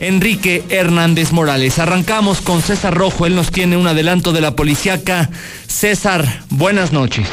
Enrique 0.00 0.62
Hernández 0.68 1.32
Morales. 1.32 1.78
Arrancamos 1.78 2.40
con 2.40 2.60
César 2.60 2.94
Rojo, 2.94 3.26
él 3.26 3.34
nos 3.34 3.50
tiene 3.50 3.76
un 3.76 3.86
adelanto 3.86 4.32
de 4.32 4.40
la 4.40 4.54
policíaca. 4.54 5.30
César, 5.66 6.24
buenas 6.50 6.92
noches. 6.92 7.26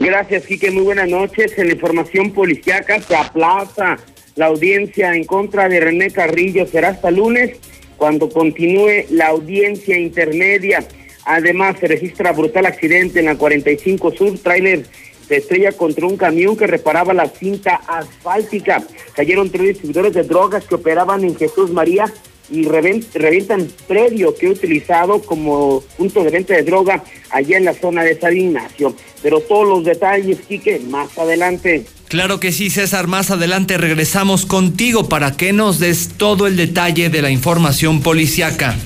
Gracias, 0.00 0.44
Quique, 0.46 0.70
muy 0.70 0.82
buenas 0.82 1.08
noches. 1.08 1.52
En 1.56 1.68
la 1.68 1.74
información 1.74 2.32
policíaca 2.32 3.00
se 3.00 3.14
aplaza 3.16 3.98
la 4.34 4.46
audiencia 4.46 5.14
en 5.14 5.24
contra 5.24 5.68
de 5.68 5.80
René 5.80 6.10
Carrillo. 6.10 6.66
Será 6.66 6.88
hasta 6.88 7.10
lunes 7.10 7.56
cuando 7.96 8.28
continúe 8.28 9.06
la 9.10 9.28
audiencia 9.28 9.98
intermedia. 9.98 10.86
Además, 11.24 11.76
se 11.80 11.88
registra 11.88 12.32
brutal 12.32 12.66
accidente 12.66 13.20
en 13.20 13.26
la 13.26 13.36
45 13.36 14.12
Sur, 14.12 14.38
tráiler 14.38 14.84
se 15.26 15.36
estrella 15.36 15.72
contra 15.72 16.06
un 16.06 16.16
camión 16.16 16.56
que 16.56 16.66
reparaba 16.66 17.14
la 17.14 17.28
cinta 17.28 17.80
asfáltica. 17.86 18.82
Cayeron 19.14 19.50
tres 19.50 19.68
distribuidores 19.68 20.14
de 20.14 20.22
drogas 20.22 20.64
que 20.64 20.74
operaban 20.74 21.24
en 21.24 21.36
Jesús 21.36 21.70
María 21.70 22.12
y 22.50 22.64
revientan 22.64 23.68
predio 23.88 24.34
que 24.34 24.46
he 24.46 24.50
utilizado 24.50 25.20
como 25.20 25.82
punto 25.96 26.22
de 26.22 26.30
venta 26.30 26.54
de 26.54 26.62
droga 26.62 27.02
allá 27.30 27.56
en 27.56 27.64
la 27.64 27.74
zona 27.74 28.04
de 28.04 28.18
San 28.18 28.36
Ignacio. 28.36 28.94
Pero 29.22 29.40
todos 29.40 29.66
los 29.66 29.84
detalles, 29.84 30.38
Quique, 30.46 30.80
más 30.88 31.18
adelante. 31.18 31.86
Claro 32.08 32.38
que 32.38 32.52
sí, 32.52 32.70
César. 32.70 33.08
Más 33.08 33.32
adelante 33.32 33.78
regresamos 33.78 34.46
contigo 34.46 35.08
para 35.08 35.36
que 35.36 35.52
nos 35.52 35.80
des 35.80 36.10
todo 36.16 36.46
el 36.46 36.56
detalle 36.56 37.08
de 37.08 37.22
la 37.22 37.30
información 37.30 38.00
policiaca. 38.00 38.76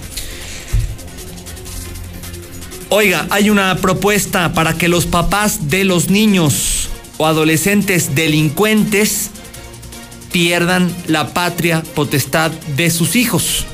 Oiga, 2.93 3.29
hay 3.31 3.51
una 3.51 3.77
propuesta 3.77 4.53
para 4.53 4.77
que 4.77 4.89
los 4.89 5.07
papás 5.07 5.71
de 5.71 5.85
los 5.85 6.11
niños 6.11 6.89
o 7.19 7.27
adolescentes 7.27 8.17
delincuentes 8.17 9.31
pierdan 10.33 10.93
la 11.07 11.33
patria 11.33 11.85
potestad 11.95 12.51
de 12.51 12.91
sus 12.91 13.15
hijos. 13.15 13.65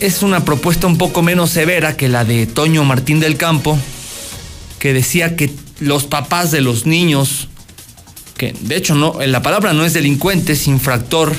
Es 0.00 0.24
una 0.24 0.44
propuesta 0.44 0.88
un 0.88 0.98
poco 0.98 1.22
menos 1.22 1.50
severa 1.50 1.96
que 1.96 2.08
la 2.08 2.24
de 2.24 2.48
Toño 2.48 2.82
Martín 2.84 3.20
del 3.20 3.36
Campo, 3.36 3.78
que 4.80 4.92
decía 4.92 5.36
que 5.36 5.48
los 5.78 6.06
papás 6.06 6.50
de 6.50 6.60
los 6.60 6.86
niños, 6.86 7.46
que 8.36 8.52
de 8.62 8.74
hecho 8.74 8.96
no, 8.96 9.16
la 9.24 9.42
palabra 9.42 9.72
no 9.74 9.84
es 9.84 9.92
delincuente, 9.92 10.54
es 10.54 10.66
infractor 10.66 11.36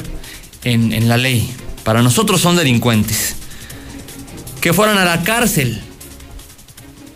en, 0.63 0.93
en 0.93 1.09
la 1.09 1.17
ley. 1.17 1.53
Para 1.83 2.01
nosotros 2.01 2.39
son 2.39 2.55
delincuentes 2.55 3.35
que 4.61 4.73
fueran 4.73 4.97
a 4.97 5.05
la 5.05 5.23
cárcel. 5.23 5.81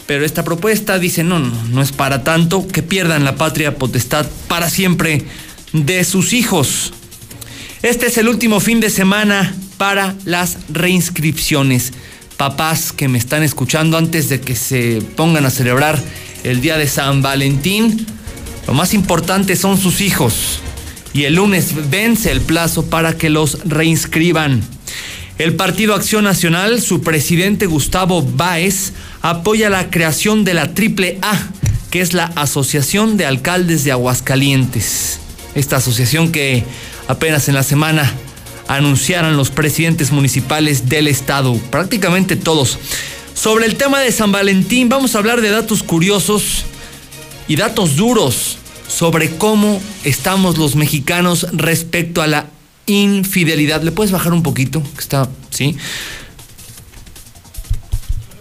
Pero 0.08 0.26
esta 0.26 0.44
propuesta 0.44 1.00
dice, 1.00 1.24
no, 1.24 1.40
no, 1.40 1.64
no 1.70 1.82
es 1.82 1.92
para 1.92 2.24
tanto, 2.24 2.68
que 2.68 2.84
pierdan 2.84 3.24
la 3.24 3.36
patria 3.36 3.76
potestad 3.78 4.26
para 4.48 4.70
siempre 4.70 5.24
de 5.72 6.04
sus 6.04 6.34
hijos. 6.34 6.94
Este 7.82 8.08
es 8.08 8.18
el 8.18 8.28
último 8.28 8.60
fin 8.60 8.80
de 8.80 8.90
semana 8.90 9.56
para 9.78 10.16
las 10.26 10.58
reinscripciones. 10.70 11.94
Papás 12.38 12.92
que 12.92 13.08
me 13.08 13.18
están 13.18 13.44
escuchando 13.44 13.98
antes 13.98 14.30
de 14.30 14.42
que 14.42 14.56
se 14.56 15.02
pongan 15.16 15.46
a 15.46 15.50
celebrar 15.50 16.02
el 16.44 16.62
día 16.62 16.78
de 16.78 16.88
San 16.88 17.22
Valentín, 17.22 18.06
lo 18.68 18.74
más 18.74 18.94
importante 18.94 19.56
son 19.56 19.78
sus 19.78 20.02
hijos. 20.02 20.60
Y 21.14 21.24
el 21.24 21.36
lunes 21.36 21.90
vence 21.90 22.32
el 22.32 22.42
plazo 22.42 22.88
para 22.88 23.18
que 23.18 23.30
los 23.30 23.60
reinscriban. 23.66 24.62
El 25.38 25.56
Partido 25.56 25.96
Acción 25.96 26.24
Nacional, 26.24 26.82
su 26.82 27.02
presidente 27.02 27.66
Gustavo 27.66 28.22
Báez, 28.22 28.94
apoya 29.22 29.70
la 29.70 29.90
creación 29.90 30.46
de 30.46 30.54
la 30.54 30.74
Triple 30.74 31.20
A, 31.22 31.38
que 31.92 32.00
es 32.00 32.14
la 32.14 32.26
Asociación 32.36 33.18
de 33.18 33.26
Alcaldes 33.26 33.84
de 33.84 33.92
Aguascalientes. 33.92 35.20
Esta 35.54 35.78
asociación 35.78 36.32
que 36.32 36.64
apenas 37.10 37.50
en 37.50 37.56
la 37.56 37.64
semana 37.64 38.14
anunciaron 38.70 39.36
los 39.36 39.50
presidentes 39.50 40.12
municipales 40.12 40.88
del 40.88 41.10
estado, 41.10 41.58
prácticamente 41.70 42.38
todos. 42.38 42.80
Sobre 43.34 43.66
el 43.66 43.76
tema 43.76 44.00
de 44.00 44.14
San 44.14 44.32
Valentín, 44.32 44.88
vamos 44.88 45.16
a 45.16 45.18
hablar 45.18 45.42
de 45.42 45.50
datos 45.50 45.84
curiosos 45.84 46.64
y 47.50 47.58
datos 47.58 47.98
duros 47.98 48.58
sobre 48.88 49.36
cómo 49.36 49.82
estamos 50.06 50.58
los 50.58 50.78
mexicanos 50.78 51.48
respecto 51.52 52.22
a 52.22 52.28
la 52.28 52.55
infidelidad. 52.86 53.82
¿Le 53.82 53.92
puedes 53.92 54.12
bajar 54.12 54.34
un 54.34 54.44
poquito? 54.44 54.82
Está, 54.98 55.30
¿sí? 55.50 55.76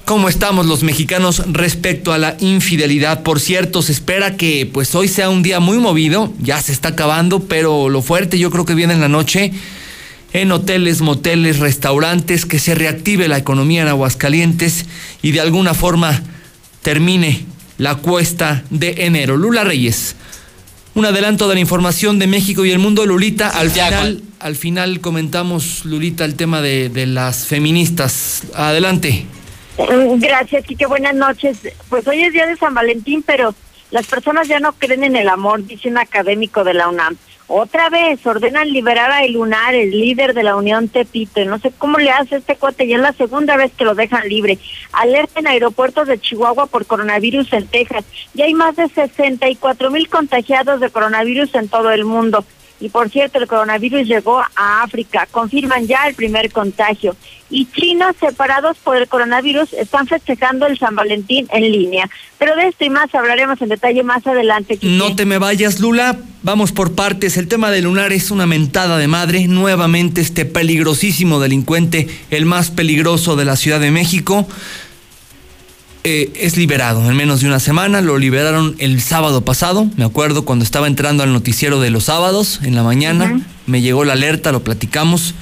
¿Cómo 0.04 0.28
estamos 0.28 0.66
los 0.66 0.82
mexicanos 0.82 1.42
respecto 1.46 2.12
a 2.12 2.18
la 2.18 2.36
infidelidad? 2.38 3.22
Por 3.22 3.40
cierto, 3.40 3.80
se 3.80 3.92
espera 3.92 4.36
que 4.36 4.68
pues 4.70 4.94
hoy 4.94 5.08
sea 5.08 5.30
un 5.30 5.42
día 5.42 5.60
muy 5.60 5.78
movido, 5.78 6.32
ya 6.40 6.60
se 6.60 6.72
está 6.72 6.90
acabando, 6.90 7.40
pero 7.40 7.88
lo 7.88 8.02
fuerte 8.02 8.38
yo 8.38 8.50
creo 8.50 8.66
que 8.66 8.74
viene 8.74 8.92
en 8.92 9.00
la 9.00 9.08
noche 9.08 9.52
en 10.34 10.50
hoteles, 10.50 11.00
moteles, 11.00 11.60
restaurantes, 11.60 12.44
que 12.44 12.58
se 12.58 12.74
reactive 12.74 13.28
la 13.28 13.38
economía 13.38 13.82
en 13.82 13.88
Aguascalientes 13.88 14.84
y 15.22 15.30
de 15.30 15.40
alguna 15.40 15.74
forma 15.74 16.22
termine 16.82 17.46
la 17.78 17.94
cuesta 17.94 18.64
de 18.68 19.06
enero. 19.06 19.36
Lula 19.36 19.62
Reyes, 19.62 20.16
un 20.94 21.06
adelanto 21.06 21.48
de 21.48 21.54
la 21.54 21.60
información 21.60 22.18
de 22.18 22.26
México 22.26 22.64
y 22.64 22.70
el 22.70 22.78
mundo, 22.78 23.06
Lulita, 23.06 23.48
al 23.48 23.70
final 23.70 24.22
al 24.44 24.56
final 24.56 25.00
comentamos, 25.00 25.86
Lulita, 25.86 26.26
el 26.26 26.34
tema 26.36 26.60
de, 26.60 26.90
de 26.90 27.06
las 27.06 27.46
feministas. 27.46 28.42
Adelante. 28.54 29.24
Gracias, 30.18 30.66
Kike. 30.66 30.84
Buenas 30.84 31.14
noches. 31.14 31.60
Pues 31.88 32.06
hoy 32.06 32.22
es 32.22 32.34
día 32.34 32.46
de 32.46 32.54
San 32.56 32.74
Valentín, 32.74 33.22
pero 33.26 33.54
las 33.90 34.06
personas 34.06 34.46
ya 34.46 34.60
no 34.60 34.74
creen 34.74 35.02
en 35.02 35.16
el 35.16 35.30
amor, 35.30 35.64
dice 35.64 35.88
un 35.88 35.96
académico 35.96 36.62
de 36.62 36.74
la 36.74 36.88
UNAM. 36.88 37.16
Otra 37.46 37.90
vez 37.90 38.26
ordenan 38.26 38.70
liberar 38.70 39.10
a 39.10 39.22
El 39.22 39.34
Lunar, 39.34 39.74
el 39.74 39.90
líder 39.90 40.32
de 40.32 40.42
la 40.42 40.56
Unión 40.56 40.88
Tepito. 40.88 41.44
No 41.44 41.58
sé 41.58 41.72
cómo 41.76 41.98
le 41.98 42.10
hace 42.10 42.36
este 42.36 42.56
cuate, 42.56 42.86
ya 42.86 42.96
es 42.96 43.02
la 43.02 43.12
segunda 43.12 43.56
vez 43.56 43.70
que 43.72 43.84
lo 43.84 43.94
dejan 43.94 44.26
libre. 44.28 44.58
Alerta 44.92 45.40
en 45.40 45.48
aeropuertos 45.48 46.08
de 46.08 46.18
Chihuahua 46.18 46.66
por 46.66 46.86
coronavirus 46.86 47.52
en 47.52 47.66
Texas. 47.66 48.04
Ya 48.32 48.46
hay 48.46 48.54
más 48.54 48.76
de 48.76 48.88
64 48.88 49.90
mil 49.90 50.08
contagiados 50.08 50.80
de 50.80 50.90
coronavirus 50.90 51.54
en 51.54 51.68
todo 51.68 51.90
el 51.90 52.06
mundo. 52.06 52.44
Y 52.84 52.90
por 52.90 53.08
cierto, 53.08 53.38
el 53.38 53.46
coronavirus 53.46 54.06
llegó 54.06 54.40
a 54.40 54.82
África. 54.82 55.26
Confirman 55.30 55.86
ya 55.86 56.06
el 56.06 56.14
primer 56.14 56.52
contagio. 56.52 57.16
Y 57.48 57.64
chinos 57.64 58.14
separados 58.20 58.76
por 58.76 58.98
el 58.98 59.08
coronavirus 59.08 59.72
están 59.72 60.06
festejando 60.06 60.66
el 60.66 60.78
San 60.78 60.94
Valentín 60.94 61.48
en 61.50 61.62
línea. 61.62 62.10
Pero 62.36 62.54
de 62.56 62.68
esto 62.68 62.84
y 62.84 62.90
más 62.90 63.14
hablaremos 63.14 63.58
en 63.62 63.70
detalle 63.70 64.02
más 64.02 64.26
adelante. 64.26 64.78
No 64.82 65.16
te 65.16 65.24
me 65.24 65.38
vayas, 65.38 65.80
Lula. 65.80 66.18
Vamos 66.42 66.72
por 66.72 66.94
partes. 66.94 67.38
El 67.38 67.48
tema 67.48 67.70
de 67.70 67.80
Lunar 67.80 68.12
es 68.12 68.30
una 68.30 68.44
mentada 68.44 68.98
de 68.98 69.08
madre. 69.08 69.48
Nuevamente 69.48 70.20
este 70.20 70.44
peligrosísimo 70.44 71.40
delincuente, 71.40 72.06
el 72.30 72.44
más 72.44 72.70
peligroso 72.70 73.34
de 73.34 73.46
la 73.46 73.56
Ciudad 73.56 73.80
de 73.80 73.92
México 73.92 74.46
eh, 76.06 76.30
es 76.36 76.58
liberado 76.58 77.08
en 77.08 77.16
menos 77.16 77.40
de 77.40 77.46
una 77.46 77.60
semana. 77.60 78.02
Lo 78.02 78.18
liberaron 78.18 78.76
el 78.78 79.00
sábado 79.00 79.42
pasado. 79.42 79.88
Me 79.96 80.04
acuerdo 80.04 80.44
cuando 80.44 80.62
estaba 80.62 80.86
entrando 80.86 81.22
al 81.22 81.32
noticiero 81.32 81.80
de 81.80 81.88
los 81.88 82.04
sábados 82.04 82.60
en 82.62 82.74
la 82.74 82.82
mañana. 82.82 83.40
Me 83.66 83.80
llegó 83.80 84.04
la 84.04 84.12
alerta, 84.12 84.52
lo 84.52 84.62
platicamos. 84.62 85.34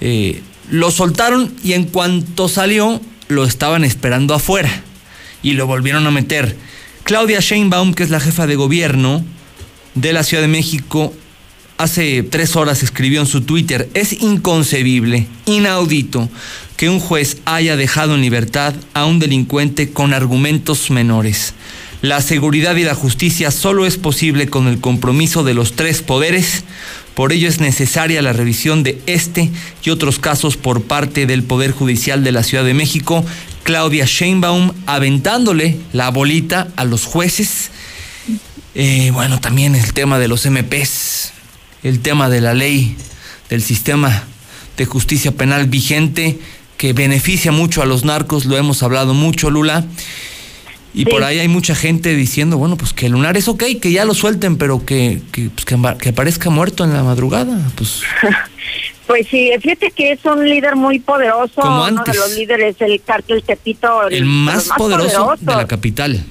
Eh, 0.00 0.42
lo 0.70 0.90
soltaron 0.90 1.54
y 1.62 1.74
en 1.74 1.84
cuanto 1.84 2.48
salió, 2.48 3.02
lo 3.28 3.44
estaban 3.44 3.84
esperando 3.84 4.32
afuera. 4.32 4.70
Y 5.42 5.52
lo 5.52 5.66
volvieron 5.66 6.06
a 6.06 6.10
meter. 6.10 6.56
Claudia 7.04 7.40
Sheinbaum, 7.40 7.92
que 7.92 8.02
es 8.02 8.10
la 8.10 8.20
jefa 8.20 8.46
de 8.46 8.56
gobierno 8.56 9.22
de 9.94 10.14
la 10.14 10.22
Ciudad 10.22 10.42
de 10.42 10.48
México, 10.48 11.12
hace 11.82 12.22
tres 12.22 12.56
horas 12.56 12.82
escribió 12.82 13.20
en 13.20 13.26
su 13.26 13.42
Twitter, 13.42 13.88
es 13.94 14.12
inconcebible, 14.22 15.26
inaudito, 15.46 16.30
que 16.76 16.88
un 16.88 17.00
juez 17.00 17.38
haya 17.44 17.76
dejado 17.76 18.14
en 18.14 18.22
libertad 18.22 18.74
a 18.94 19.04
un 19.04 19.18
delincuente 19.18 19.90
con 19.90 20.14
argumentos 20.14 20.90
menores. 20.90 21.54
La 22.00 22.20
seguridad 22.20 22.74
y 22.76 22.82
la 22.82 22.94
justicia 22.94 23.50
solo 23.50 23.86
es 23.86 23.96
posible 23.96 24.48
con 24.48 24.66
el 24.66 24.80
compromiso 24.80 25.44
de 25.44 25.54
los 25.54 25.72
tres 25.74 26.02
poderes, 26.02 26.64
por 27.14 27.32
ello 27.32 27.48
es 27.48 27.60
necesaria 27.60 28.22
la 28.22 28.32
revisión 28.32 28.82
de 28.82 29.00
este 29.06 29.50
y 29.84 29.90
otros 29.90 30.18
casos 30.18 30.56
por 30.56 30.82
parte 30.82 31.26
del 31.26 31.42
Poder 31.42 31.72
Judicial 31.72 32.24
de 32.24 32.32
la 32.32 32.42
Ciudad 32.42 32.64
de 32.64 32.74
México, 32.74 33.24
Claudia 33.64 34.06
Sheinbaum 34.06 34.72
aventándole 34.86 35.78
la 35.92 36.10
bolita 36.10 36.68
a 36.76 36.84
los 36.84 37.04
jueces. 37.04 37.70
Eh, 38.74 39.10
bueno, 39.12 39.40
también 39.40 39.74
el 39.74 39.92
tema 39.92 40.18
de 40.18 40.28
los 40.28 40.46
MPs, 40.46 41.32
el 41.82 42.00
tema 42.00 42.28
de 42.28 42.40
la 42.40 42.54
ley, 42.54 42.96
del 43.50 43.62
sistema 43.62 44.24
de 44.76 44.84
justicia 44.86 45.32
penal 45.32 45.66
vigente, 45.66 46.38
que 46.76 46.92
beneficia 46.92 47.52
mucho 47.52 47.82
a 47.82 47.86
los 47.86 48.04
narcos, 48.04 48.44
lo 48.44 48.56
hemos 48.56 48.82
hablado 48.82 49.14
mucho, 49.14 49.50
Lula. 49.50 49.84
Y 50.94 51.06
por 51.06 51.24
ahí 51.24 51.38
hay 51.38 51.48
mucha 51.48 51.74
gente 51.74 52.14
diciendo, 52.14 52.58
bueno, 52.58 52.76
pues 52.76 52.92
que 52.92 53.06
el 53.06 53.12
lunar 53.12 53.36
es 53.38 53.48
ok, 53.48 53.64
que 53.80 53.92
ya 53.92 54.04
lo 54.04 54.12
suelten, 54.12 54.58
pero 54.58 54.84
que, 54.84 55.22
que, 55.32 55.48
pues 55.48 55.64
que, 55.64 56.08
aparezca 56.10 56.50
muerto 56.50 56.84
en 56.84 56.92
la 56.92 57.02
madrugada. 57.02 57.58
Pues. 57.76 58.02
pues 59.06 59.26
sí, 59.28 59.50
fíjate 59.60 59.90
que 59.92 60.12
es 60.12 60.24
un 60.26 60.46
líder 60.46 60.76
muy 60.76 60.98
poderoso, 60.98 61.62
Como 61.62 61.84
uno 61.84 62.02
de 62.04 62.14
los 62.14 62.36
líderes 62.36 62.78
del 62.78 63.00
cártel 63.02 63.42
Tepito. 63.42 64.08
El, 64.08 64.26
más, 64.26 64.68
poderoso, 64.76 65.34
de 65.40 65.56
la 65.56 65.66
capital. 65.66 66.22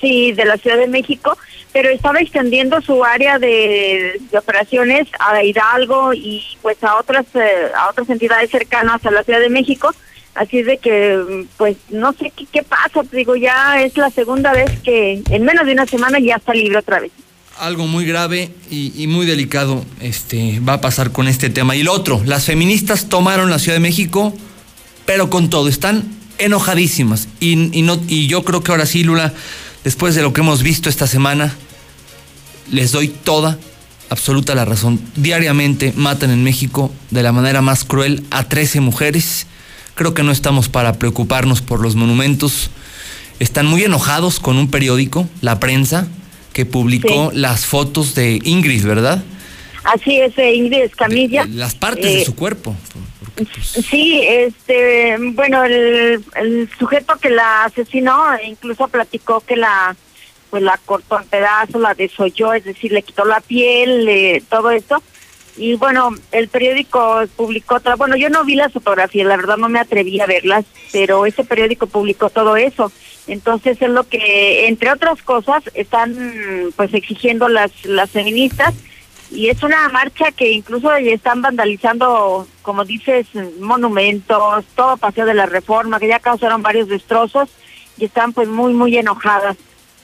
Sí, 0.00 0.32
de 0.32 0.46
la 0.46 0.56
Ciudad 0.56 0.78
de 0.78 0.86
México 0.86 1.36
pero 1.76 1.90
estaba 1.90 2.20
extendiendo 2.20 2.80
su 2.80 3.04
área 3.04 3.38
de, 3.38 4.18
operaciones 4.32 5.08
a 5.18 5.44
Hidalgo 5.44 6.14
y 6.14 6.42
pues 6.62 6.82
a 6.82 6.96
otras 6.96 7.26
eh, 7.34 7.70
a 7.76 7.90
otras 7.90 8.08
entidades 8.08 8.50
cercanas 8.50 9.04
a 9.04 9.10
la 9.10 9.22
Ciudad 9.22 9.40
de 9.40 9.50
México. 9.50 9.94
Así 10.34 10.62
de 10.62 10.78
que, 10.78 11.44
pues, 11.58 11.76
no 11.90 12.14
sé 12.14 12.32
qué, 12.50 12.62
pasa. 12.62 13.02
Digo, 13.12 13.36
ya 13.36 13.82
es 13.82 13.94
la 13.98 14.08
segunda 14.08 14.54
vez 14.54 14.70
que 14.82 15.22
en 15.28 15.44
menos 15.44 15.66
de 15.66 15.72
una 15.72 15.84
semana 15.84 16.18
ya 16.18 16.36
está 16.36 16.54
libre 16.54 16.78
otra 16.78 16.98
vez 16.98 17.12
algo 17.58 17.86
muy 17.86 18.06
grave 18.06 18.50
y, 18.70 19.06
muy 19.06 19.26
delicado 19.26 19.84
este, 20.00 20.60
va 20.60 20.74
a 20.74 20.80
pasar 20.80 21.12
con 21.12 21.28
este 21.28 21.50
tema. 21.50 21.76
Y 21.76 21.82
lo 21.82 21.92
otro, 21.92 22.22
las 22.24 22.46
feministas 22.46 23.10
tomaron 23.10 23.50
la 23.50 23.58
Ciudad 23.58 23.76
de 23.76 23.80
México, 23.80 24.34
pero 25.04 25.28
con 25.28 25.50
todo, 25.50 25.68
están 25.68 26.04
enojadísimas. 26.38 27.28
Y, 27.38 27.78
y, 27.78 27.82
no, 27.82 28.00
y 28.08 28.28
yo 28.28 28.44
creo 28.44 28.62
que 28.62 28.72
ahora 28.72 28.86
sí, 28.86 29.04
Lula, 29.04 29.34
después 29.84 30.14
de 30.14 30.22
lo 30.22 30.32
que 30.32 30.40
hemos 30.40 30.62
visto 30.62 30.88
esta 30.90 31.06
semana, 31.06 31.54
les 32.70 32.92
doy 32.92 33.08
toda, 33.08 33.58
absoluta 34.10 34.54
la 34.54 34.64
razón. 34.64 35.00
Diariamente 35.16 35.92
matan 35.96 36.30
en 36.30 36.44
México 36.44 36.92
de 37.10 37.22
la 37.22 37.32
manera 37.32 37.62
más 37.62 37.84
cruel 37.84 38.24
a 38.30 38.44
13 38.44 38.80
mujeres. 38.80 39.46
Creo 39.94 40.14
que 40.14 40.22
no 40.22 40.32
estamos 40.32 40.68
para 40.68 40.94
preocuparnos 40.94 41.62
por 41.62 41.80
los 41.80 41.94
monumentos. 41.96 42.70
Están 43.38 43.66
muy 43.66 43.84
enojados 43.84 44.40
con 44.40 44.58
un 44.58 44.70
periódico, 44.70 45.28
la 45.40 45.60
prensa, 45.60 46.06
que 46.52 46.64
publicó 46.64 47.30
las 47.34 47.66
fotos 47.66 48.14
de 48.14 48.40
Ingrid, 48.44 48.84
¿verdad? 48.86 49.22
Así 49.84 50.18
es, 50.18 50.32
Ingrid 50.36 50.82
Escamilla. 50.82 51.46
las 51.46 51.74
partes 51.74 52.04
de 52.04 52.22
eh, 52.22 52.24
su 52.24 52.34
cuerpo. 52.34 52.74
Pues, 53.36 53.48
sí, 53.88 54.22
este, 54.26 55.16
bueno, 55.18 55.62
el, 55.64 56.68
sujeto 56.78 57.18
que 57.18 57.28
la 57.28 57.64
asesinó 57.64 58.18
incluso 58.42 58.88
platicó 58.88 59.40
que 59.40 59.56
la 59.56 59.94
pues 60.50 60.62
la 60.62 60.78
cortó 60.84 61.18
en 61.18 61.26
pedazos, 61.28 61.80
la 61.80 61.94
desolló, 61.94 62.52
es 62.52 62.64
decir, 62.64 62.92
le 62.92 63.02
quitó 63.02 63.24
la 63.24 63.40
piel, 63.40 64.42
todo 64.48 64.70
esto. 64.70 65.02
Y 65.56 65.74
bueno, 65.74 66.10
el 66.32 66.48
periódico 66.48 67.22
publicó 67.34 67.76
otra, 67.76 67.96
bueno, 67.96 68.16
yo 68.16 68.28
no 68.28 68.44
vi 68.44 68.56
las 68.56 68.72
fotografías, 68.72 69.26
la 69.26 69.36
verdad 69.36 69.56
no 69.56 69.70
me 69.70 69.78
atreví 69.78 70.20
a 70.20 70.26
verlas, 70.26 70.66
pero 70.92 71.24
ese 71.24 71.44
periódico 71.44 71.86
publicó 71.86 72.28
todo 72.28 72.56
eso. 72.56 72.92
Entonces 73.26 73.80
es 73.80 73.88
lo 73.88 74.06
que, 74.06 74.68
entre 74.68 74.92
otras 74.92 75.22
cosas, 75.22 75.64
están 75.74 76.72
pues 76.76 76.92
exigiendo 76.94 77.48
las, 77.48 77.72
las 77.84 78.10
feministas 78.10 78.74
y 79.30 79.48
es 79.48 79.62
una 79.62 79.88
marcha 79.88 80.30
que 80.30 80.52
incluso 80.52 80.92
están 80.94 81.42
vandalizando, 81.42 82.46
como 82.62 82.84
dices, 82.84 83.26
monumentos, 83.60 84.64
todo 84.76 84.96
paseo 84.96 85.26
de 85.26 85.34
la 85.34 85.46
reforma, 85.46 85.98
que 85.98 86.06
ya 86.06 86.20
causaron 86.20 86.62
varios 86.62 86.88
destrozos 86.88 87.48
y 87.98 88.04
están 88.04 88.32
pues 88.32 88.48
muy, 88.48 88.72
muy 88.72 88.96
enojadas. 88.96 89.56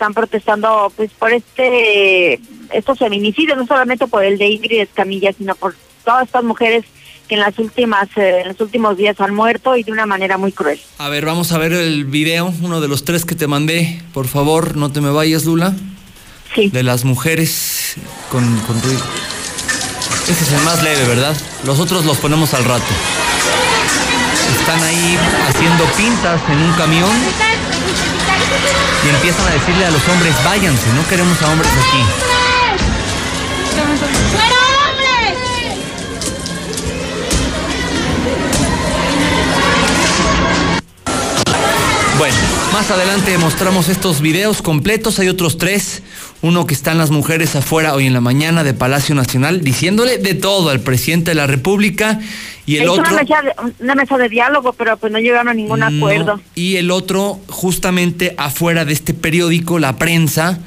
Están 0.03 0.15
protestando 0.15 0.93
pues 0.97 1.13
por 1.13 1.33
este 1.33 2.41
estos 2.73 2.99
feminicidios, 2.99 3.57
no 3.57 3.69
solamente 3.69 4.09
por 4.09 4.25
el 4.25 4.37
de 4.37 4.49
Ingrid 4.49 4.81
Escamilla, 4.81 5.33
sino 5.33 5.55
por 5.55 5.77
todas 6.05 6.27
estas 6.27 6.43
mujeres 6.43 6.85
que 7.29 7.37
en 7.37 7.41
las 7.41 7.57
últimas 7.61 8.09
eh, 8.17 8.41
en 8.41 8.49
los 8.49 8.61
últimos 8.61 8.97
días 8.97 9.21
han 9.21 9.33
muerto 9.33 9.77
y 9.77 9.85
de 9.85 9.93
una 9.93 10.05
manera 10.05 10.39
muy 10.39 10.51
cruel. 10.51 10.81
A 10.99 11.09
ver, 11.09 11.25
vamos 11.25 11.53
a 11.53 11.59
ver 11.59 11.73
el 11.73 12.05
video, 12.05 12.53
uno 12.63 12.81
de 12.81 12.89
los 12.89 13.05
tres 13.05 13.25
que 13.25 13.37
te 13.37 13.47
mandé. 13.47 14.03
Por 14.13 14.27
favor, 14.27 14.77
no 14.77 14.91
te 14.91 15.01
me 15.01 15.11
vayas, 15.11 15.45
Lula. 15.45 15.73
Sí. 16.53 16.69
De 16.69 16.83
las 16.83 17.05
mujeres 17.05 17.95
con, 18.29 18.59
con 18.63 18.77
Ese 18.79 20.33
es 20.33 20.53
el 20.53 20.63
más 20.65 20.83
leve, 20.83 21.07
¿verdad? 21.07 21.37
Los 21.65 21.79
otros 21.79 22.05
los 22.05 22.19
ponemos 22.19 22.55
al 22.55 22.65
rato. 22.65 22.93
Están 24.59 24.83
ahí 24.83 25.17
haciendo 25.49 25.85
pintas 25.97 26.41
en 26.51 26.59
un 26.59 26.73
camión 26.73 27.11
y 29.05 29.09
empiezan 29.09 29.47
a 29.49 29.51
decirle 29.51 29.87
a 29.87 29.91
los 29.91 30.07
hombres, 30.09 30.35
váyanse, 30.45 30.93
no 30.95 31.07
queremos 31.09 31.41
a 31.43 31.49
hombres 31.51 31.71
aquí. 31.73 32.05
Bueno, 42.19 42.37
más 42.73 42.91
adelante 42.91 43.37
mostramos 43.37 43.89
estos 43.91 44.23
videos 44.23 44.63
completos. 44.63 45.19
Hay 45.19 45.29
otros 45.29 45.59
tres. 45.59 46.03
Uno 46.41 46.67
que 46.67 46.73
están 46.73 46.97
las 46.97 47.11
mujeres 47.11 47.55
afuera 47.55 47.95
hoy 47.95 48.07
en 48.07 48.15
la 48.15 48.21
mañana 48.21 48.65
de 48.65 48.73
Palacio 48.73 49.15
Nacional 49.15 49.61
diciéndole 49.61 50.17
de 50.17 50.35
todo 50.35 50.71
al 50.71 50.81
presidente 50.81 51.33
de 51.33 51.35
la 51.35 51.47
República. 51.47 52.19
Y 52.65 52.79
el 52.79 52.89
otro. 52.89 53.05
Una 53.79 53.95
mesa, 53.95 54.17
de, 54.17 54.29
diálogo, 54.29 54.73
pero 54.73 54.97
pues 54.97 55.13
no 55.13 55.19
llegaron 55.19 55.49
a 55.49 55.55
ningún 55.55 55.83
acuerdo. 55.83 56.41
Y 56.55 56.77
el 56.77 56.91
otro, 56.91 57.41
justamente 57.49 58.35
afuera 58.39 58.85
de 58.87 58.95
este 58.95 59.13
periódico, 59.13 59.79
la 59.79 59.97
prensa 59.97 60.59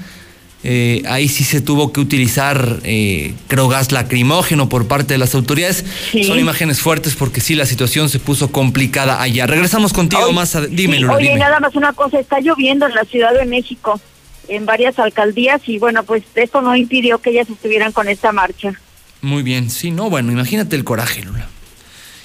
eh, 0.67 1.03
ahí 1.07 1.27
sí 1.27 1.43
se 1.43 1.61
tuvo 1.61 1.93
que 1.93 1.99
utilizar, 1.99 2.79
eh, 2.83 3.35
creo, 3.47 3.67
gas 3.67 3.91
lacrimógeno 3.91 4.67
por 4.67 4.87
parte 4.87 5.13
de 5.13 5.19
las 5.19 5.35
autoridades. 5.35 5.85
Son 6.25 6.39
imágenes 6.39 6.81
fuertes 6.81 7.13
porque 7.13 7.39
sí, 7.39 7.53
la 7.53 7.67
situación 7.67 8.09
se 8.09 8.17
puso 8.17 8.51
complicada 8.51 9.21
allá. 9.21 9.45
Regresamos 9.45 9.93
contigo 9.93 10.31
más. 10.31 10.55
A... 10.55 10.65
Dime, 10.65 11.05
Oye, 11.07 11.35
nada 11.37 11.59
más 11.59 11.75
una 11.75 11.93
cosa, 11.93 12.19
está 12.19 12.39
lloviendo 12.39 12.87
en 12.87 12.95
la 12.95 13.03
Ciudad 13.03 13.35
de 13.35 13.45
México, 13.45 14.01
en 14.47 14.65
varias 14.65 14.97
alcaldías, 14.97 15.61
y 15.67 15.77
bueno, 15.77 16.01
pues 16.01 16.23
esto 16.33 16.61
no 16.61 16.75
impidió 16.75 17.19
que 17.19 17.29
ellas 17.29 17.47
estuvieran 17.47 17.91
con 17.91 18.07
esta 18.07 18.31
marcha. 18.31 18.73
Muy 19.21 19.43
bien, 19.43 19.69
sí, 19.69 19.91
no, 19.91 20.09
bueno, 20.09 20.31
imagínate 20.31 20.75
el 20.75 20.83
coraje, 20.83 21.21
Lula. 21.21 21.47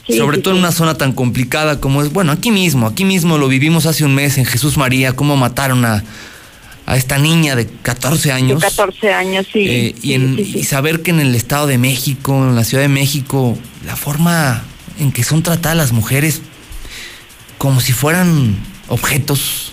Sobre 0.08 0.38
todo 0.38 0.54
en 0.54 0.60
una 0.60 0.72
zona 0.72 0.94
tan 0.96 1.12
complicada 1.12 1.78
como 1.78 2.02
es, 2.02 2.10
bueno, 2.10 2.32
aquí 2.32 2.50
mismo, 2.50 2.86
aquí 2.86 3.04
mismo 3.04 3.36
lo 3.36 3.48
vivimos 3.48 3.84
hace 3.84 4.06
un 4.06 4.14
mes 4.14 4.38
en 4.38 4.46
Jesús 4.46 4.78
María, 4.78 5.12
cómo 5.12 5.36
mataron 5.36 5.84
a 5.84 6.02
a 6.90 6.96
esta 6.96 7.18
niña 7.18 7.54
de 7.54 7.68
14 7.68 8.32
años. 8.32 8.60
De 8.60 8.66
14 8.66 9.12
años, 9.12 9.46
sí. 9.52 9.64
Eh, 9.68 9.94
y, 10.02 10.64
saber 10.64 11.02
que 11.02 11.12
en 11.12 11.20
el 11.20 11.36
Estado 11.36 11.68
de 11.68 11.78
México, 11.78 12.34
en 12.34 12.56
la 12.56 12.64
Ciudad 12.64 12.82
de 12.82 12.88
México, 12.88 13.56
la 13.86 13.94
forma 13.94 14.64
en 14.98 15.12
que 15.12 15.22
son 15.22 15.44
tratadas 15.44 15.78
las 15.78 15.92
mujeres 15.92 16.42
como 17.58 17.80
si 17.80 17.92
fueran 17.92 18.56
objetos. 18.88 19.72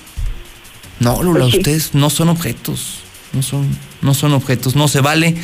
No, 0.99 1.23
Lula, 1.23 1.45
pues 1.45 1.55
ustedes 1.55 1.95
no 1.95 2.11
son 2.11 2.29
objetos. 2.29 2.99
No 3.33 3.41
son, 3.41 3.67
no 4.03 4.13
son 4.13 4.33
objetos, 4.33 4.75
no 4.75 4.87
se 4.87 5.01
vale. 5.01 5.35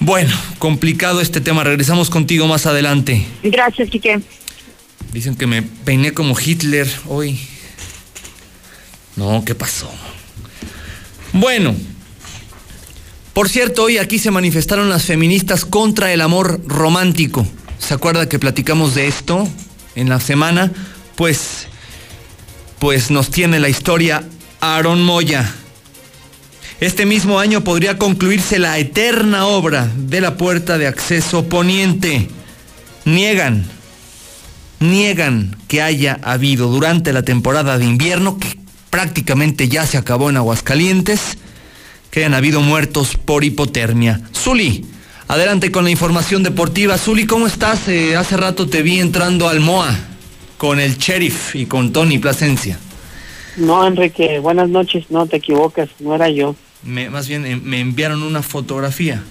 Bueno, 0.00 0.36
complicado 0.58 1.20
este 1.20 1.40
tema. 1.40 1.62
Regresamos 1.62 2.10
contigo 2.10 2.48
más 2.48 2.66
adelante. 2.66 3.24
Gracias, 3.44 3.90
Quique. 3.90 4.20
Dicen 5.12 5.36
que 5.36 5.46
me 5.46 5.62
peiné 5.62 6.12
como 6.12 6.34
Hitler 6.36 6.90
hoy. 7.06 7.38
No, 9.14 9.44
¿qué 9.44 9.54
pasó? 9.54 9.88
Bueno, 11.34 11.74
por 13.32 13.48
cierto, 13.48 13.82
hoy 13.82 13.98
aquí 13.98 14.20
se 14.20 14.30
manifestaron 14.30 14.88
las 14.88 15.02
feministas 15.02 15.64
contra 15.64 16.12
el 16.12 16.20
amor 16.20 16.60
romántico. 16.64 17.44
¿Se 17.80 17.92
acuerda 17.92 18.28
que 18.28 18.38
platicamos 18.38 18.94
de 18.94 19.08
esto 19.08 19.48
en 19.96 20.08
la 20.08 20.20
semana? 20.20 20.70
Pues, 21.16 21.66
pues 22.78 23.10
nos 23.10 23.30
tiene 23.30 23.58
la 23.58 23.68
historia 23.68 24.22
Aaron 24.60 25.02
Moya. 25.02 25.52
Este 26.78 27.04
mismo 27.04 27.40
año 27.40 27.64
podría 27.64 27.98
concluirse 27.98 28.60
la 28.60 28.78
eterna 28.78 29.46
obra 29.46 29.90
de 29.96 30.20
la 30.20 30.36
puerta 30.36 30.78
de 30.78 30.86
acceso 30.86 31.48
poniente. 31.48 32.28
Niegan, 33.06 33.64
niegan 34.78 35.56
que 35.66 35.82
haya 35.82 36.16
habido 36.22 36.68
durante 36.68 37.12
la 37.12 37.24
temporada 37.24 37.76
de 37.76 37.86
invierno, 37.86 38.38
que 38.38 38.63
prácticamente 38.94 39.68
ya 39.68 39.84
se 39.86 39.98
acabó 39.98 40.30
en 40.30 40.36
Aguascalientes, 40.36 41.36
que 42.12 42.20
hayan 42.20 42.32
habido 42.32 42.60
muertos 42.60 43.16
por 43.16 43.42
hipotermia. 43.42 44.20
Zuli, 44.32 44.84
adelante 45.26 45.72
con 45.72 45.82
la 45.82 45.90
información 45.90 46.44
deportiva. 46.44 46.96
Zuli, 46.96 47.26
¿cómo 47.26 47.48
estás? 47.48 47.88
Eh, 47.88 48.14
hace 48.14 48.36
rato 48.36 48.68
te 48.68 48.82
vi 48.82 49.00
entrando 49.00 49.48
al 49.48 49.58
MOA 49.58 49.98
con 50.58 50.78
el 50.78 50.96
sheriff 50.96 51.56
y 51.56 51.66
con 51.66 51.92
Tony 51.92 52.20
Plasencia. 52.20 52.78
No, 53.56 53.84
Enrique, 53.84 54.38
buenas 54.38 54.68
noches, 54.68 55.06
no 55.10 55.26
te 55.26 55.38
equivocas, 55.38 55.88
no 55.98 56.14
era 56.14 56.30
yo. 56.30 56.54
Me, 56.84 57.10
más 57.10 57.26
bien, 57.26 57.44
eh, 57.46 57.56
me 57.56 57.80
enviaron 57.80 58.22
una 58.22 58.44
fotografía. 58.44 59.24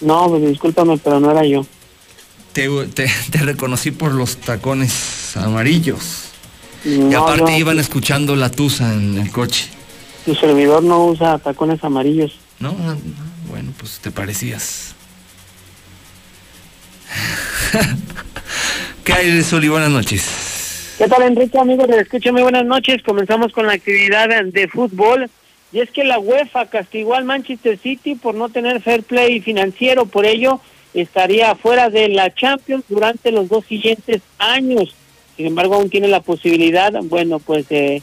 No, 0.00 0.28
pues, 0.28 0.48
discúlpame, 0.48 0.98
pero 0.98 1.18
no 1.18 1.32
era 1.32 1.44
yo. 1.44 1.66
Te, 2.52 2.68
te 2.94 3.38
reconocí 3.38 3.90
por 3.90 4.12
los 4.12 4.36
tacones 4.36 5.36
amarillos 5.36 6.31
y 6.84 7.14
aparte 7.14 7.56
iban 7.58 7.78
escuchando 7.78 8.36
la 8.36 8.50
tusa 8.50 8.92
en 8.94 9.18
el 9.18 9.30
coche. 9.30 9.68
Tu 10.24 10.34
servidor 10.34 10.82
no 10.82 11.06
usa 11.06 11.38
tacones 11.38 11.82
amarillos. 11.82 12.38
No, 12.58 12.74
bueno, 13.48 13.72
pues 13.78 13.98
te 14.00 14.10
parecías. 14.10 14.94
¿Qué 19.04 19.12
hay 19.12 19.30
de 19.32 19.42
Soli? 19.42 19.68
Buenas 19.68 19.90
noches. 19.90 20.94
¿Qué 20.98 21.08
tal, 21.08 21.22
Enrique, 21.22 21.58
amigos? 21.58 21.88
Muy 22.32 22.42
buenas 22.42 22.64
noches. 22.64 23.02
Comenzamos 23.02 23.52
con 23.52 23.66
la 23.66 23.72
actividad 23.72 24.28
de 24.44 24.68
fútbol. 24.68 25.28
Y 25.72 25.80
es 25.80 25.90
que 25.90 26.04
la 26.04 26.18
UEFA 26.18 26.66
castigó 26.66 27.14
al 27.14 27.24
Manchester 27.24 27.78
City 27.78 28.14
por 28.14 28.34
no 28.34 28.50
tener 28.50 28.80
fair 28.82 29.02
play 29.02 29.40
financiero. 29.40 30.06
Por 30.06 30.26
ello, 30.26 30.60
estaría 30.94 31.54
fuera 31.54 31.88
de 31.88 32.08
la 32.08 32.32
Champions 32.34 32.84
durante 32.88 33.32
los 33.32 33.48
dos 33.48 33.64
siguientes 33.64 34.22
años. 34.38 34.94
Sin 35.36 35.46
embargo, 35.46 35.74
aún 35.74 35.90
tiene 35.90 36.08
la 36.08 36.20
posibilidad, 36.20 36.92
bueno, 37.04 37.38
pues 37.38 37.68
de, 37.68 38.02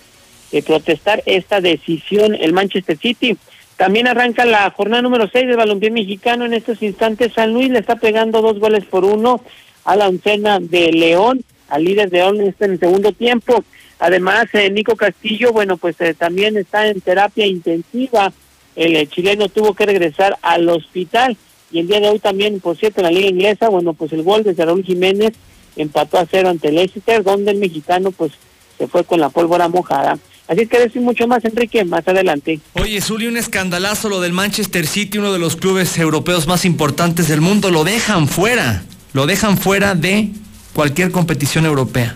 protestar 0.66 1.22
esta 1.26 1.62
decisión 1.62 2.36
el 2.36 2.54
Manchester 2.54 2.98
City. 2.98 3.38
También 3.78 4.08
arranca 4.08 4.46
la 4.46 4.70
jornada 4.72 5.04
número 5.04 5.30
6 5.32 5.48
del 5.48 5.58
balompié 5.58 5.92
mexicano. 5.92 6.46
En 6.46 6.54
estos 6.54 6.82
instantes 6.82 7.34
San 7.34 7.54
Luis 7.54 7.70
le 7.70 7.80
está 7.80 7.96
pegando 7.98 8.42
dos 8.42 8.60
goles 8.60 8.84
por 8.86 9.06
uno 9.06 9.42
a 9.86 9.96
la 9.96 10.10
oncena 10.10 10.60
de 10.60 10.92
León, 10.92 11.44
al 11.70 11.84
líder 11.84 12.10
de 12.10 12.18
León 12.18 12.42
este 12.42 12.66
en 12.66 12.72
el 12.72 12.80
segundo 12.80 13.12
tiempo. 13.12 13.64
Además, 14.00 14.48
eh, 14.54 14.70
Nico 14.70 14.96
Castillo, 14.96 15.52
bueno, 15.52 15.78
pues 15.78 16.00
eh, 16.02 16.14
también 16.14 16.58
está 16.58 16.88
en 16.88 17.00
terapia 17.02 17.46
intensiva. 17.46 18.32
El 18.76 18.96
eh, 18.96 19.08
chileno 19.08 19.50
tuvo 19.50 19.74
que 19.74 19.86
regresar 19.86 20.38
al 20.42 20.68
hospital. 20.70 21.38
Y 21.72 21.80
el 21.80 21.88
día 21.88 22.00
de 22.00 22.10
hoy 22.10 22.20
también, 22.20 22.60
por 22.60 22.78
cierto, 22.78 23.02
en 23.02 23.06
la 23.06 23.12
liga 23.12 23.30
inglesa, 23.30 23.70
bueno, 23.70 23.94
pues 23.94 24.12
el 24.14 24.24
gol 24.24 24.44
de 24.44 24.54
Raúl 24.54 24.84
Jiménez 24.84 25.34
empató 25.82 26.18
a 26.18 26.26
cero 26.30 26.50
ante 26.50 26.72
Leicester, 26.72 27.24
donde 27.24 27.52
el 27.52 27.58
mexicano 27.58 28.12
pues 28.12 28.34
se 28.78 28.88
fue 28.88 29.04
con 29.04 29.20
la 29.20 29.30
pólvora 29.30 29.68
mojada. 29.68 30.18
Así 30.48 30.66
que 30.66 30.80
decir 30.80 31.02
mucho 31.02 31.28
más, 31.28 31.46
Enrique, 31.46 31.86
más 31.86 32.08
adelante. 32.08 32.60
Oye, 32.74 33.00
Zuli, 33.02 33.28
un 33.28 33.38
escandalazo 33.38 34.10
lo 34.10 34.20
del 34.20 34.34
Manchester 34.34 34.88
City, 34.88 35.20
uno 35.20 35.32
de 35.32 35.38
los 35.38 35.56
clubes 35.56 35.96
europeos 36.00 36.48
más 36.48 36.66
importantes 36.66 37.28
del 37.28 37.40
mundo. 37.40 37.70
Lo 37.70 37.84
dejan 37.84 38.28
fuera, 38.28 38.84
lo 39.14 39.28
dejan 39.28 39.60
fuera 39.60 39.94
de 39.94 40.30
cualquier 40.74 41.12
competición 41.12 41.66
europea. 41.66 42.16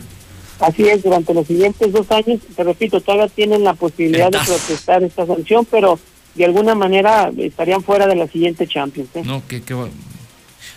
Así 0.60 0.84
es, 0.88 1.04
durante 1.04 1.34
los 1.34 1.46
siguientes 1.46 1.92
dos 1.92 2.10
años, 2.10 2.40
te 2.56 2.64
repito, 2.64 3.02
todavía 3.02 3.28
tienen 3.28 3.64
la 3.64 3.76
posibilidad 3.76 4.32
de 4.32 4.40
protestar 4.40 5.04
esta 5.04 5.28
sanción, 5.28 5.68
pero 5.70 6.00
de 6.34 6.46
alguna 6.46 6.74
manera 6.74 7.32
estarían 7.38 7.84
fuera 7.84 8.08
de 8.08 8.16
la 8.16 8.28
siguiente 8.28 8.66
Champions. 8.66 9.10
¿eh? 9.14 9.24
No, 9.24 9.44
que, 9.48 9.62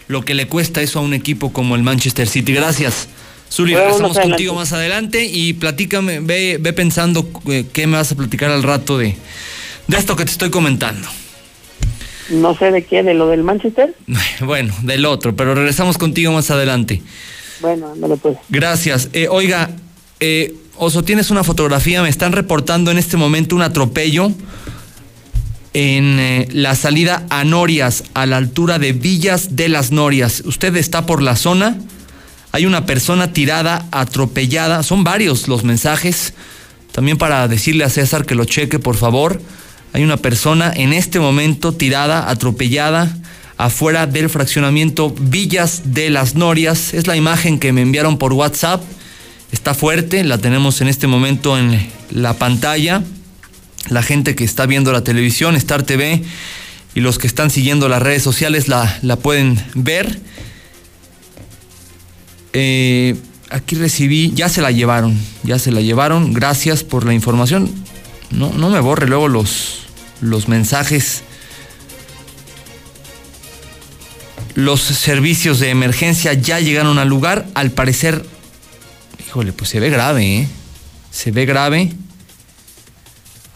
lo 0.08 0.24
que 0.24 0.34
le 0.34 0.46
cuesta 0.46 0.80
eso 0.80 0.98
a 0.98 1.02
un 1.02 1.14
equipo 1.14 1.52
como 1.52 1.76
el 1.76 1.82
Manchester 1.82 2.28
City. 2.28 2.52
Gracias. 2.52 3.08
Zuli, 3.50 3.74
regresamos 3.74 4.18
contigo 4.18 4.54
más 4.54 4.72
adelante 4.72 5.24
y 5.24 5.52
platícame, 5.52 6.20
ve, 6.20 6.58
ve 6.60 6.72
pensando 6.72 7.28
eh, 7.48 7.64
qué 7.72 7.86
me 7.86 7.96
vas 7.96 8.10
a 8.10 8.16
platicar 8.16 8.50
al 8.50 8.62
rato 8.62 8.98
de, 8.98 9.16
de 9.86 9.96
esto 9.96 10.16
que 10.16 10.24
te 10.24 10.32
estoy 10.32 10.50
comentando. 10.50 11.08
No 12.30 12.56
sé 12.58 12.72
de 12.72 12.84
qué, 12.84 13.04
de 13.04 13.14
lo 13.14 13.28
del 13.28 13.42
Manchester. 13.42 13.94
Bueno, 14.40 14.74
del 14.82 15.06
otro, 15.06 15.36
pero 15.36 15.54
regresamos 15.54 15.96
contigo 15.96 16.32
más 16.32 16.50
adelante. 16.50 17.02
Bueno, 17.60 17.94
lo 17.96 18.16
pues. 18.16 18.36
Gracias. 18.48 19.08
Eh, 19.12 19.28
oiga, 19.30 19.70
eh, 20.20 20.54
Oso, 20.78 21.02
tienes 21.02 21.30
una 21.30 21.42
fotografía, 21.42 22.02
me 22.02 22.10
están 22.10 22.32
reportando 22.32 22.90
en 22.90 22.98
este 22.98 23.16
momento 23.16 23.56
un 23.56 23.62
atropello 23.62 24.30
en 25.78 26.46
la 26.52 26.74
salida 26.74 27.26
a 27.28 27.44
Norias, 27.44 28.04
a 28.14 28.24
la 28.24 28.38
altura 28.38 28.78
de 28.78 28.94
Villas 28.94 29.56
de 29.56 29.68
las 29.68 29.92
Norias. 29.92 30.42
¿Usted 30.46 30.74
está 30.76 31.04
por 31.04 31.20
la 31.20 31.36
zona? 31.36 31.76
Hay 32.52 32.64
una 32.64 32.86
persona 32.86 33.34
tirada, 33.34 33.84
atropellada. 33.90 34.82
Son 34.82 35.04
varios 35.04 35.48
los 35.48 35.64
mensajes. 35.64 36.32
También 36.92 37.18
para 37.18 37.46
decirle 37.46 37.84
a 37.84 37.90
César 37.90 38.24
que 38.24 38.34
lo 38.34 38.46
cheque, 38.46 38.78
por 38.78 38.96
favor. 38.96 39.42
Hay 39.92 40.02
una 40.02 40.16
persona 40.16 40.72
en 40.74 40.94
este 40.94 41.20
momento 41.20 41.74
tirada, 41.74 42.30
atropellada, 42.30 43.14
afuera 43.58 44.06
del 44.06 44.30
fraccionamiento 44.30 45.14
Villas 45.20 45.92
de 45.92 46.08
las 46.08 46.36
Norias. 46.36 46.94
Es 46.94 47.06
la 47.06 47.16
imagen 47.16 47.58
que 47.58 47.74
me 47.74 47.82
enviaron 47.82 48.16
por 48.16 48.32
WhatsApp. 48.32 48.82
Está 49.52 49.74
fuerte, 49.74 50.24
la 50.24 50.38
tenemos 50.38 50.80
en 50.80 50.88
este 50.88 51.06
momento 51.06 51.58
en 51.58 51.86
la 52.10 52.32
pantalla. 52.32 53.02
La 53.88 54.02
gente 54.02 54.34
que 54.34 54.44
está 54.44 54.66
viendo 54.66 54.92
la 54.92 55.04
televisión, 55.04 55.56
Star 55.56 55.82
TV, 55.82 56.22
y 56.94 57.00
los 57.00 57.18
que 57.18 57.26
están 57.26 57.50
siguiendo 57.50 57.88
las 57.88 58.02
redes 58.02 58.22
sociales 58.22 58.68
la, 58.68 58.98
la 59.02 59.16
pueden 59.16 59.62
ver. 59.74 60.18
Eh, 62.52 63.16
aquí 63.50 63.76
recibí, 63.76 64.32
ya 64.34 64.48
se 64.48 64.62
la 64.62 64.70
llevaron, 64.70 65.18
ya 65.42 65.58
se 65.58 65.70
la 65.70 65.82
llevaron. 65.82 66.32
Gracias 66.32 66.84
por 66.84 67.04
la 67.04 67.12
información. 67.12 67.70
No, 68.30 68.52
no 68.52 68.70
me 68.70 68.80
borre 68.80 69.06
luego 69.06 69.28
los, 69.28 69.80
los 70.20 70.48
mensajes. 70.48 71.22
Los 74.54 74.80
servicios 74.80 75.60
de 75.60 75.68
emergencia 75.68 76.32
ya 76.32 76.60
llegaron 76.60 76.98
al 76.98 77.08
lugar. 77.08 77.46
Al 77.54 77.72
parecer, 77.72 78.24
híjole, 79.26 79.52
pues 79.52 79.68
se 79.68 79.80
ve 79.80 79.90
grave, 79.90 80.38
¿eh? 80.38 80.48
Se 81.10 81.30
ve 81.30 81.44
grave. 81.44 81.92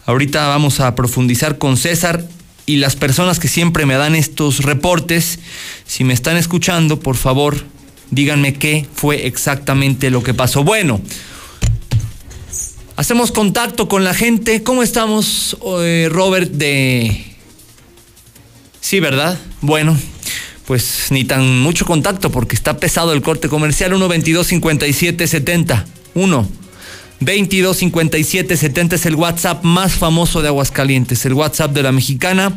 Ahorita 0.05 0.47
vamos 0.47 0.79
a 0.79 0.95
profundizar 0.95 1.57
con 1.57 1.77
César 1.77 2.25
y 2.65 2.77
las 2.77 2.95
personas 2.95 3.39
que 3.39 3.47
siempre 3.47 3.85
me 3.85 3.95
dan 3.95 4.15
estos 4.15 4.63
reportes. 4.63 5.39
Si 5.85 6.03
me 6.03 6.13
están 6.13 6.37
escuchando, 6.37 6.99
por 6.99 7.15
favor, 7.15 7.57
díganme 8.09 8.53
qué 8.53 8.87
fue 8.93 9.27
exactamente 9.27 10.09
lo 10.09 10.23
que 10.23 10.33
pasó. 10.33 10.63
Bueno, 10.63 11.01
hacemos 12.95 13.31
contacto 13.31 13.87
con 13.87 14.03
la 14.03 14.13
gente. 14.13 14.63
¿Cómo 14.63 14.83
estamos, 14.83 15.57
eh, 15.79 16.09
Robert? 16.11 16.51
De... 16.51 17.25
Sí, 18.79 18.99
¿verdad? 18.99 19.39
Bueno, 19.61 19.95
pues 20.65 21.07
ni 21.11 21.25
tan 21.25 21.59
mucho 21.59 21.85
contacto 21.85 22.31
porque 22.31 22.55
está 22.55 22.77
pesado 22.77 23.13
el 23.13 23.21
corte 23.21 23.49
comercial. 23.49 23.93
1 23.93 24.07
22 24.07 24.47
57 24.47 25.27
70. 25.27 25.85
1 26.15 26.61
22 27.21 27.77
57 27.77 28.57
70 28.57 28.95
es 28.95 29.05
el 29.05 29.15
WhatsApp 29.15 29.63
más 29.63 29.93
famoso 29.93 30.41
de 30.41 30.47
Aguascalientes, 30.49 31.25
el 31.25 31.33
WhatsApp 31.33 31.71
de 31.71 31.83
la 31.83 31.91
mexicana. 31.91 32.51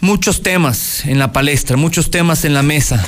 Muchos 0.00 0.42
temas 0.42 1.04
en 1.04 1.18
la 1.18 1.32
palestra, 1.32 1.76
muchos 1.76 2.10
temas 2.10 2.44
en 2.44 2.54
la 2.54 2.62
mesa 2.62 3.04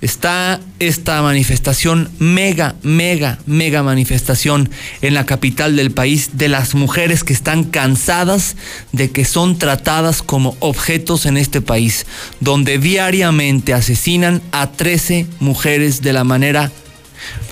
está 0.00 0.60
esta 0.78 1.20
manifestación, 1.22 2.10
mega, 2.18 2.76
mega, 2.82 3.38
mega 3.46 3.82
manifestación 3.82 4.70
en 5.02 5.14
la 5.14 5.26
capital 5.26 5.76
del 5.76 5.90
país 5.90 6.30
de 6.34 6.48
las 6.48 6.74
mujeres 6.74 7.24
que 7.24 7.32
están 7.32 7.64
cansadas 7.64 8.56
de 8.92 9.10
que 9.10 9.24
son 9.24 9.58
tratadas 9.58 10.22
como 10.22 10.56
objetos 10.60 11.26
en 11.26 11.36
este 11.36 11.60
país, 11.60 12.06
donde 12.40 12.78
diariamente 12.78 13.74
asesinan 13.74 14.42
a 14.52 14.70
13 14.72 15.26
mujeres 15.40 16.02
de 16.02 16.12
la 16.12 16.24
manera... 16.24 16.70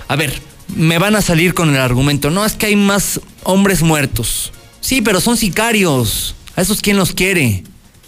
A 0.07 0.15
ver, 0.15 0.39
me 0.67 0.97
van 0.97 1.15
a 1.15 1.21
salir 1.21 1.53
con 1.53 1.69
el 1.69 1.81
argumento, 1.81 2.31
no 2.31 2.45
es 2.45 2.53
que 2.53 2.67
hay 2.67 2.75
más 2.75 3.19
hombres 3.43 3.81
muertos. 3.81 4.51
Sí, 4.81 5.01
pero 5.01 5.19
son 5.19 5.37
sicarios. 5.37 6.35
¿A 6.55 6.61
esos 6.61 6.81
quién 6.81 6.97
los 6.97 7.13
quiere? 7.13 7.63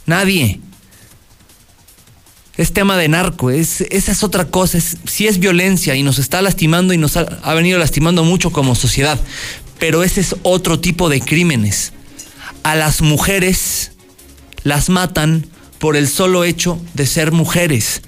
Nadie 0.05 0.61
es 2.57 2.73
tema 2.73 2.97
de 2.97 3.07
narco, 3.07 3.51
es, 3.51 3.81
esa 3.81 4.11
es 4.11 4.23
otra 4.23 4.45
cosa, 4.45 4.79
es, 4.79 4.97
sí 5.05 5.27
es 5.27 5.39
violencia 5.39 5.95
y 5.95 6.01
nos 6.01 6.17
está 6.17 6.41
lastimando 6.41 6.91
y 6.91 6.97
nos 6.97 7.15
ha, 7.15 7.21
ha, 7.43 7.53
venido 7.53 7.77
lastimando 7.77 8.23
mucho 8.23 8.49
como 8.51 8.73
sociedad, 8.73 9.19
pero 9.79 10.03
ese 10.03 10.21
es 10.21 10.35
otro 10.41 10.79
tipo 10.79 11.07
de 11.07 11.21
crímenes. 11.21 11.93
A 12.63 12.75
las 12.75 13.01
mujeres 13.01 13.91
las 14.63 14.89
matan 14.89 15.45
por 15.77 15.95
el 15.95 16.07
solo 16.07 16.43
hecho 16.43 16.81
de 16.95 17.05
ser 17.05 17.31
mujeres, 17.31 18.01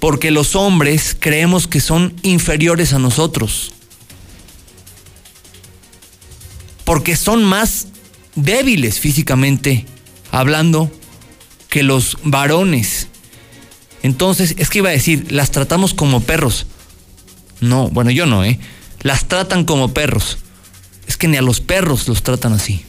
porque 0.00 0.32
los 0.32 0.56
hombres 0.56 1.16
creemos 1.18 1.68
que 1.68 1.80
son 1.80 2.12
inferiores 2.22 2.92
a 2.92 2.98
nosotros, 2.98 3.72
porque 6.84 7.16
son 7.16 7.44
más 7.44 7.88
débiles 8.34 9.00
físicamente 9.00 9.86
hablando 10.30 10.90
que 11.68 11.82
los 11.82 12.18
varones 12.24 13.08
entonces, 14.02 14.56
es 14.58 14.68
que 14.68 14.78
iba 14.78 14.88
a 14.88 14.92
decir, 14.92 15.30
las 15.30 15.50
tratamos 15.52 15.94
como 15.94 16.20
perros. 16.20 16.66
No, 17.60 17.88
bueno, 17.88 18.10
yo 18.10 18.26
no, 18.26 18.44
¿eh? 18.44 18.58
Las 19.00 19.26
tratan 19.26 19.64
como 19.64 19.94
perros. 19.94 20.38
Es 21.06 21.16
que 21.16 21.28
ni 21.28 21.36
a 21.36 21.42
los 21.42 21.60
perros 21.60 22.08
los 22.08 22.22
tratan 22.22 22.52
así. 22.52 22.84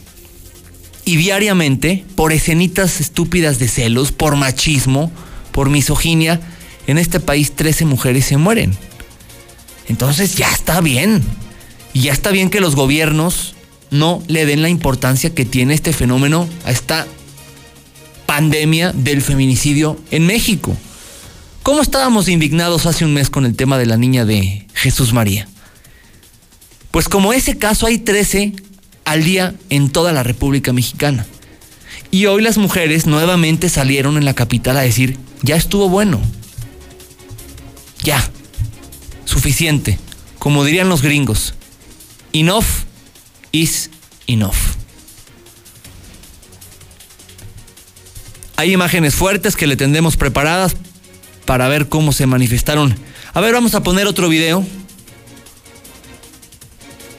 Y 1.04 1.16
diariamente, 1.16 2.04
por 2.16 2.32
escenitas 2.32 3.00
estúpidas 3.00 3.58
de 3.58 3.68
celos, 3.68 4.10
por 4.10 4.36
machismo, 4.36 5.12
por 5.52 5.70
misoginia, 5.70 6.40
en 6.86 6.98
este 6.98 7.20
país 7.20 7.54
13 7.54 7.84
mujeres 7.84 8.26
se 8.26 8.36
mueren. 8.36 8.76
Entonces 9.88 10.34
ya 10.34 10.50
está 10.50 10.80
bien. 10.80 11.22
Y 11.92 12.02
ya 12.02 12.12
está 12.12 12.30
bien 12.30 12.50
que 12.50 12.60
los 12.60 12.74
gobiernos 12.74 13.53
no 13.94 14.22
le 14.26 14.44
den 14.44 14.60
la 14.60 14.68
importancia 14.68 15.32
que 15.34 15.44
tiene 15.44 15.72
este 15.72 15.92
fenómeno 15.92 16.48
a 16.64 16.72
esta 16.72 17.06
pandemia 18.26 18.92
del 18.92 19.22
feminicidio 19.22 19.96
en 20.10 20.26
México. 20.26 20.76
¿Cómo 21.62 21.80
estábamos 21.80 22.28
indignados 22.28 22.86
hace 22.86 23.04
un 23.04 23.14
mes 23.14 23.30
con 23.30 23.46
el 23.46 23.54
tema 23.54 23.78
de 23.78 23.86
la 23.86 23.96
niña 23.96 24.24
de 24.24 24.66
Jesús 24.74 25.12
María? 25.12 25.48
Pues 26.90 27.08
como 27.08 27.32
ese 27.32 27.56
caso 27.56 27.86
hay 27.86 27.98
13 27.98 28.54
al 29.04 29.22
día 29.22 29.54
en 29.70 29.88
toda 29.90 30.12
la 30.12 30.24
República 30.24 30.72
Mexicana. 30.72 31.24
Y 32.10 32.26
hoy 32.26 32.42
las 32.42 32.58
mujeres 32.58 33.06
nuevamente 33.06 33.68
salieron 33.68 34.16
en 34.16 34.24
la 34.24 34.34
capital 34.34 34.76
a 34.76 34.82
decir, 34.82 35.18
ya 35.42 35.54
estuvo 35.54 35.88
bueno. 35.88 36.20
Ya. 38.02 38.28
Suficiente. 39.24 40.00
Como 40.40 40.64
dirían 40.64 40.88
los 40.88 41.00
gringos. 41.00 41.54
Enough 42.32 42.64
is 43.54 43.88
enough. 44.26 44.56
Hay 48.56 48.72
imágenes 48.72 49.14
fuertes 49.14 49.54
que 49.56 49.66
le 49.66 49.76
tendremos 49.76 50.16
preparadas 50.16 50.76
para 51.44 51.68
ver 51.68 51.88
cómo 51.88 52.12
se 52.12 52.26
manifestaron. 52.26 52.96
A 53.32 53.40
ver, 53.40 53.52
vamos 53.52 53.74
a 53.74 53.82
poner 53.82 54.06
otro 54.06 54.28
video. 54.28 54.64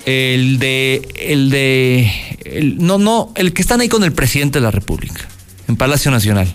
El 0.06 0.60
de, 0.60 1.08
el 1.16 1.50
de 1.50 2.12
el, 2.44 2.78
no, 2.78 2.98
no, 2.98 3.32
el 3.36 3.54
que 3.54 3.62
están 3.62 3.82
ahí 3.82 3.90
con 3.90 4.04
el 4.04 4.12
presidente 4.12 4.60
de 4.60 4.64
la 4.64 4.72
República, 4.72 5.28
en 5.68 5.78
Palacio 5.78 6.12
Nacional. 6.12 6.52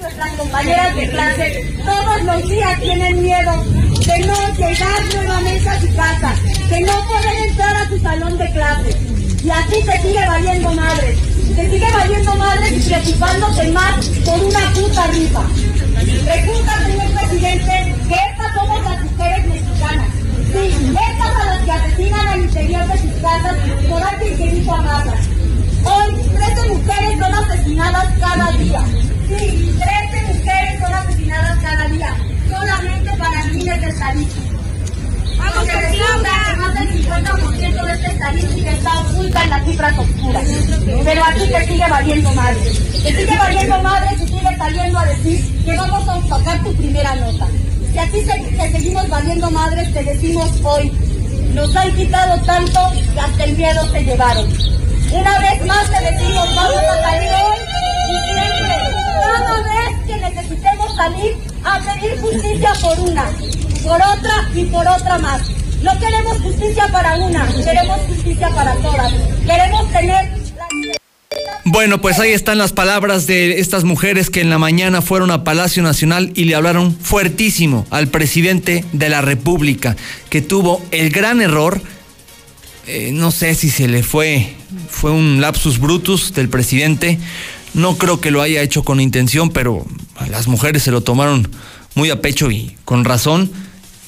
Nuestras 0.00 0.32
compañeras 0.34 0.94
de 0.96 1.08
clase 1.08 1.76
todos 1.84 2.22
los 2.24 2.48
días 2.48 2.80
tienen 2.80 3.22
miedo 3.22 3.64
de 4.06 4.18
no 4.26 4.54
llegar 4.54 5.14
nuevamente 5.14 5.68
a 5.68 5.80
su 5.80 5.94
casa, 5.94 6.34
de 6.68 6.80
no 6.80 7.06
poder 7.06 7.48
entrar 7.48 7.76
a 7.76 7.88
su 7.88 7.98
salón 8.00 8.38
de 8.38 8.50
clase. 8.52 8.96
Y 9.44 9.50
así 9.50 9.82
se 9.82 10.02
sigue 10.02 10.26
valiendo 10.26 10.72
madre. 10.72 11.16
Se 11.54 11.70
sigue 11.70 11.92
valiendo 11.92 12.34
madre 12.36 12.76
y 12.76 12.80
preocupándose 12.80 13.68
más 13.72 14.06
por 14.24 14.42
una 14.42 14.72
puta 14.72 15.06
rifa. 15.08 15.42
Resulta, 15.96 16.86
señor 16.86 17.10
presidente, 17.12 17.94
que 18.08 18.14
estas 18.14 18.54
somos 18.54 18.82
las 18.84 19.04
mujeres 19.04 19.46
mexicanas. 19.46 20.08
Sí, 20.52 20.94
estas 21.10 21.36
a 21.36 21.44
las 21.46 21.64
que 21.64 21.72
asesinan 21.72 22.28
al 22.28 22.40
interior 22.40 22.86
de 22.86 22.98
sus 22.98 23.12
casas 23.22 23.56
por 23.88 24.36
que 24.36 24.46
hizo 24.56 24.74
a 24.74 25.04
Hoy, 25.82 26.14
13 26.14 26.68
mujeres 26.68 27.18
son 27.18 27.34
asesinadas 27.34 28.06
cada 28.18 28.52
día. 28.52 28.84
Sí, 29.28 29.78
13 29.78 30.32
mujeres 30.32 30.80
son 30.80 30.94
asesinadas 30.94 31.58
cada 31.62 31.88
día, 31.88 32.16
solamente 32.60 33.10
para 33.16 33.42
fines 33.44 33.80
de 33.80 33.88
estadística. 33.88 34.58
Porque 35.54 35.72
resulta 35.72 36.30
que 36.46 36.56
más 36.56 36.74
del 36.74 37.06
50% 37.06 37.86
de 37.86 37.92
esta 37.92 38.12
estadística 38.12 38.70
está 38.70 39.00
oculta 39.00 39.44
en 39.44 39.50
las 39.50 39.64
cifras 39.64 39.98
oscuras. 39.98 40.44
Pero 41.04 41.24
aquí 41.24 41.40
se 41.40 41.66
sigue 41.66 41.88
valiendo 41.88 42.32
madre. 42.32 42.74
Se 42.74 43.08
sigue 43.08 43.38
valiendo 43.38 43.82
madre 43.82 44.08
y 44.14 44.26
sigue 44.26 44.56
saliendo 44.58 44.98
a 44.98 45.04
decir 45.06 45.64
que 45.64 45.76
vamos 45.76 46.08
a 46.08 46.28
sacar 46.28 46.62
tu 46.62 46.74
primera 46.74 47.14
nota. 47.16 47.46
Si 47.92 47.98
aquí 47.98 48.20
se, 48.20 48.70
seguimos 48.70 49.08
valiendo 49.08 49.50
madres, 49.50 49.92
te 49.92 50.04
decimos 50.04 50.50
hoy, 50.62 50.92
nos 51.54 51.74
han 51.74 51.94
quitado 51.96 52.40
tanto 52.42 52.80
que 53.12 53.20
hasta 53.20 53.44
el 53.44 53.56
miedo 53.56 53.90
se 53.90 54.04
llevaron. 54.04 54.46
Una 55.12 55.38
vez 55.40 55.66
más 55.66 55.90
te 55.90 56.12
decimos, 56.12 56.54
vamos 56.54 56.82
a 56.84 57.02
salir 57.02 57.30
hoy 57.32 57.58
y 58.10 58.32
siempre, 58.32 58.76
cada 59.20 59.56
vez 59.62 60.06
que 60.06 60.16
necesitemos 60.18 60.94
salir 60.94 61.49
a 61.64 61.78
pedir 61.80 62.18
justicia 62.20 62.72
por 62.80 62.98
una, 63.00 63.30
por 63.82 63.96
otra 63.96 64.50
y 64.54 64.64
por 64.66 64.86
otra 64.86 65.18
más. 65.18 65.42
No 65.82 65.98
queremos 65.98 66.38
justicia 66.38 66.88
para 66.92 67.16
una, 67.16 67.46
queremos 67.64 68.00
justicia 68.06 68.50
para 68.50 68.74
todas. 68.76 69.12
Queremos 69.46 69.92
tener 69.92 70.40
bueno, 71.64 72.00
pues 72.00 72.18
ahí 72.18 72.32
están 72.32 72.58
las 72.58 72.72
palabras 72.72 73.28
de 73.28 73.60
estas 73.60 73.84
mujeres 73.84 74.28
que 74.30 74.40
en 74.40 74.50
la 74.50 74.58
mañana 74.58 75.02
fueron 75.02 75.30
a 75.30 75.44
Palacio 75.44 75.82
Nacional 75.82 76.32
y 76.34 76.44
le 76.44 76.56
hablaron 76.56 76.96
fuertísimo 76.96 77.86
al 77.90 78.08
presidente 78.08 78.84
de 78.92 79.08
la 79.08 79.20
República, 79.20 79.96
que 80.30 80.42
tuvo 80.42 80.82
el 80.90 81.10
gran 81.10 81.40
error, 81.40 81.80
eh, 82.88 83.10
no 83.12 83.30
sé 83.30 83.54
si 83.54 83.70
se 83.70 83.86
le 83.86 84.02
fue, 84.02 84.54
fue 84.88 85.12
un 85.12 85.40
lapsus 85.40 85.78
brutus 85.78 86.34
del 86.34 86.48
presidente, 86.48 87.20
no 87.74 87.96
creo 87.96 88.20
que 88.20 88.32
lo 88.32 88.42
haya 88.42 88.62
hecho 88.62 88.82
con 88.82 89.00
intención, 89.00 89.50
pero 89.50 89.86
las 90.28 90.48
mujeres 90.48 90.82
se 90.82 90.90
lo 90.90 91.02
tomaron 91.02 91.48
muy 91.94 92.10
a 92.10 92.20
pecho 92.20 92.50
y 92.50 92.76
con 92.84 93.04
razón, 93.04 93.50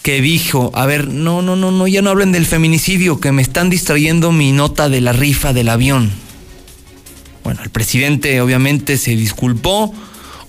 que 0.03 0.21
dijo, 0.21 0.73
a 0.75 0.87
ver, 0.87 1.09
no, 1.09 1.43
no, 1.43 1.57
no, 1.57 1.71
no, 1.71 1.87
ya 1.87 2.03
no 2.03 2.11
hablen 2.11 2.33
del 2.33 2.47
feminicidio, 2.47 3.21
que 3.21 3.33
me 3.33 3.43
están 3.43 3.71
distrayendo 3.71 4.33
mi 4.33 4.53
nota 4.53 4.89
de 4.89 5.01
la 5.01 5.13
rifa 5.13 5.53
del 5.53 5.69
avión 5.69 6.11
bueno, 7.45 7.61
el 7.63 7.71
presidente 7.71 8.41
obviamente 8.41 8.97
se 8.97 9.17
disculpó. 9.17 9.93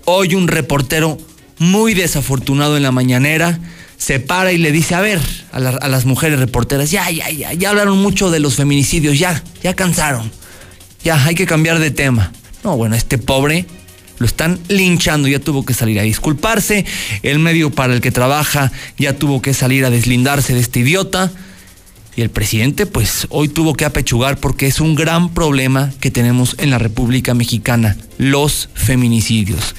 Hoy 0.05 0.35
un 0.35 0.47
reportero 0.47 1.17
muy 1.57 1.93
desafortunado 1.93 2.77
en 2.77 2.83
la 2.83 2.91
mañanera 2.91 3.59
se 3.97 4.19
para 4.19 4.51
y 4.51 4.57
le 4.57 4.71
dice, 4.71 4.95
a 4.95 5.01
ver, 5.01 5.21
a, 5.51 5.59
las 5.59 6.05
mujeres 6.05 6.39
reporteras, 6.39 6.91
ya, 6.91 7.09
ya, 7.09 7.29
ya, 7.29 7.53
ya 7.53 7.69
hablaron 7.69 7.99
mucho 7.99 8.31
de 8.31 8.39
los 8.39 8.55
feminicidios, 8.55 9.17
ya, 9.17 9.41
ya 9.63 9.75
cansaron, 9.75 10.29
ya, 11.03 11.23
hay 11.23 11.35
que 11.35 11.45
cambiar 11.45 11.79
de 11.79 11.89
tema. 11.89 12.33
No, 12.65 12.75
bueno, 12.75 12.95
este 12.95 13.17
pobre 13.17 13.65
lo 14.23 14.27
están 14.27 14.57
linchando, 14.69 15.27
ya 15.27 15.39
tuvo 15.39 15.65
que 15.65 15.73
salir 15.73 15.99
a 15.99 16.03
disculparse, 16.03 16.85
el 17.23 17.39
medio 17.39 17.71
para 17.71 17.93
el 17.93 17.99
que 17.99 18.09
trabaja 18.09 18.71
ya 18.97 19.17
tuvo 19.17 19.41
que 19.41 19.53
salir 19.53 19.83
a 19.83 19.89
deslindarse 19.89 20.53
de 20.53 20.61
este 20.61 20.79
idiota. 20.79 21.29
Y 22.15 22.21
el 22.21 22.29
presidente 22.29 22.85
pues 22.85 23.27
hoy 23.31 23.49
tuvo 23.49 23.73
que 23.73 23.83
apechugar 23.83 24.37
porque 24.37 24.65
es 24.65 24.79
un 24.79 24.95
gran 24.95 25.33
problema 25.33 25.91
que 25.99 26.09
tenemos 26.09 26.55
en 26.57 26.69
la 26.69 26.77
República 26.77 27.33
Mexicana, 27.33 27.97
los 28.17 28.69
feminicidios. 28.75 29.75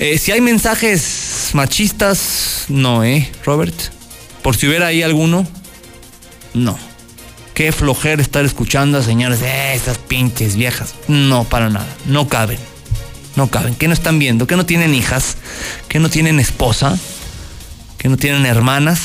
Eh, 0.00 0.18
si 0.18 0.32
hay 0.32 0.40
mensajes 0.40 1.50
machistas, 1.52 2.64
no, 2.68 3.04
¿eh, 3.04 3.30
Robert? 3.44 3.76
Por 4.42 4.56
si 4.56 4.66
hubiera 4.66 4.88
ahí 4.88 5.04
alguno, 5.04 5.46
no. 6.52 6.76
Qué 7.54 7.70
flojera 7.70 8.20
estar 8.20 8.44
escuchando 8.44 8.98
a 8.98 9.04
señores, 9.04 9.40
eh, 9.42 9.74
esas 9.74 9.98
pinches 9.98 10.56
viejas. 10.56 10.96
No, 11.06 11.44
para 11.44 11.70
nada, 11.70 11.94
no 12.06 12.26
caben. 12.26 12.58
No 13.36 13.48
caben. 13.48 13.74
¿Qué 13.74 13.88
no 13.88 13.94
están 13.94 14.18
viendo? 14.18 14.46
¿Que 14.46 14.56
no 14.56 14.66
tienen 14.66 14.94
hijas? 14.94 15.36
¿Que 15.88 15.98
no 15.98 16.10
tienen 16.10 16.40
esposa? 16.40 16.98
¿Que 17.98 18.08
no 18.08 18.16
tienen 18.16 18.46
hermanas? 18.46 19.00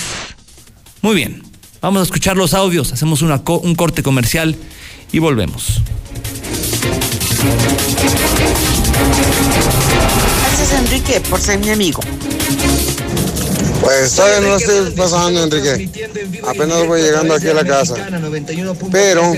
Muy 1.01 1.15
bien. 1.15 1.43
Vamos 1.81 1.99
a 1.99 2.03
escuchar 2.03 2.35
los 2.35 2.55
audios, 2.55 2.91
hacemos 2.93 3.21
un 3.21 3.75
corte 3.75 4.01
comercial 4.01 4.55
y 5.11 5.19
volvemos. 5.19 5.81
Gracias 10.41 10.79
Enrique 10.79 11.21
por 11.29 11.39
ser 11.39 11.59
mi 11.59 11.69
amigo. 11.69 12.01
Pues 13.85 14.15
todavía 14.15 14.39
no 14.39 14.55
estoy 14.55 14.91
pasando, 14.91 15.43
Enrique. 15.43 15.89
Apenas 16.43 16.87
voy 16.87 17.03
llegando 17.03 17.35
aquí 17.35 17.47
a 17.47 17.53
la 17.53 17.63
casa. 17.63 17.93
Pero 18.91 19.31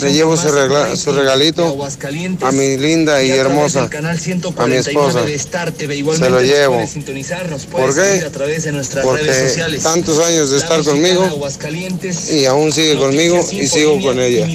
le 0.00 0.12
llevo 0.12 0.36
su, 0.38 1.12
regalito 1.12 1.86
a 2.40 2.52
mi 2.52 2.78
linda 2.78 3.22
y 3.22 3.30
hermosa, 3.30 3.90
a 4.56 4.66
mi 4.66 4.76
esposa. 4.76 5.20
Se 6.16 6.30
lo 6.30 6.40
llevo. 6.40 6.82
¿Por 7.70 7.94
qué? 7.94 8.26
Porque 9.02 9.78
tantos 9.82 10.18
años 10.20 10.50
de 10.50 10.58
estar 10.58 10.82
conmigo 10.82 11.46
y 12.30 12.46
aún 12.46 12.72
sigue 12.72 12.96
conmigo 12.96 13.46
y 13.52 13.66
sigo 13.66 14.00
con 14.00 14.18
ella. 14.18 14.46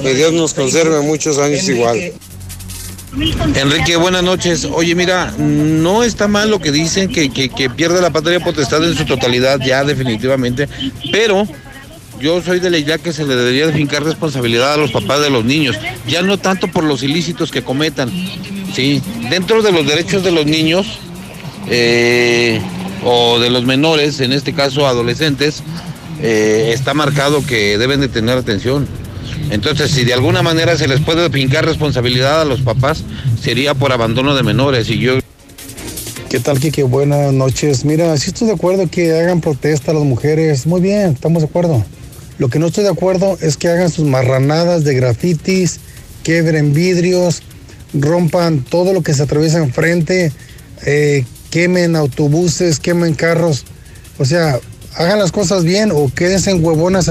Que 0.00 0.14
Dios 0.14 0.32
nos 0.32 0.54
conserve 0.54 1.00
muchos 1.00 1.36
años 1.38 1.68
igual. 1.68 2.14
Enrique, 3.16 3.96
buenas 3.96 4.22
noches. 4.22 4.66
Oye, 4.70 4.94
mira, 4.94 5.32
no 5.38 6.02
está 6.02 6.28
mal 6.28 6.50
lo 6.50 6.60
que 6.60 6.70
dicen, 6.70 7.08
que, 7.08 7.70
pierde 7.74 8.00
la 8.00 8.10
patria 8.10 8.40
potestad 8.40 8.84
en 8.84 8.96
su 8.96 9.06
totalidad, 9.06 9.58
ya 9.60 9.84
definitivamente, 9.84 10.68
pero 11.10 11.46
yo 12.20 12.42
soy 12.42 12.60
de 12.60 12.70
la 12.70 12.78
idea 12.78 12.98
que 12.98 13.12
se 13.12 13.24
le 13.24 13.34
debería 13.34 13.66
de 13.66 13.72
fincar 13.72 14.04
responsabilidad 14.04 14.74
a 14.74 14.76
los 14.76 14.90
papás 14.92 15.22
de 15.22 15.30
los 15.30 15.44
niños, 15.44 15.76
ya 16.06 16.20
no 16.22 16.38
tanto 16.38 16.68
por 16.68 16.84
los 16.84 17.02
ilícitos 17.02 17.50
que 17.50 17.62
cometan, 17.62 18.10
¿sí? 18.74 19.02
Dentro 19.30 19.62
de 19.62 19.72
los 19.72 19.86
derechos 19.86 20.22
de 20.22 20.32
los 20.32 20.44
niños 20.44 20.98
eh, 21.70 22.60
o 23.02 23.38
de 23.38 23.48
los 23.48 23.64
menores, 23.64 24.20
en 24.20 24.32
este 24.32 24.52
caso 24.52 24.86
adolescentes, 24.86 25.62
eh, 26.20 26.70
está 26.74 26.92
marcado 26.92 27.44
que 27.46 27.78
deben 27.78 28.00
de 28.00 28.08
tener 28.08 28.36
atención. 28.36 28.86
Entonces, 29.50 29.90
si 29.90 30.04
de 30.04 30.14
alguna 30.14 30.42
manera 30.42 30.76
se 30.76 30.88
les 30.88 31.00
puede 31.00 31.30
fincar 31.30 31.64
responsabilidad 31.64 32.42
a 32.42 32.44
los 32.44 32.60
papás, 32.60 33.04
sería 33.40 33.74
por 33.74 33.92
abandono 33.92 34.34
de 34.34 34.42
menores. 34.42 34.90
Y 34.90 34.98
yo. 34.98 35.18
¿Qué 36.28 36.40
tal, 36.40 36.58
Kike? 36.58 36.82
Buenas 36.82 37.32
noches. 37.32 37.84
Mira, 37.84 38.16
si 38.16 38.28
estoy 38.30 38.48
de 38.48 38.54
acuerdo 38.54 38.88
que 38.90 39.16
hagan 39.16 39.40
protesta 39.40 39.92
a 39.92 39.94
las 39.94 40.04
mujeres. 40.04 40.66
Muy 40.66 40.80
bien, 40.80 41.12
estamos 41.12 41.42
de 41.42 41.48
acuerdo. 41.48 41.84
Lo 42.38 42.48
que 42.48 42.58
no 42.58 42.66
estoy 42.66 42.84
de 42.84 42.90
acuerdo 42.90 43.38
es 43.40 43.56
que 43.56 43.68
hagan 43.68 43.90
sus 43.90 44.04
marranadas 44.04 44.84
de 44.84 44.94
grafitis, 44.94 45.80
quebren 46.22 46.74
vidrios, 46.74 47.42
rompan 47.94 48.62
todo 48.62 48.92
lo 48.92 49.02
que 49.02 49.14
se 49.14 49.22
atraviesa 49.22 49.58
enfrente, 49.58 50.32
eh, 50.84 51.24
quemen 51.50 51.96
autobuses, 51.96 52.78
quemen 52.78 53.14
carros. 53.14 53.64
O 54.18 54.24
sea, 54.24 54.58
hagan 54.94 55.18
las 55.18 55.32
cosas 55.32 55.64
bien 55.64 55.90
o 55.92 56.10
quédense 56.14 56.50
en 56.50 56.64
huevonas. 56.64 57.10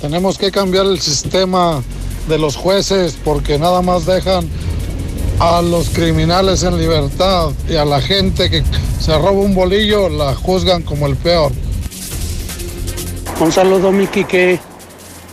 Tenemos 0.00 0.38
que 0.38 0.50
cambiar 0.52 0.86
el 0.86 1.00
sistema 1.00 1.82
de 2.28 2.38
los 2.38 2.56
jueces 2.56 3.16
porque 3.24 3.58
nada 3.58 3.82
más 3.82 4.06
dejan 4.06 4.48
a 5.40 5.60
los 5.62 5.88
criminales 5.90 6.62
en 6.62 6.78
libertad 6.78 7.50
y 7.68 7.74
a 7.76 7.84
la 7.84 8.00
gente 8.00 8.50
que 8.50 8.62
se 9.00 9.12
roba 9.16 9.32
un 9.32 9.54
bolillo 9.54 10.08
la 10.08 10.34
juzgan 10.34 10.82
como 10.82 11.06
el 11.06 11.16
peor. 11.16 11.52
Un 13.40 13.52
saludo, 13.52 13.92
mi 13.92 14.06
Quique. 14.06 14.60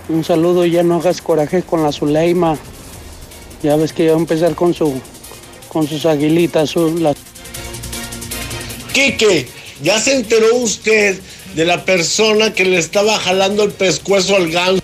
Un 0.09 0.23
saludo, 0.23 0.65
ya 0.65 0.83
no 0.83 0.95
hagas 0.95 1.21
coraje 1.21 1.63
con 1.63 1.83
la 1.83 1.91
Zuleima. 1.91 2.57
Ya 3.63 3.75
ves 3.75 3.93
que 3.93 4.05
ya 4.05 4.11
va 4.11 4.17
a 4.17 4.19
empezar 4.19 4.55
con 4.55 4.73
su 4.73 4.93
con 5.69 5.87
sus 5.87 6.05
aguilitas. 6.05 6.69
Su, 6.69 6.97
la... 6.99 7.13
Quique, 8.93 9.49
¿ya 9.81 9.99
se 9.99 10.15
enteró 10.15 10.55
usted 10.55 11.19
de 11.55 11.65
la 11.65 11.85
persona 11.85 12.53
que 12.53 12.65
le 12.65 12.77
estaba 12.77 13.17
jalando 13.17 13.63
el 13.63 13.71
pescuezo 13.71 14.35
al 14.35 14.51
ganso. 14.51 14.83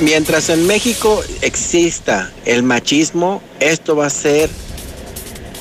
Mientras 0.00 0.50
en 0.50 0.66
México 0.66 1.22
exista 1.40 2.30
el 2.44 2.62
machismo, 2.62 3.40
esto 3.60 3.96
va 3.96 4.06
a 4.06 4.10
ser 4.10 4.50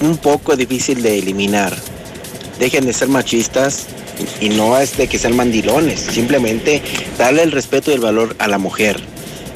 un 0.01 0.17
poco 0.17 0.55
difícil 0.55 1.01
de 1.01 1.19
eliminar. 1.19 1.73
Dejen 2.59 2.85
de 2.85 2.93
ser 2.93 3.07
machistas 3.07 3.87
Y 4.39 4.49
no 4.49 4.77
es 4.77 4.97
de 4.97 5.07
que 5.07 5.19
sean 5.19 5.35
mandilones, 5.35 5.99
simplemente 5.99 6.81
darle 7.17 7.43
el 7.43 7.51
respeto 7.51 7.91
y 7.91 7.95
el 7.95 7.99
valor 7.99 8.35
a 8.39 8.47
la 8.47 8.57
mujer. 8.57 8.99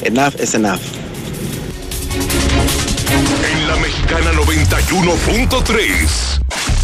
Enough 0.04 0.36
is 0.42 0.54
enough. 0.54 0.82
En 3.54 3.68
la 3.68 3.76
mexicana 3.78 4.32
91.3, 4.34 6.39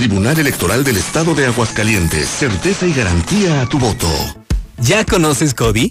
Tribunal 0.00 0.38
Electoral 0.38 0.82
del 0.82 0.96
Estado 0.96 1.34
de 1.34 1.44
Aguascalientes. 1.44 2.26
Certeza 2.26 2.86
y 2.86 2.94
garantía 2.94 3.60
a 3.60 3.68
tu 3.68 3.78
voto. 3.78 4.08
¿Ya 4.78 5.04
conoces 5.04 5.52
Cody? 5.52 5.90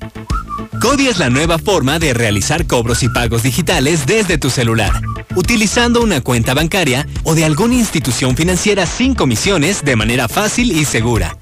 Cody 0.82 1.10
es 1.10 1.20
la 1.20 1.30
nueva 1.30 1.60
forma 1.60 2.00
de 2.00 2.16
realizar 2.16 2.66
cobros 2.66 3.04
y 3.04 3.10
pagos 3.10 3.44
digitales 3.44 4.08
desde 4.08 4.40
tu 4.40 4.50
celular, 4.50 5.00
utilizando 5.36 6.02
una 6.02 6.22
cuenta 6.22 6.56
bancaria 6.56 7.06
o 7.22 7.36
de 7.36 7.46
alguna 7.46 7.76
institución 7.76 8.36
financiera 8.36 8.88
sin 8.88 9.14
comisiones 9.14 9.86
de 9.86 9.96
manera 9.96 10.28
fácil 10.28 10.72
y 10.72 10.86
segura. 10.86 11.38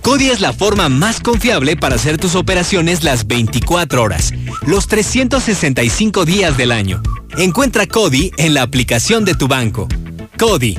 Cody 0.00 0.28
es 0.28 0.40
la 0.40 0.52
forma 0.52 0.88
más 0.88 1.18
confiable 1.18 1.76
para 1.76 1.96
hacer 1.96 2.16
tus 2.16 2.36
operaciones 2.36 3.02
las 3.02 3.26
24 3.26 4.00
horas, 4.00 4.32
los 4.64 4.86
365 4.86 6.24
días 6.24 6.56
del 6.56 6.70
año. 6.70 7.02
Encuentra 7.36 7.88
Cody 7.88 8.30
en 8.36 8.54
la 8.54 8.62
aplicación 8.62 9.24
de 9.24 9.34
tu 9.34 9.48
banco. 9.48 9.88
Cody, 10.38 10.78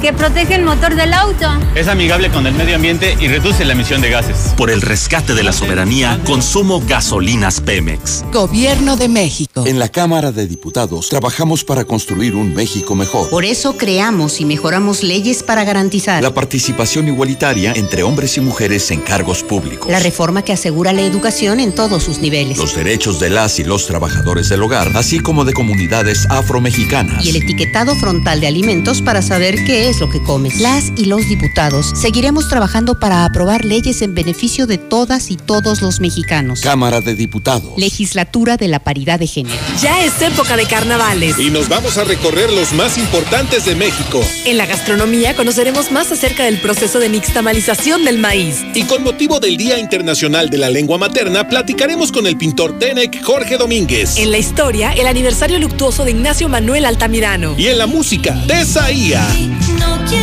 que 0.00 0.12
protege 0.12 0.54
el 0.54 0.62
motor 0.62 0.94
del 0.94 1.12
auto. 1.12 1.46
Es 1.74 1.88
amigable 1.88 2.30
con 2.30 2.46
el 2.46 2.54
medio 2.54 2.76
ambiente 2.76 3.16
y 3.20 3.28
reduce 3.28 3.64
la 3.64 3.72
emisión 3.72 4.00
de 4.00 4.10
gases. 4.10 4.54
Por 4.56 4.70
el 4.70 4.82
rescate 4.82 5.34
de 5.34 5.42
la 5.42 5.52
soberanía, 5.52 6.20
consumo 6.24 6.82
gasolinas 6.86 7.60
Pemex. 7.60 8.24
Gobierno 8.32 8.96
de 8.96 9.08
México. 9.08 9.64
En 9.66 9.78
la 9.78 9.88
Cámara 9.88 10.32
de 10.32 10.46
Diputados 10.46 11.08
trabajamos 11.08 11.64
para 11.64 11.84
construir 11.84 12.34
un 12.34 12.54
México 12.54 12.94
mejor. 12.94 13.30
Por 13.30 13.44
eso 13.44 13.76
creamos 13.76 14.40
y 14.40 14.44
mejoramos 14.44 15.02
leyes 15.02 15.42
para 15.42 15.64
garantizar 15.64 16.22
la 16.22 16.34
participación 16.34 17.08
igualitaria 17.08 17.72
entre 17.74 18.02
hombres 18.02 18.36
y 18.36 18.40
mujeres 18.40 18.90
en 18.90 19.00
cargos 19.00 19.42
públicos. 19.42 19.90
La 19.90 20.00
reforma 20.00 20.42
que 20.42 20.52
asegura 20.52 20.92
la 20.92 21.02
educación 21.02 21.60
en 21.60 21.72
todos 21.72 22.02
sus 22.02 22.18
niveles. 22.18 22.58
Los 22.58 22.74
derechos 22.74 23.20
de 23.20 23.30
las 23.30 23.58
y 23.58 23.64
los 23.64 23.86
trabajadores 23.86 24.48
del 24.48 24.62
hogar, 24.62 24.90
así 24.96 25.20
como 25.20 25.44
de 25.44 25.52
comunidades 25.52 26.26
afromexicanas. 26.28 27.24
Y 27.24 27.30
el 27.30 27.36
etiquetado 27.36 27.94
frontal 27.96 28.40
de 28.40 28.46
alimentos 28.46 29.02
para 29.02 29.22
saber 29.22 29.64
qué 29.64 29.85
es 29.88 30.00
lo 30.00 30.10
que 30.10 30.20
comes. 30.22 30.60
Las 30.60 30.92
y 30.96 31.04
los 31.04 31.28
diputados 31.28 31.92
seguiremos 31.94 32.48
trabajando 32.48 32.98
para 32.98 33.24
aprobar 33.24 33.64
leyes 33.64 34.02
en 34.02 34.14
beneficio 34.14 34.66
de 34.66 34.78
todas 34.78 35.30
y 35.30 35.36
todos 35.36 35.80
los 35.80 36.00
mexicanos. 36.00 36.60
Cámara 36.60 37.00
de 37.00 37.14
Diputados. 37.14 37.72
Legislatura 37.76 38.56
de 38.56 38.66
la 38.66 38.80
Paridad 38.80 39.20
de 39.20 39.28
Género. 39.28 39.56
Ya 39.80 40.04
es 40.04 40.20
época 40.22 40.56
de 40.56 40.66
carnavales. 40.66 41.38
Y 41.38 41.50
nos 41.50 41.68
vamos 41.68 41.98
a 41.98 42.04
recorrer 42.04 42.52
los 42.52 42.72
más 42.72 42.98
importantes 42.98 43.64
de 43.64 43.76
México. 43.76 44.20
En 44.44 44.56
la 44.56 44.66
gastronomía 44.66 45.36
conoceremos 45.36 45.92
más 45.92 46.10
acerca 46.10 46.44
del 46.44 46.60
proceso 46.60 46.98
de 46.98 47.08
nixtamalización 47.08 48.04
del 48.04 48.18
maíz. 48.18 48.64
Y 48.74 48.82
con 48.84 49.04
motivo 49.04 49.38
del 49.38 49.56
Día 49.56 49.78
Internacional 49.78 50.50
de 50.50 50.58
la 50.58 50.68
Lengua 50.68 50.98
Materna, 50.98 51.48
platicaremos 51.48 52.10
con 52.10 52.26
el 52.26 52.36
pintor 52.36 52.78
Tenec 52.78 53.22
Jorge 53.22 53.56
Domínguez. 53.56 54.16
En 54.16 54.32
la 54.32 54.38
historia, 54.38 54.92
el 54.92 55.06
aniversario 55.06 55.58
luctuoso 55.58 56.04
de 56.04 56.10
Ignacio 56.10 56.48
Manuel 56.48 56.84
Altamirano. 56.84 57.54
Y 57.56 57.68
en 57.68 57.78
la 57.78 57.86
música, 57.86 58.32
de 58.46 58.64
Saía. 58.64 59.26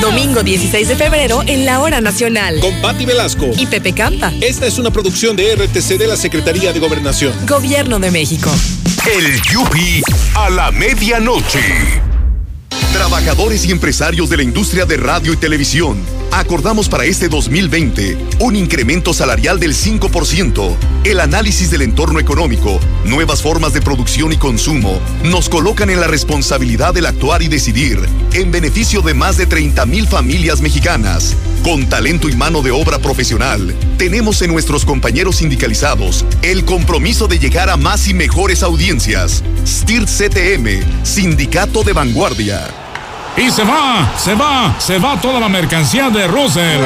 Domingo 0.02 0.44
16 0.44 0.88
de 0.88 0.96
febrero 0.96 1.42
en 1.46 1.66
la 1.66 1.80
Hora 1.80 2.02
Nacional. 2.02 2.60
Con 2.60 2.82
Patti 2.82 3.06
Velasco. 3.06 3.52
Y 3.58 3.66
Pepe 3.68 3.94
Campa. 3.94 4.32
Esta 4.42 4.66
es 4.68 4.78
una 4.78 4.92
producción 4.92 5.36
de 5.36 5.56
RTC 5.56 5.98
de 5.98 6.08
la 6.08 6.16
Secretaría 6.16 6.74
de 6.74 6.80
Gobernación. 6.80 7.34
Gobierno 7.48 8.00
de 8.00 8.12
México. 8.12 8.50
El 9.06 9.42
Yupi 9.42 10.02
a 10.36 10.50
la 10.50 10.72
medianoche. 10.72 12.13
Trabajadores 12.94 13.66
y 13.66 13.72
empresarios 13.72 14.30
de 14.30 14.38
la 14.38 14.44
industria 14.44 14.86
de 14.86 14.98
radio 14.98 15.34
y 15.34 15.38
televisión, 15.38 15.98
acordamos 16.32 16.88
para 16.88 17.06
este 17.06 17.28
2020 17.28 18.18
un 18.40 18.56
incremento 18.56 19.16
salarial 19.16 19.60
del 19.60 19.74
5%. 19.74 20.76
El 21.04 21.20
análisis 21.20 21.72
del 21.72 21.82
entorno 21.82 22.20
económico, 22.20 22.80
nuevas 23.04 23.42
formas 23.42 23.74
de 23.74 23.82
producción 23.82 24.32
y 24.32 24.38
consumo, 24.38 25.00
nos 25.24 25.50
colocan 25.50 25.90
en 25.90 26.02
la 26.02 26.08
responsabilidad 26.08 26.94
del 26.94 27.08
actuar 27.08 27.42
y 27.42 27.48
decidir 27.48 28.00
en 28.32 28.52
beneficio 28.52 29.02
de 29.02 29.16
más 29.16 29.38
de 29.38 29.48
30 29.48 29.88
mil 29.88 30.08
familias 30.08 30.62
mexicanas. 30.62 31.36
Con 31.64 31.88
talento 31.88 32.28
y 32.28 32.36
mano 32.36 32.62
de 32.62 32.72
obra 32.72 33.00
profesional, 33.00 33.74
tenemos 33.98 34.42
en 34.42 34.52
nuestros 34.52 34.84
compañeros 34.84 35.38
sindicalizados 35.38 36.26
el 36.42 36.66
compromiso 36.66 37.30
de 37.30 37.40
llegar 37.40 37.70
a 37.70 37.78
más 37.78 38.10
y 38.10 38.14
mejores 38.14 38.64
audiencias. 38.64 39.42
STIRT 39.66 40.10
CTM, 40.10 41.06
Sindicato 41.06 41.84
de 41.84 41.94
Vanguardia. 41.94 42.68
Y 43.38 43.50
se 43.50 43.64
va, 43.64 44.14
se 44.18 44.36
va, 44.36 44.76
se 44.78 45.00
va 45.00 45.22
toda 45.22 45.40
la 45.40 45.48
mercancía 45.48 46.10
de 46.10 46.28
Russell. 46.28 46.82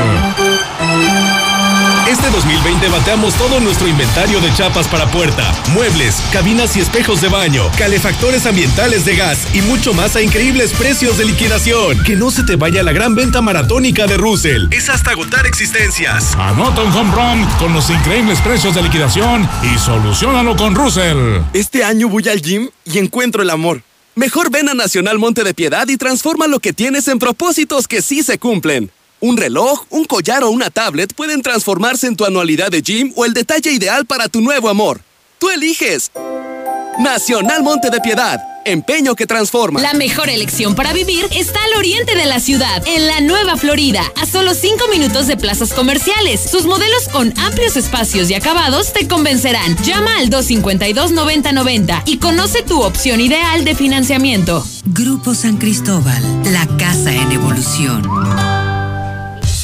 Este 2.10 2.30
2020 2.30 2.88
bateamos 2.88 3.34
todo 3.34 3.60
nuestro 3.60 3.86
inventario 3.86 4.40
de 4.40 4.54
chapas 4.54 4.88
para 4.88 5.12
puerta, 5.12 5.54
muebles, 5.74 6.24
cabinas 6.32 6.78
y 6.78 6.80
espejos 6.80 7.20
de 7.20 7.28
baño, 7.28 7.70
calefactores 7.78 8.46
ambientales 8.46 9.04
de 9.04 9.18
gas 9.18 9.54
y 9.54 9.62
mucho 9.62 9.94
más 9.94 10.16
a 10.16 10.22
increíbles 10.22 10.72
precios 10.72 11.18
de 11.18 11.26
liquidación. 11.26 12.02
Que 12.06 12.16
no 12.16 12.32
se 12.32 12.44
te 12.44 12.56
vaya 12.56 12.82
la 12.82 12.94
gran 12.94 13.14
venta 13.14 13.42
maratónica 13.42 14.08
de 14.08 14.16
Russell. 14.16 14.68
Es 14.72 14.88
hasta 14.88 15.12
agotar 15.12 15.46
existencias. 15.46 16.34
Anota 16.38 16.84
un 16.84 16.94
home 16.94 17.14
run 17.14 17.46
con 17.60 17.74
los 17.74 17.90
increíbles 17.90 18.40
precios 18.40 18.74
de 18.74 18.84
liquidación 18.84 19.46
y 19.62 19.78
solucionalo 19.78 20.56
con 20.56 20.76
Russell. 20.76 21.42
Este 21.52 21.84
año 21.84 22.08
voy 22.08 22.30
al 22.30 22.42
gym 22.42 22.70
y 22.86 23.00
encuentro 23.00 23.42
el 23.42 23.50
amor. 23.50 23.82
Mejor 24.16 24.50
ven 24.50 24.70
a 24.70 24.74
Nacional 24.74 25.20
Monte 25.20 25.44
de 25.44 25.54
Piedad 25.54 25.86
y 25.90 25.98
transforma 25.98 26.48
lo 26.48 26.62
que 26.62 26.72
tienes 26.72 27.10
en 27.10 27.20
propósitos 27.20 27.86
que 27.86 28.02
sí 28.02 28.24
se 28.24 28.40
cumplen. 28.40 28.92
Un 29.20 29.36
reloj, 29.36 29.86
un 29.90 30.06
collar 30.06 30.44
o 30.44 30.50
una 30.50 30.70
tablet 30.70 31.14
pueden 31.14 31.42
transformarse 31.42 32.06
en 32.06 32.16
tu 32.16 32.26
anualidad 32.26 32.70
de 32.70 32.82
gym 32.82 33.12
o 33.16 33.26
el 33.26 33.34
detalle 33.34 33.72
ideal 33.72 34.06
para 34.06 34.28
tu 34.28 34.42
nuevo 34.42 34.70
amor. 34.70 35.02
Tú 35.40 35.50
eliges. 35.50 36.12
Nacional 37.00 37.64
Monte 37.64 37.90
de 37.90 38.00
Piedad. 38.00 38.40
Empeño 38.66 39.16
que 39.16 39.26
transforma. 39.26 39.80
La 39.80 39.94
mejor 39.94 40.30
elección 40.30 40.76
para 40.76 40.92
vivir 40.92 41.26
está 41.32 41.64
al 41.64 41.80
oriente 41.80 42.16
de 42.16 42.26
la 42.26 42.40
ciudad, 42.40 42.84
en 42.86 43.08
la 43.08 43.22
Nueva 43.22 43.56
Florida, 43.56 44.02
a 44.18 44.26
solo 44.26 44.54
5 44.54 44.88
minutos 44.90 45.26
de 45.26 45.38
plazas 45.38 45.74
comerciales. 45.74 46.42
Sus 46.42 46.66
modelos 46.66 47.08
con 47.08 47.34
amplios 47.40 47.78
espacios 47.78 48.30
y 48.30 48.34
acabados 48.34 48.94
te 48.94 49.08
convencerán. 49.08 49.78
Llama 49.84 50.18
al 50.18 50.30
252-9090 50.30 52.04
y 52.06 52.18
conoce 52.18 52.62
tu 52.62 52.82
opción 52.82 53.22
ideal 53.22 53.64
de 53.64 53.74
financiamiento. 53.74 54.66
Grupo 54.86 55.34
San 55.34 55.58
Cristóbal, 55.58 56.22
la 56.52 56.68
casa 56.78 57.14
en 57.14 57.32
evolución. 57.32 58.67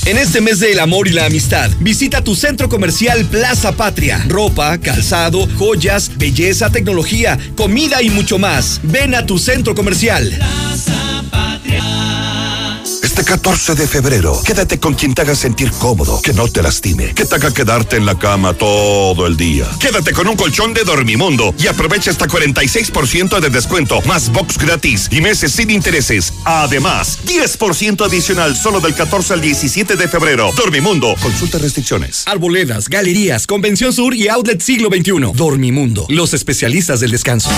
En 0.05 0.17
este 0.17 0.41
mes 0.41 0.59
del 0.59 0.79
amor 0.79 1.07
y 1.07 1.11
la 1.11 1.25
amistad, 1.25 1.71
visita 1.79 2.21
tu 2.21 2.35
centro 2.35 2.67
comercial 2.67 3.23
Plaza 3.23 3.71
Patria. 3.71 4.21
Ropa, 4.27 4.77
calzado, 4.77 5.47
joyas, 5.57 6.11
belleza, 6.17 6.69
tecnología, 6.69 7.39
comida 7.55 8.01
y 8.01 8.09
mucho 8.09 8.37
más. 8.37 8.81
Ven 8.83 9.15
a 9.15 9.25
tu 9.25 9.39
centro 9.39 9.73
comercial. 9.75 10.37
Este 10.73 11.02
Este 13.23 13.35
14 13.35 13.75
de 13.75 13.87
febrero, 13.87 14.41
quédate 14.43 14.81
con 14.81 14.95
quien 14.95 15.15
te 15.15 15.21
haga 15.21 15.33
sentir 15.33 15.71
cómodo, 15.71 16.21
que 16.21 16.33
no 16.33 16.49
te 16.49 16.61
lastime, 16.61 17.13
que 17.13 17.23
te 17.23 17.35
haga 17.35 17.53
quedarte 17.53 17.95
en 17.95 18.05
la 18.05 18.19
cama 18.19 18.53
todo 18.53 19.25
el 19.25 19.37
día. 19.37 19.65
Quédate 19.79 20.11
con 20.11 20.27
un 20.27 20.35
colchón 20.35 20.73
de 20.73 20.83
Dormimundo 20.83 21.55
y 21.57 21.67
aprovecha 21.67 22.11
hasta 22.11 22.27
46% 22.27 23.39
de 23.39 23.49
descuento, 23.49 24.01
más 24.01 24.29
box 24.29 24.57
gratis 24.57 25.07
y 25.09 25.21
meses 25.21 25.53
sin 25.53 25.69
intereses. 25.69 26.33
Además, 26.43 27.19
10% 27.25 28.05
adicional 28.05 28.57
solo 28.57 28.81
del 28.81 28.93
14 28.93 29.35
al 29.35 29.39
17 29.39 29.95
de 29.95 30.07
febrero. 30.09 30.51
Dormimundo, 30.57 31.15
consulta 31.21 31.59
restricciones. 31.59 32.23
Arboledas, 32.25 32.89
galerías, 32.89 33.47
Convención 33.47 33.93
Sur 33.93 34.13
y 34.15 34.27
Outlet 34.27 34.61
Siglo 34.61 34.89
XXI. 34.89 35.31
Dormimundo, 35.33 36.05
los 36.09 36.33
especialistas 36.33 36.99
del 36.99 37.11
descanso. 37.11 37.49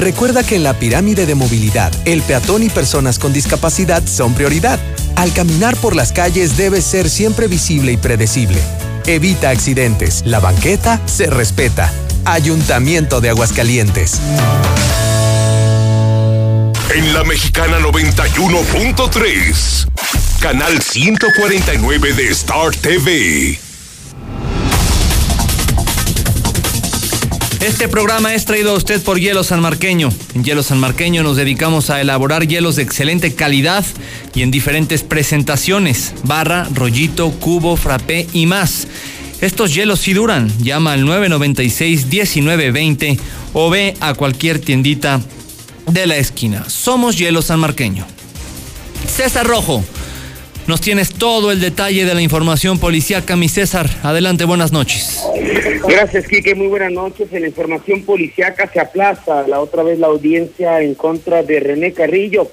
Recuerda 0.00 0.42
que 0.42 0.56
en 0.56 0.62
la 0.62 0.78
pirámide 0.78 1.26
de 1.26 1.34
movilidad, 1.34 1.92
el 2.06 2.22
peatón 2.22 2.62
y 2.62 2.70
personas 2.70 3.18
con 3.18 3.34
discapacidad 3.34 4.02
son 4.06 4.32
prioridad. 4.32 4.80
Al 5.14 5.30
caminar 5.34 5.76
por 5.76 5.94
las 5.94 6.10
calles 6.10 6.56
debe 6.56 6.80
ser 6.80 7.10
siempre 7.10 7.48
visible 7.48 7.92
y 7.92 7.98
predecible. 7.98 8.62
Evita 9.04 9.50
accidentes. 9.50 10.22
La 10.24 10.40
banqueta 10.40 11.02
se 11.04 11.26
respeta. 11.26 11.92
Ayuntamiento 12.24 13.20
de 13.20 13.28
Aguascalientes. 13.28 14.22
En 16.94 17.12
la 17.12 17.22
Mexicana 17.24 17.78
91.3, 17.80 19.86
canal 20.40 20.80
149 20.80 22.14
de 22.14 22.30
Star 22.30 22.74
TV. 22.74 23.69
Este 27.60 27.88
programa 27.88 28.34
es 28.34 28.46
traído 28.46 28.70
a 28.70 28.74
usted 28.74 29.02
por 29.02 29.20
Hielo 29.20 29.44
San 29.44 29.60
Marqueño. 29.60 30.08
En 30.34 30.44
Hielo 30.44 30.62
San 30.62 30.78
Marqueño 30.78 31.22
nos 31.22 31.36
dedicamos 31.36 31.90
a 31.90 32.00
elaborar 32.00 32.48
hielos 32.48 32.76
de 32.76 32.82
excelente 32.82 33.34
calidad 33.34 33.84
y 34.34 34.40
en 34.40 34.50
diferentes 34.50 35.02
presentaciones, 35.02 36.14
barra, 36.24 36.66
rollito, 36.72 37.30
cubo, 37.32 37.76
frappé 37.76 38.26
y 38.32 38.46
más. 38.46 38.88
Estos 39.42 39.74
hielos 39.74 40.00
sí 40.00 40.14
duran. 40.14 40.50
Llama 40.62 40.94
al 40.94 41.04
996-1920 41.04 43.20
o 43.52 43.68
ve 43.68 43.94
a 44.00 44.14
cualquier 44.14 44.58
tiendita 44.58 45.20
de 45.86 46.06
la 46.06 46.16
esquina. 46.16 46.64
Somos 46.70 47.18
Hielo 47.18 47.42
San 47.42 47.60
Marqueño. 47.60 48.06
César 49.06 49.46
Rojo. 49.46 49.84
Nos 50.66 50.80
tienes 50.80 51.14
todo 51.14 51.50
el 51.50 51.60
detalle 51.60 52.04
de 52.04 52.14
la 52.14 52.22
información 52.22 52.78
policíaca, 52.78 53.34
mi 53.36 53.48
César. 53.48 53.88
Adelante, 54.02 54.44
buenas 54.44 54.72
noches. 54.72 55.24
Gracias, 55.88 56.28
Quique. 56.28 56.54
Muy 56.54 56.68
buenas 56.68 56.92
noches. 56.92 57.32
En 57.32 57.42
la 57.42 57.48
información 57.48 58.02
policíaca 58.02 58.70
se 58.72 58.78
aplaza 58.78 59.46
la 59.48 59.60
otra 59.60 59.82
vez 59.82 59.98
la 59.98 60.08
audiencia 60.08 60.80
en 60.80 60.94
contra 60.94 61.42
de 61.42 61.60
René 61.60 61.92
Carrillo. 61.92 62.48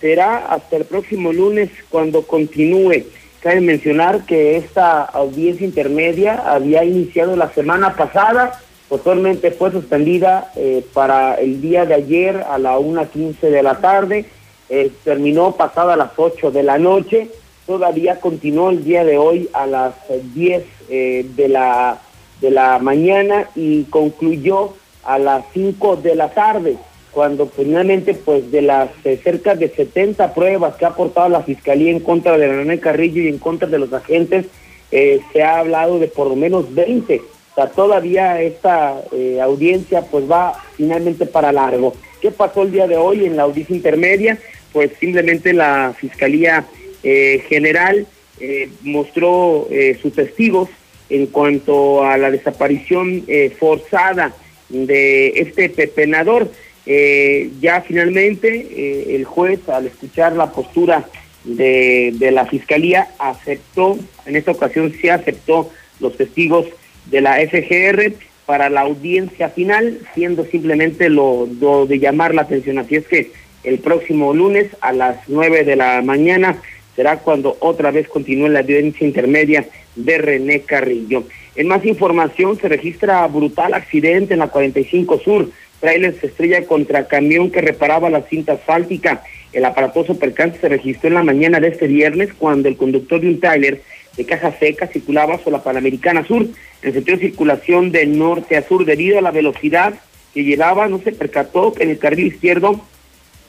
Será 0.00 0.38
hasta 0.38 0.76
el 0.76 0.84
próximo 0.84 1.32
lunes 1.32 1.70
cuando 1.90 2.22
continúe. 2.22 3.04
Cabe 3.40 3.60
mencionar 3.60 4.24
que 4.24 4.56
esta 4.56 5.02
audiencia 5.02 5.66
intermedia 5.66 6.42
había 6.46 6.84
iniciado 6.84 7.36
la 7.36 7.52
semana 7.52 7.94
pasada, 7.94 8.60
posteriormente 8.88 9.50
fue 9.50 9.70
suspendida 9.70 10.50
eh, 10.56 10.84
para 10.92 11.34
el 11.34 11.60
día 11.60 11.84
de 11.84 11.94
ayer 11.94 12.44
a 12.48 12.58
la 12.58 12.78
1.15 12.78 13.40
de 13.40 13.62
la 13.62 13.80
tarde, 13.80 14.24
eh, 14.68 14.90
terminó 15.04 15.52
pasada 15.52 15.96
las 15.96 16.10
8 16.16 16.50
de 16.50 16.62
la 16.62 16.78
noche 16.78 17.30
todavía 17.68 18.18
continuó 18.18 18.70
el 18.70 18.82
día 18.82 19.04
de 19.04 19.18
hoy 19.18 19.50
a 19.52 19.66
las 19.66 19.94
10 20.34 20.64
eh, 20.88 21.26
de, 21.36 21.48
la, 21.48 22.00
de 22.40 22.50
la 22.50 22.78
mañana 22.78 23.50
y 23.54 23.84
concluyó 23.84 24.74
a 25.04 25.18
las 25.18 25.44
5 25.52 25.96
de 25.96 26.14
la 26.14 26.30
tarde, 26.30 26.78
cuando 27.12 27.46
finalmente 27.46 28.14
pues 28.14 28.50
de 28.50 28.62
las 28.62 28.88
eh, 29.04 29.20
cerca 29.22 29.54
de 29.54 29.68
70 29.68 30.32
pruebas 30.32 30.76
que 30.76 30.86
ha 30.86 30.88
aportado 30.88 31.28
la 31.28 31.42
Fiscalía 31.42 31.90
en 31.90 32.00
contra 32.00 32.38
de 32.38 32.48
René 32.48 32.80
Carrillo 32.80 33.20
y 33.20 33.28
en 33.28 33.38
contra 33.38 33.68
de 33.68 33.78
los 33.78 33.92
agentes, 33.92 34.46
eh, 34.90 35.20
se 35.34 35.42
ha 35.42 35.58
hablado 35.58 35.98
de 35.98 36.08
por 36.08 36.26
lo 36.26 36.36
menos 36.36 36.74
20. 36.74 37.20
O 37.20 37.54
sea, 37.54 37.66
todavía 37.66 38.40
esta 38.40 39.02
audiencia 39.42 40.02
pues 40.10 40.30
va 40.30 40.54
finalmente 40.74 41.26
para 41.26 41.52
largo. 41.52 41.92
¿Qué 42.22 42.30
pasó 42.30 42.62
el 42.62 42.72
día 42.72 42.86
de 42.86 42.96
hoy 42.96 43.26
en 43.26 43.36
la 43.36 43.42
audiencia 43.42 43.76
intermedia? 43.76 44.38
Pues 44.72 44.92
simplemente 44.98 45.52
la 45.52 45.94
Fiscalía 45.98 46.64
eh, 47.02 47.42
general 47.48 48.06
eh, 48.40 48.70
mostró 48.82 49.68
eh, 49.70 49.98
sus 50.00 50.12
testigos 50.14 50.68
en 51.10 51.26
cuanto 51.26 52.04
a 52.04 52.18
la 52.18 52.30
desaparición 52.30 53.24
forzada 53.58 54.34
de 54.68 55.28
este 55.28 55.70
pepenador. 55.70 56.52
ya 56.84 57.80
finalmente 57.80 59.14
el 59.14 59.24
juez, 59.24 59.66
al 59.70 59.86
escuchar 59.86 60.34
la 60.34 60.52
postura 60.52 61.08
de, 61.44 62.12
de, 62.18 62.30
la 62.30 62.44
fiscalía, 62.44 63.08
aceptó, 63.18 63.98
en 64.26 64.36
esta 64.36 64.50
ocasión 64.50 64.92
se 65.00 65.10
aceptó 65.10 65.70
los 65.98 66.14
testigos 66.18 66.66
de 67.06 67.22
la 67.22 67.36
FGR 67.36 68.12
para 68.44 68.68
la 68.68 68.82
audiencia 68.82 69.48
final, 69.48 69.98
siendo 70.14 70.44
simplemente 70.44 71.08
lo, 71.08 71.48
lo 71.58 71.86
de 71.86 71.98
llamar 71.98 72.34
la 72.34 72.42
atención. 72.42 72.78
Así 72.78 72.96
es 72.96 73.06
que 73.06 73.30
el 73.64 73.78
próximo 73.78 74.34
lunes 74.34 74.68
a 74.80 74.92
las 74.92 75.16
nueve 75.28 75.64
de 75.64 75.76
la 75.76 76.02
mañana 76.02 76.60
será 76.98 77.20
cuando 77.20 77.56
otra 77.60 77.92
vez 77.92 78.08
continúe 78.08 78.48
la 78.48 78.58
audiencia 78.58 79.06
intermedia 79.06 79.64
de 79.94 80.18
René 80.18 80.62
Carrillo. 80.62 81.22
En 81.54 81.68
más 81.68 81.84
información, 81.84 82.58
se 82.58 82.68
registra 82.68 83.24
brutal 83.28 83.72
accidente 83.74 84.34
en 84.34 84.40
la 84.40 84.48
45 84.48 85.20
Sur. 85.20 85.48
Trailer 85.78 86.18
se 86.18 86.26
estrella 86.26 86.66
contra 86.66 87.06
camión 87.06 87.52
que 87.52 87.60
reparaba 87.60 88.10
la 88.10 88.22
cinta 88.22 88.54
asfáltica. 88.54 89.22
El 89.52 89.64
aparatoso 89.64 90.18
percance 90.18 90.58
se 90.58 90.68
registró 90.68 91.06
en 91.06 91.14
la 91.14 91.22
mañana 91.22 91.60
de 91.60 91.68
este 91.68 91.86
viernes 91.86 92.30
cuando 92.36 92.68
el 92.68 92.76
conductor 92.76 93.20
de 93.20 93.28
un 93.28 93.38
trailer 93.38 93.80
de 94.16 94.26
caja 94.26 94.52
seca 94.58 94.88
circulaba 94.88 95.38
sobre 95.38 95.52
la 95.52 95.62
Panamericana 95.62 96.26
Sur 96.26 96.48
en 96.82 96.92
sentido 96.92 97.16
de 97.16 97.28
circulación 97.28 97.92
de 97.92 98.06
norte 98.06 98.56
a 98.56 98.66
sur 98.66 98.84
debido 98.84 99.20
a 99.20 99.22
la 99.22 99.30
velocidad 99.30 99.94
que 100.34 100.42
llevaba, 100.42 100.88
no 100.88 100.98
se 100.98 101.12
percató 101.12 101.72
que 101.72 101.84
en 101.84 101.90
el 101.90 101.98
carril 102.00 102.26
izquierdo 102.26 102.80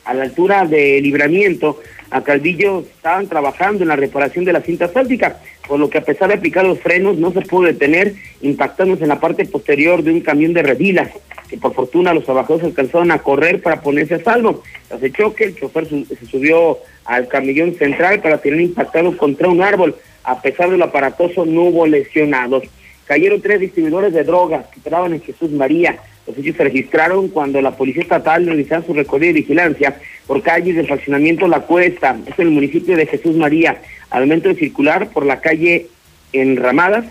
a 0.06 0.14
la 0.14 0.26
altura 0.26 0.66
de 0.66 1.02
libramiento 1.02 1.80
a 2.12 2.22
Calvillo 2.22 2.80
estaban 2.80 3.28
trabajando 3.28 3.84
en 3.84 3.89
la 3.89 3.95
reparación 3.95 4.45
de 4.45 4.54
la 4.54 4.62
cinta 4.62 4.86
asfáltica, 4.86 5.38
por 5.67 5.80
lo 5.80 5.89
que 5.89 6.00
a 6.00 6.04
pesar 6.04 6.30
de 6.30 6.36
aplicar 6.36 6.65
los 6.65 6.80
frenos 6.80 7.17
no 7.17 7.32
se 7.32 7.41
pudo 7.41 7.67
detener, 7.67 8.13
impactándose 8.41 9.04
en 9.04 9.10
la 9.10 9.19
parte 9.19 9.45
posterior 9.45 10.02
de 10.04 10.12
un 10.12 10.22
camión 10.22 10.54
de 10.54 10.63
redilas, 10.63 11.10
que 11.50 11.58
por 11.58 11.74
fortuna 11.74 12.13
los 12.13 12.26
trabajadores 12.26 12.65
alcanzaron 12.65 13.12
a 13.12 13.19
correr 13.19 13.62
para 13.62 13.82
ponerse 13.82 14.15
a 14.15 14.24
salvo. 14.24 14.63
Tras 14.88 15.02
el 15.04 15.13
choque, 15.13 15.45
el 15.45 15.56
chofer 15.56 15.88
se 15.88 16.26
subió 16.26 16.80
al 17.06 17.28
camellón 17.28 17.76
central 17.76 18.22
para 18.22 18.39
tener 18.39 18.62
impactado 18.62 19.15
contra 19.17 19.48
un 19.48 19.62
árbol. 19.62 19.95
A 20.24 20.41
pesar 20.41 20.69
del 20.69 20.82
aparatoso, 20.82 21.45
no 21.45 21.63
hubo 21.63 21.88
lesionados. 21.88 22.63
Cayeron 23.06 23.41
tres 23.41 23.60
distribuidores 23.60 24.13
de 24.13 24.24
drogas 24.24 24.67
que 24.67 24.78
esperaban 24.78 25.13
en 25.13 25.22
Jesús 25.22 25.50
María. 25.50 25.98
Los 26.28 26.38
hechos 26.38 26.58
se 26.58 26.63
registraron 26.63 27.30
cuando 27.30 27.60
la 27.60 27.76
Policía 27.76 28.04
Estatal 28.04 28.45
realizaba 28.45 28.86
su 28.86 28.93
recorrido 28.93 29.34
de 29.34 29.39
vigilancia 29.39 30.00
por 30.30 30.44
calles 30.44 30.76
del 30.76 30.86
fraccionamiento 30.86 31.48
La 31.48 31.62
Cuesta, 31.62 32.15
es 32.28 32.38
en 32.38 32.50
el 32.50 32.54
municipio 32.54 32.96
de 32.96 33.08
Jesús 33.08 33.36
María. 33.36 33.82
Al 34.12 34.22
momento 34.28 34.50
de 34.50 34.54
circular 34.54 35.10
por 35.10 35.26
la 35.26 35.42
calle 35.42 35.88
Enramadas, 36.34 37.06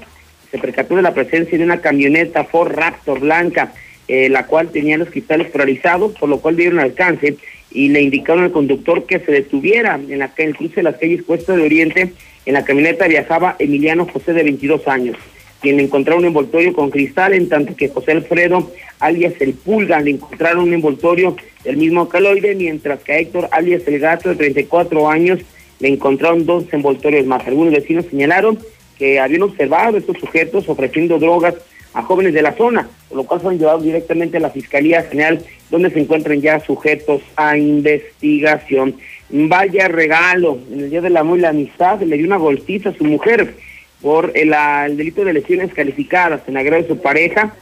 se 0.52 0.58
percató 0.58 0.94
de 0.94 1.02
la 1.02 1.14
presencia 1.14 1.58
de 1.58 1.64
una 1.64 1.80
camioneta 1.80 2.44
Ford 2.44 2.70
Raptor 2.70 3.18
blanca, 3.18 3.72
eh, 4.06 4.28
la 4.28 4.46
cual 4.46 4.70
tenía 4.70 4.96
los 4.98 5.10
cristales 5.10 5.50
polarizados, 5.50 6.12
por 6.12 6.28
lo 6.28 6.38
cual 6.38 6.54
dieron 6.54 6.78
alcance 6.78 7.34
y 7.72 7.88
le 7.88 8.02
indicaron 8.02 8.44
al 8.44 8.52
conductor 8.52 9.04
que 9.04 9.18
se 9.18 9.32
detuviera 9.32 9.96
en, 9.96 10.20
la, 10.20 10.30
en 10.36 10.48
el 10.50 10.56
cruce 10.56 10.76
de 10.76 10.84
las 10.84 10.96
calles 10.96 11.24
Cuesta 11.24 11.56
de 11.56 11.62
Oriente. 11.62 12.12
En 12.46 12.54
la 12.54 12.64
camioneta 12.64 13.08
viajaba 13.08 13.56
Emiliano 13.58 14.06
José 14.06 14.32
de 14.32 14.44
22 14.44 14.86
años 14.86 15.16
quien 15.60 15.80
encontró 15.80 16.16
un 16.16 16.24
envoltorio 16.24 16.72
con 16.72 16.90
cristal, 16.90 17.34
en 17.34 17.48
tanto 17.48 17.74
que 17.74 17.88
José 17.88 18.12
Alfredo, 18.12 18.70
alias 19.00 19.34
el 19.40 19.54
Pulga, 19.54 20.00
le 20.00 20.12
encontraron 20.12 20.64
un 20.64 20.72
envoltorio 20.72 21.36
del 21.64 21.76
mismo 21.76 22.08
caloide, 22.08 22.54
mientras 22.54 23.00
que 23.00 23.12
a 23.12 23.18
Héctor, 23.18 23.48
alias 23.50 23.82
el 23.86 23.98
Gato, 23.98 24.28
de 24.28 24.36
34 24.36 25.08
años, 25.08 25.40
le 25.80 25.88
encontraron 25.88 26.46
dos 26.46 26.64
envoltorios 26.72 27.26
más. 27.26 27.46
Algunos 27.46 27.72
vecinos 27.72 28.06
señalaron 28.10 28.58
que 28.96 29.18
habían 29.20 29.42
observado 29.42 29.96
a 29.96 29.98
estos 29.98 30.18
sujetos 30.18 30.68
ofreciendo 30.68 31.18
drogas 31.18 31.54
a 31.94 32.02
jóvenes 32.02 32.34
de 32.34 32.42
la 32.42 32.52
zona, 32.52 32.88
por 33.08 33.18
lo 33.18 33.24
cual 33.24 33.40
han 33.44 33.58
llevado 33.58 33.80
directamente 33.80 34.36
a 34.36 34.40
la 34.40 34.50
Fiscalía 34.50 35.02
General, 35.02 35.40
donde 35.70 35.90
se 35.90 36.00
encuentran 36.00 36.40
ya 36.40 36.60
sujetos 36.60 37.22
a 37.36 37.56
investigación. 37.56 38.96
Vaya 39.30 39.88
regalo, 39.88 40.58
en 40.72 40.80
el 40.80 40.90
Día 40.90 41.00
de 41.00 41.10
la 41.10 41.20
Amor 41.20 41.38
y 41.38 41.42
la 41.42 41.50
Amistad, 41.50 42.00
le 42.02 42.16
dio 42.16 42.26
una 42.26 42.36
golpiza 42.36 42.90
a 42.90 42.94
su 42.94 43.04
mujer 43.04 43.54
por 44.00 44.32
el, 44.34 44.54
delito 44.96 45.24
de 45.24 45.32
lesiones 45.32 45.72
calificadas 45.74 46.42
en 46.46 46.56
agrado 46.56 46.82
de 46.82 46.88
su 46.88 47.00
pareja. 47.00 47.54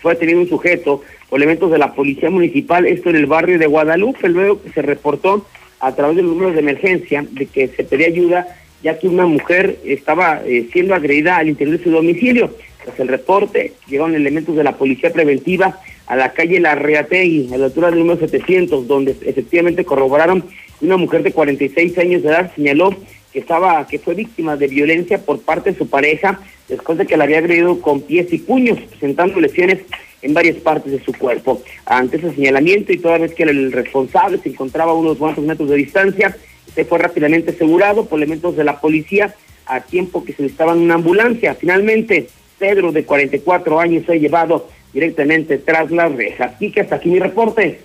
Fue 0.00 0.14
detenido 0.14 0.40
un 0.40 0.48
sujeto 0.48 1.02
por 1.28 1.38
elementos 1.38 1.70
de 1.70 1.78
la 1.78 1.94
policía 1.94 2.30
municipal, 2.30 2.86
esto 2.86 3.10
en 3.10 3.16
el 3.16 3.26
barrio 3.26 3.58
de 3.58 3.66
Guadalupe, 3.66 4.28
luego 4.28 4.62
que 4.62 4.70
se 4.70 4.82
reportó 4.82 5.46
a 5.80 5.94
través 5.94 6.16
de 6.16 6.22
los 6.22 6.32
números 6.32 6.54
de 6.54 6.60
emergencia 6.60 7.24
de 7.30 7.46
que 7.46 7.68
se 7.68 7.84
pedía 7.84 8.06
ayuda 8.06 8.46
ya 8.82 8.98
que 8.98 9.08
una 9.08 9.26
mujer 9.26 9.78
estaba 9.84 10.42
eh, 10.44 10.68
siendo 10.72 10.94
agredida 10.94 11.38
al 11.38 11.48
interior 11.48 11.78
de 11.78 11.84
su 11.84 11.90
domicilio. 11.90 12.54
Tras 12.84 13.00
el 13.00 13.08
reporte, 13.08 13.72
llegaron 13.88 14.14
elementos 14.14 14.54
de 14.54 14.62
la 14.62 14.76
policía 14.76 15.12
preventiva 15.12 15.80
a 16.06 16.14
la 16.14 16.32
calle 16.32 16.60
La 16.60 16.76
Reategui, 16.76 17.52
a 17.52 17.58
la 17.58 17.66
altura 17.66 17.90
del 17.90 17.98
número 17.98 18.20
700, 18.20 18.86
donde 18.86 19.16
efectivamente 19.22 19.84
corroboraron 19.84 20.44
Una 20.80 20.96
mujer 20.96 21.22
de 21.22 21.32
46 21.32 21.98
años 21.98 22.22
de 22.22 22.28
edad 22.28 22.52
señaló 22.54 22.94
que 23.36 23.40
estaba, 23.40 23.86
que 23.86 23.98
fue 23.98 24.14
víctima 24.14 24.56
de 24.56 24.66
violencia 24.66 25.18
por 25.18 25.42
parte 25.42 25.70
de 25.70 25.76
su 25.76 25.90
pareja 25.90 26.40
después 26.70 26.96
de 26.96 27.04
que 27.04 27.18
la 27.18 27.24
había 27.24 27.36
agredido 27.36 27.82
con 27.82 28.00
pies 28.00 28.32
y 28.32 28.38
puños, 28.38 28.78
presentando 28.88 29.38
lesiones 29.38 29.80
en 30.22 30.32
varias 30.32 30.56
partes 30.56 30.90
de 30.90 31.04
su 31.04 31.12
cuerpo. 31.12 31.60
Ante 31.84 32.16
ese 32.16 32.32
señalamiento 32.32 32.94
y 32.94 32.96
toda 32.96 33.18
vez 33.18 33.34
que 33.34 33.42
el 33.42 33.72
responsable 33.72 34.38
se 34.38 34.48
encontraba 34.48 34.92
a 34.92 34.94
unos 34.94 35.18
cuantos 35.18 35.44
metros 35.44 35.68
de 35.68 35.76
distancia, 35.76 36.34
se 36.74 36.86
fue 36.86 36.98
rápidamente 36.98 37.50
asegurado 37.50 38.06
por 38.06 38.18
elementos 38.18 38.56
de 38.56 38.64
la 38.64 38.80
policía 38.80 39.34
a 39.66 39.82
tiempo 39.82 40.24
que 40.24 40.32
se 40.32 40.40
necesitaba 40.40 40.72
una 40.72 40.94
ambulancia. 40.94 41.54
Finalmente, 41.56 42.28
Pedro, 42.58 42.90
de 42.90 43.04
44 43.04 43.78
años, 43.78 44.06
fue 44.06 44.18
llevado 44.18 44.66
directamente 44.94 45.58
tras 45.58 45.90
las 45.90 46.10
rejas. 46.10 46.52
Y 46.58 46.72
que 46.72 46.80
hasta 46.80 46.96
aquí 46.96 47.10
mi 47.10 47.18
reporte. 47.18 47.82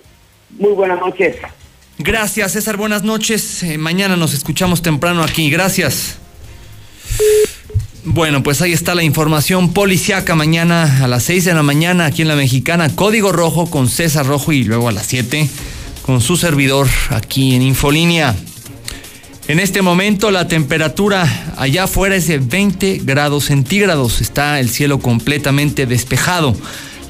Muy 0.58 0.72
buenas 0.72 0.98
noches. 0.98 1.36
Gracias, 2.04 2.52
César. 2.52 2.76
Buenas 2.76 3.04
noches. 3.04 3.62
Eh, 3.62 3.78
mañana 3.78 4.16
nos 4.16 4.34
escuchamos 4.34 4.82
temprano 4.82 5.22
aquí. 5.22 5.50
Gracias. 5.50 6.16
Bueno, 8.02 8.42
pues 8.42 8.60
ahí 8.60 8.72
está 8.72 8.96
la 8.96 9.04
información 9.04 9.72
policiaca 9.72 10.34
mañana 10.34 11.04
a 11.04 11.06
las 11.06 11.22
6 11.22 11.44
de 11.44 11.54
la 11.54 11.62
mañana 11.62 12.06
aquí 12.06 12.22
en 12.22 12.28
la 12.28 12.34
Mexicana. 12.34 12.88
Código 12.96 13.30
Rojo 13.30 13.70
con 13.70 13.88
César 13.88 14.26
Rojo 14.26 14.50
y 14.50 14.64
luego 14.64 14.88
a 14.88 14.92
las 14.92 15.06
7 15.06 15.48
con 16.02 16.20
su 16.20 16.36
servidor 16.36 16.88
aquí 17.10 17.54
en 17.54 17.62
Infolínea. 17.62 18.34
En 19.46 19.60
este 19.60 19.80
momento 19.80 20.32
la 20.32 20.48
temperatura 20.48 21.54
allá 21.56 21.84
afuera 21.84 22.16
es 22.16 22.26
de 22.26 22.38
20 22.38 23.02
grados 23.04 23.44
centígrados. 23.44 24.20
Está 24.20 24.58
el 24.58 24.70
cielo 24.70 24.98
completamente 24.98 25.86
despejado. 25.86 26.56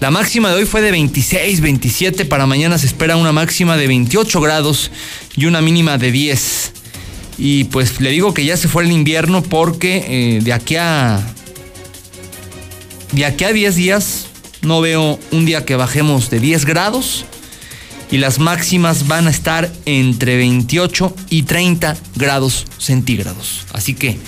La 0.02 0.10
máxima 0.10 0.48
de 0.48 0.56
hoy 0.56 0.66
fue 0.66 0.80
de 0.80 0.90
26, 0.90 1.60
27. 1.60 2.24
Para 2.24 2.44
mañana 2.44 2.76
se 2.76 2.86
espera 2.86 3.14
una 3.14 3.30
máxima 3.30 3.76
de 3.76 3.86
28 3.86 4.40
grados 4.40 4.90
y 5.36 5.44
una 5.44 5.62
mínima 5.62 5.96
de 5.96 6.10
10. 6.10 6.72
Y 7.38 7.64
pues 7.64 8.00
le 8.00 8.10
digo 8.10 8.34
que 8.34 8.44
ya 8.44 8.56
se 8.56 8.66
fue 8.66 8.82
el 8.82 8.90
invierno 8.90 9.44
porque 9.44 10.04
eh, 10.08 10.40
de 10.42 10.52
aquí 10.52 10.74
a. 10.74 11.20
De 13.12 13.24
aquí 13.24 13.44
a 13.44 13.52
10 13.52 13.76
días 13.76 14.26
no 14.62 14.80
veo 14.80 15.20
un 15.30 15.46
día 15.46 15.64
que 15.64 15.76
bajemos 15.76 16.30
de 16.30 16.40
10 16.40 16.64
grados 16.64 17.24
y 18.10 18.18
las 18.18 18.40
máximas 18.40 19.06
van 19.06 19.28
a 19.28 19.30
estar 19.30 19.70
entre 19.84 20.36
28 20.36 21.14
y 21.30 21.44
30 21.44 21.96
grados 22.16 22.66
centígrados. 22.76 23.66
Así 23.72 23.94
que 23.94 24.08
eh, 24.08 24.18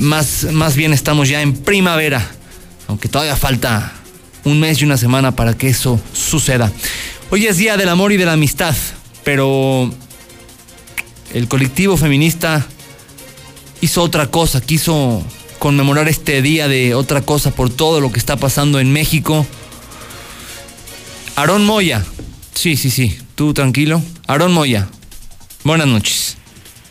más, 0.00 0.44
más 0.50 0.76
bien 0.76 0.94
estamos 0.94 1.28
ya 1.28 1.42
en 1.42 1.52
primavera, 1.52 2.26
aunque 2.88 3.10
todavía 3.10 3.36
falta 3.36 3.98
un 4.44 4.60
mes 4.60 4.80
y 4.80 4.84
una 4.84 4.96
semana 4.96 5.34
para 5.34 5.54
que 5.54 5.68
eso 5.68 6.00
suceda. 6.12 6.70
Hoy 7.30 7.46
es 7.46 7.56
Día 7.56 7.76
del 7.76 7.88
Amor 7.88 8.12
y 8.12 8.16
de 8.16 8.26
la 8.26 8.34
Amistad, 8.34 8.74
pero 9.24 9.90
el 11.32 11.48
colectivo 11.48 11.96
feminista 11.96 12.66
hizo 13.80 14.02
otra 14.02 14.26
cosa, 14.28 14.60
quiso 14.60 15.22
conmemorar 15.58 16.08
este 16.08 16.42
día 16.42 16.68
de 16.68 16.94
otra 16.94 17.22
cosa 17.22 17.52
por 17.52 17.70
todo 17.70 18.00
lo 18.00 18.10
que 18.10 18.18
está 18.18 18.36
pasando 18.36 18.80
en 18.80 18.92
México. 18.92 19.46
Aarón 21.36 21.64
Moya, 21.64 22.04
sí, 22.54 22.76
sí, 22.76 22.90
sí, 22.90 23.16
tú 23.34 23.54
tranquilo. 23.54 24.02
Aarón 24.26 24.52
Moya, 24.52 24.88
buenas 25.64 25.86
noches. 25.86 26.36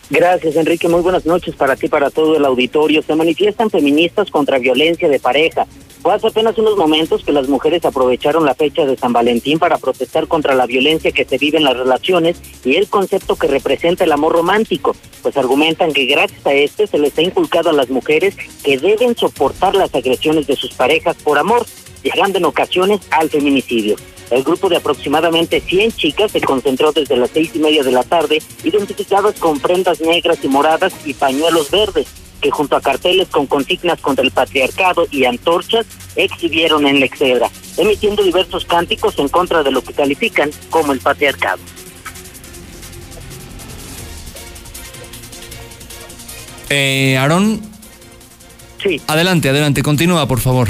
Gracias, 0.09 0.57
Enrique. 0.57 0.89
Muy 0.89 1.01
buenas 1.01 1.25
noches 1.25 1.55
para 1.55 1.77
ti, 1.77 1.87
para 1.87 2.09
todo 2.09 2.35
el 2.35 2.43
auditorio. 2.43 3.01
Se 3.01 3.15
manifiestan 3.15 3.69
feministas 3.69 4.29
contra 4.29 4.59
violencia 4.59 5.07
de 5.07 5.19
pareja. 5.19 5.65
Fue 6.01 6.15
hace 6.15 6.27
apenas 6.27 6.57
unos 6.57 6.77
momentos 6.77 7.23
que 7.23 7.31
las 7.31 7.47
mujeres 7.47 7.85
aprovecharon 7.85 8.43
la 8.43 8.55
fecha 8.55 8.87
de 8.87 8.97
San 8.97 9.13
Valentín 9.13 9.59
para 9.59 9.77
protestar 9.77 10.27
contra 10.27 10.55
la 10.55 10.65
violencia 10.65 11.11
que 11.11 11.25
se 11.25 11.37
vive 11.37 11.59
en 11.59 11.63
las 11.63 11.77
relaciones 11.77 12.41
y 12.65 12.75
el 12.75 12.87
concepto 12.87 13.35
que 13.35 13.45
representa 13.45 14.03
el 14.03 14.11
amor 14.11 14.33
romántico, 14.33 14.95
pues 15.21 15.37
argumentan 15.37 15.93
que 15.93 16.07
gracias 16.07 16.43
a 16.47 16.53
este 16.53 16.87
se 16.87 16.97
les 16.97 17.15
ha 17.19 17.21
inculcado 17.21 17.69
a 17.69 17.73
las 17.73 17.91
mujeres 17.91 18.35
que 18.63 18.79
deben 18.79 19.15
soportar 19.15 19.75
las 19.75 19.93
agresiones 19.93 20.47
de 20.47 20.55
sus 20.55 20.73
parejas 20.73 21.17
por 21.17 21.37
amor, 21.37 21.67
llegando 22.01 22.39
en 22.39 22.45
ocasiones 22.45 23.01
al 23.11 23.29
feminicidio. 23.29 23.95
El 24.31 24.43
grupo 24.43 24.69
de 24.69 24.77
aproximadamente 24.77 25.61
100 25.61 25.91
chicas 25.91 26.31
se 26.31 26.41
concentró 26.41 26.91
desde 26.93 27.15
las 27.15 27.29
seis 27.29 27.51
y 27.53 27.59
media 27.59 27.83
de 27.83 27.91
la 27.91 28.03
tarde, 28.03 28.41
identificadas 28.63 29.39
con 29.39 29.59
prendas 29.59 30.01
negras 30.01 30.39
y 30.41 30.47
moradas 30.47 30.93
y 31.05 31.13
pañuelos 31.13 31.69
verdes 31.69 32.07
que 32.41 32.51
junto 32.51 32.75
a 32.75 32.81
carteles 32.81 33.29
con 33.29 33.45
consignas 33.45 34.01
contra 34.01 34.25
el 34.25 34.31
patriarcado 34.31 35.07
y 35.11 35.25
antorchas 35.25 35.85
exhibieron 36.15 36.85
en 36.87 36.99
la 36.99 37.05
Excedra, 37.05 37.49
emitiendo 37.77 38.23
diversos 38.23 38.65
cánticos 38.65 39.17
en 39.19 39.29
contra 39.29 39.63
de 39.63 39.71
lo 39.71 39.83
que 39.83 39.93
califican 39.93 40.51
como 40.69 40.91
el 40.91 40.99
patriarcado. 40.99 41.59
Eh, 46.69 47.17
Aarón. 47.17 47.61
Sí. 48.81 49.01
Adelante, 49.07 49.49
adelante, 49.49 49.83
continúa, 49.83 50.27
por 50.27 50.39
favor. 50.39 50.69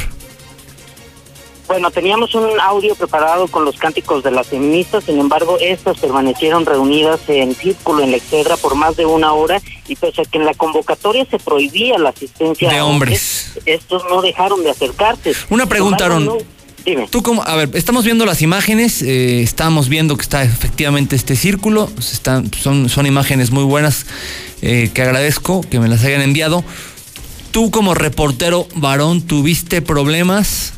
Bueno, 1.72 1.90
teníamos 1.90 2.36
un 2.36 2.60
audio 2.60 2.96
preparado 2.96 3.48
con 3.48 3.64
los 3.64 3.78
cánticos 3.78 4.26
de 4.26 4.32
las 4.32 4.48
feministas, 4.48 5.06
sin 5.06 5.18
embargo, 5.22 5.58
estas 5.62 5.98
permanecieron 6.00 6.66
reunidas 6.66 7.22
en 7.30 7.56
círculo 7.56 8.04
en 8.04 8.12
la 8.12 8.18
Excedra 8.18 8.58
por 8.58 8.76
más 8.76 8.98
de 8.98 9.06
una 9.06 9.32
hora 9.32 9.62
y 9.88 9.96
pese 9.96 10.24
a 10.24 10.26
que 10.26 10.38
en 10.38 10.44
la 10.44 10.54
convocatoria 10.54 11.26
se 11.32 11.40
prohibía 11.40 11.98
la 11.98 12.10
asistencia 12.10 12.70
de 12.70 12.82
hombres, 12.82 13.54
estos 13.66 14.04
no 14.10 14.22
dejaron 14.22 14.62
de 14.66 14.72
acercarse. 14.72 15.32
Una 15.50 15.66
pregunta, 15.66 16.10
dime. 16.84 17.08
Tú 17.10 17.24
como, 17.24 17.42
a 17.42 17.56
ver, 17.56 17.70
estamos 17.74 18.04
viendo 18.04 18.26
las 18.26 18.42
imágenes, 18.42 19.02
eh, 19.02 19.42
estamos 19.42 19.88
viendo 19.88 20.18
que 20.18 20.24
está 20.24 20.44
efectivamente 20.44 21.16
este 21.16 21.38
círculo, 21.38 21.90
están, 21.98 22.54
son, 22.54 22.90
son 22.90 23.06
imágenes 23.06 23.52
muy 23.52 23.64
buenas 23.64 24.08
eh, 24.62 24.92
que 24.94 25.04
agradezco 25.04 25.62
que 25.62 25.80
me 25.80 25.88
las 25.88 26.04
hayan 26.04 26.22
enviado. 26.22 26.66
Tú 27.52 27.72
como 27.72 27.94
reportero 27.94 28.68
varón, 28.76 29.22
¿tuviste 29.22 29.82
problemas? 29.82 30.74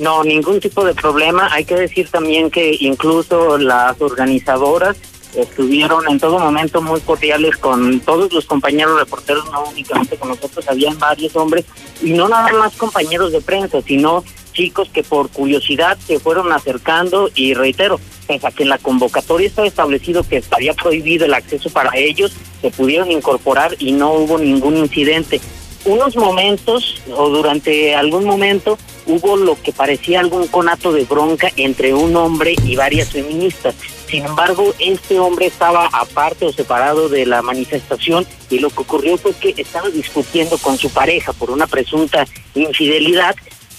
No, 0.00 0.24
ningún 0.24 0.60
tipo 0.60 0.82
de 0.82 0.94
problema. 0.94 1.52
Hay 1.52 1.66
que 1.66 1.74
decir 1.74 2.08
también 2.08 2.50
que 2.50 2.74
incluso 2.80 3.58
las 3.58 4.00
organizadoras 4.00 4.96
estuvieron 5.36 6.08
en 6.08 6.18
todo 6.18 6.38
momento 6.38 6.80
muy 6.80 7.00
cordiales 7.00 7.56
con 7.58 8.00
todos 8.00 8.32
los 8.32 8.46
compañeros 8.46 8.98
reporteros, 8.98 9.44
no 9.52 9.64
únicamente 9.64 10.16
con 10.16 10.30
nosotros, 10.30 10.66
habían 10.68 10.98
varios 10.98 11.36
hombres, 11.36 11.66
y 12.02 12.12
no 12.12 12.28
nada 12.28 12.50
más 12.54 12.74
compañeros 12.76 13.30
de 13.30 13.42
prensa, 13.42 13.80
sino 13.82 14.24
chicos 14.52 14.88
que 14.88 15.04
por 15.04 15.28
curiosidad 15.28 15.98
se 16.04 16.18
fueron 16.18 16.50
acercando 16.50 17.30
y 17.34 17.54
reitero, 17.54 18.00
pese 18.26 18.46
a 18.46 18.50
que 18.50 18.64
en 18.64 18.70
la 18.70 18.78
convocatoria 18.78 19.46
estaba 19.46 19.68
establecido 19.68 20.24
que 20.24 20.38
estaría 20.38 20.72
prohibido 20.74 21.26
el 21.26 21.34
acceso 21.34 21.70
para 21.70 21.96
ellos, 21.96 22.32
se 22.60 22.70
pudieron 22.70 23.10
incorporar 23.10 23.76
y 23.78 23.92
no 23.92 24.14
hubo 24.14 24.38
ningún 24.38 24.78
incidente. 24.78 25.40
Unos 25.84 26.14
momentos 26.14 27.00
o 27.14 27.30
durante 27.30 27.94
algún 27.94 28.24
momento 28.24 28.78
hubo 29.06 29.36
lo 29.36 29.60
que 29.60 29.72
parecía 29.72 30.20
algún 30.20 30.46
conato 30.46 30.92
de 30.92 31.04
bronca 31.04 31.50
entre 31.56 31.94
un 31.94 32.14
hombre 32.16 32.54
y 32.64 32.76
varias 32.76 33.08
feministas. 33.10 33.74
Sin 34.06 34.26
embargo, 34.26 34.74
este 34.78 35.18
hombre 35.18 35.46
estaba 35.46 35.88
aparte 35.92 36.44
o 36.44 36.52
separado 36.52 37.08
de 37.08 37.24
la 37.26 37.42
manifestación 37.42 38.26
y 38.50 38.58
lo 38.58 38.68
que 38.70 38.80
ocurrió 38.80 39.16
fue 39.16 39.32
que 39.34 39.54
estaba 39.56 39.88
discutiendo 39.88 40.58
con 40.58 40.76
su 40.76 40.90
pareja 40.90 41.32
por 41.32 41.50
una 41.50 41.66
presunta 41.66 42.26
infidelidad 42.54 43.34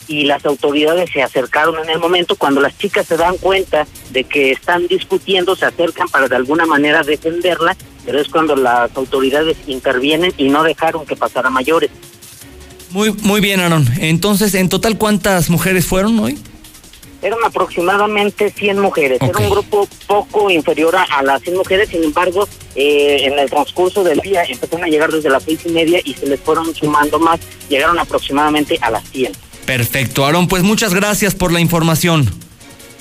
y 0.08 0.26
las 0.26 0.46
autoridades 0.46 1.10
se 1.12 1.22
acercaron 1.22 1.84
en 1.84 1.90
el 1.90 2.00
momento 2.00 2.36
cuando 2.36 2.62
las 2.62 2.78
chicas 2.78 3.08
se 3.08 3.18
dan 3.18 3.38
cuenta 3.38 3.88
de 4.10 4.24
que 4.24 4.52
están 4.52 4.88
discutiendo, 4.88 5.56
se 5.56 5.66
acercan 5.66 6.10
para 6.10 6.28
de 6.28 6.36
alguna 6.36 6.66
manera 6.66 7.04
defenderla, 7.04 7.78
pero 8.06 8.20
es 8.20 8.28
cuando 8.28 8.56
las 8.56 8.96
autoridades 8.96 9.58
intervienen 9.68 10.34
y 10.38 10.50
no 10.50 10.64
dejaron 10.64 11.06
que 11.06 11.16
pasara 11.16 11.50
mayores. 11.50 11.90
Muy, 12.92 13.14
muy 13.14 13.40
bien, 13.40 13.60
Aaron. 13.60 13.88
Entonces, 14.00 14.54
¿en 14.54 14.70
total 14.70 14.98
cuántas 14.98 15.50
mujeres 15.50 15.86
fueron 15.86 16.20
hoy? 16.20 16.38
Eran 17.22 17.40
aproximadamente 17.46 18.50
100 18.50 18.80
mujeres. 18.80 19.20
Era 19.22 19.38
un 19.38 19.50
grupo 19.50 19.88
poco 20.08 20.50
inferior 20.50 20.96
a, 20.96 21.22
las 21.24 21.42
100 21.44 21.56
mujeres. 21.56 21.90
Sin 21.90 22.04
embargo, 22.04 22.48
eh, 22.76 23.22
en 23.26 23.38
el 23.38 23.50
transcurso 23.50 24.04
del 24.04 24.20
día 24.20 24.44
empezaron 24.44 24.86
a 24.86 24.88
llegar 24.88 25.12
desde 25.12 25.30
las 25.30 25.44
seis 25.44 25.60
y 25.66 25.70
media 25.70 26.02
y 26.04 26.14
se 26.16 26.26
les 26.26 26.40
fueron 26.40 26.74
sumando 26.74 27.20
más. 27.20 27.40
Llegaron 27.70 28.00
aproximadamente 28.00 28.78
a 28.82 28.90
las 28.90 29.08
100. 29.10 29.34
Perfecto, 29.66 30.26
Aaron. 30.26 30.48
Pues 30.48 30.64
muchas 30.64 30.94
gracias 30.94 31.36
por 31.36 31.52
la 31.54 31.60
información. 31.60 32.28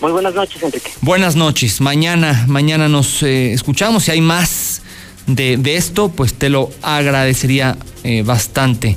Muy 0.01 0.13
buenas 0.13 0.35
noches, 0.35 0.63
Enrique. 0.63 0.91
Buenas 1.01 1.35
noches. 1.35 1.81
Mañana, 1.81 2.45
mañana 2.47 2.89
nos 2.89 3.23
eh, 3.23 3.53
escuchamos. 3.53 4.05
Si 4.05 4.11
hay 4.11 4.21
más 4.21 4.83
de, 5.27 5.57
de, 5.57 5.77
esto, 5.77 6.09
pues 6.11 6.35
te 6.35 6.49
lo 6.49 6.71
agradecería 6.83 7.77
eh, 8.03 8.23
bastante. 8.23 8.97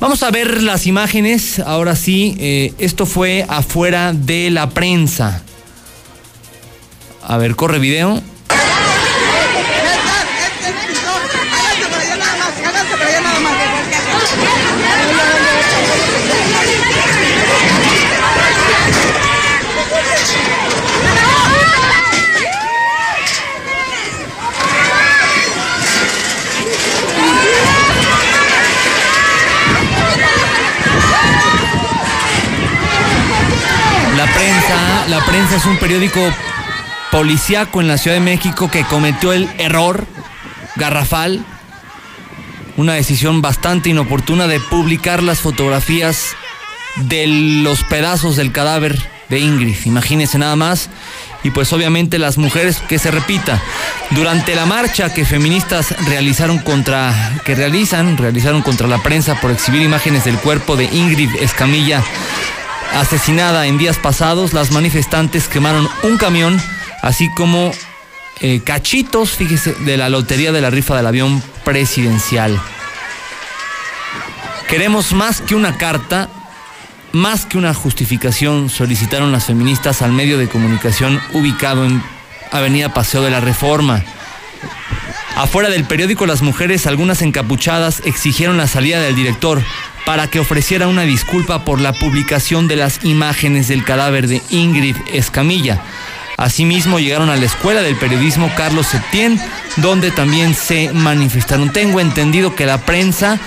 Vamos 0.00 0.22
a 0.22 0.30
ver 0.30 0.62
las 0.62 0.86
imágenes. 0.86 1.58
Ahora 1.58 1.94
sí, 1.94 2.34
eh, 2.38 2.72
esto 2.78 3.04
fue 3.04 3.44
afuera 3.48 4.12
de 4.14 4.50
la 4.50 4.70
prensa. 4.70 5.42
A 7.22 7.36
ver, 7.36 7.54
corre 7.54 7.78
video. 7.78 8.22
La 35.08 35.20
prensa 35.24 35.56
es 35.56 35.64
un 35.64 35.76
periódico 35.78 36.20
policíaco 37.10 37.80
en 37.80 37.88
la 37.88 37.98
Ciudad 37.98 38.16
de 38.16 38.22
México 38.22 38.70
que 38.70 38.84
cometió 38.84 39.32
el 39.32 39.48
error 39.58 40.06
garrafal, 40.76 41.44
una 42.76 42.94
decisión 42.94 43.42
bastante 43.42 43.90
inoportuna 43.90 44.46
de 44.46 44.60
publicar 44.60 45.22
las 45.22 45.40
fotografías 45.40 46.36
de 46.96 47.26
los 47.62 47.82
pedazos 47.84 48.36
del 48.36 48.52
cadáver 48.52 48.98
de 49.28 49.40
Ingrid. 49.40 49.76
Imagínense 49.84 50.38
nada 50.38 50.56
más. 50.56 50.90
Y 51.42 51.50
pues 51.50 51.72
obviamente 51.72 52.18
las 52.18 52.36
mujeres, 52.36 52.82
que 52.86 52.98
se 52.98 53.10
repita, 53.10 53.62
durante 54.10 54.54
la 54.54 54.66
marcha 54.66 55.14
que 55.14 55.24
feministas 55.24 55.94
realizaron 56.06 56.58
contra, 56.58 57.32
que 57.44 57.54
realizan, 57.54 58.18
realizaron 58.18 58.60
contra 58.60 58.86
la 58.86 59.02
prensa 59.02 59.40
por 59.40 59.50
exhibir 59.50 59.80
imágenes 59.80 60.24
del 60.24 60.36
cuerpo 60.36 60.76
de 60.76 60.84
Ingrid 60.84 61.30
Escamilla 61.40 62.04
asesinada 62.94 63.66
en 63.66 63.78
días 63.78 63.98
pasados, 63.98 64.52
las 64.52 64.70
manifestantes 64.72 65.48
quemaron 65.48 65.88
un 66.02 66.16
camión, 66.16 66.60
así 67.02 67.28
como 67.34 67.72
eh, 68.40 68.60
cachitos, 68.64 69.30
fíjese, 69.30 69.74
de 69.74 69.96
la 69.96 70.08
lotería 70.08 70.52
de 70.52 70.60
la 70.60 70.70
rifa 70.70 70.96
del 70.96 71.06
avión 71.06 71.42
presidencial. 71.64 72.60
Queremos 74.68 75.12
más 75.12 75.40
que 75.40 75.54
una 75.54 75.76
carta, 75.76 76.28
más 77.12 77.44
que 77.44 77.58
una 77.58 77.74
justificación, 77.74 78.70
solicitaron 78.70 79.32
las 79.32 79.46
feministas 79.46 80.00
al 80.00 80.12
medio 80.12 80.38
de 80.38 80.48
comunicación 80.48 81.20
ubicado 81.32 81.84
en 81.84 82.02
Avenida 82.52 82.94
Paseo 82.94 83.22
de 83.22 83.30
la 83.30 83.40
Reforma. 83.40 84.02
Afuera 85.36 85.70
del 85.70 85.84
periódico 85.84 86.26
Las 86.26 86.42
Mujeres, 86.42 86.86
algunas 86.86 87.22
encapuchadas 87.22 88.02
exigieron 88.04 88.58
la 88.58 88.66
salida 88.66 89.00
del 89.00 89.16
director 89.16 89.62
para 90.06 90.28
que 90.28 90.40
ofreciera 90.40 90.88
una 90.88 91.02
disculpa 91.02 91.64
por 91.64 91.80
la 91.80 91.92
publicación 91.92 92.68
de 92.68 92.76
las 92.76 93.04
imágenes 93.04 93.68
del 93.68 93.84
cadáver 93.84 94.26
de 94.26 94.42
Ingrid 94.50 94.96
Escamilla. 95.12 95.82
Asimismo, 96.36 96.98
llegaron 96.98 97.28
a 97.28 97.36
la 97.36 97.44
Escuela 97.44 97.82
del 97.82 97.96
Periodismo 97.96 98.50
Carlos 98.56 98.86
Septién, 98.86 99.38
donde 99.76 100.10
también 100.10 100.54
se 100.54 100.90
manifestaron. 100.92 101.70
Tengo 101.70 102.00
entendido 102.00 102.54
que 102.54 102.64
la 102.64 102.78
prensa 102.78 103.38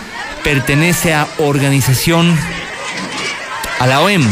pertenece 0.43 1.13
a 1.13 1.27
organización, 1.39 2.37
a 3.79 3.87
la 3.87 4.01
OEM, 4.01 4.23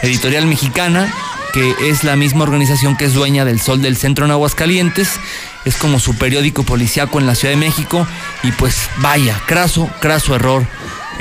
Editorial 0.00 0.46
Mexicana, 0.46 1.12
que 1.52 1.74
es 1.90 2.04
la 2.04 2.16
misma 2.16 2.44
organización 2.44 2.96
que 2.96 3.04
es 3.04 3.12
dueña 3.12 3.44
del 3.44 3.60
Sol 3.60 3.82
del 3.82 3.98
Centro 3.98 4.24
en 4.24 4.30
Aguascalientes, 4.30 5.20
es 5.66 5.76
como 5.76 6.00
su 6.00 6.16
periódico 6.16 6.62
policiaco 6.62 7.20
en 7.20 7.26
la 7.26 7.34
Ciudad 7.34 7.52
de 7.52 7.60
México, 7.60 8.06
y 8.42 8.50
pues 8.52 8.88
vaya, 8.96 9.38
craso, 9.46 9.90
craso 10.00 10.34
error 10.34 10.66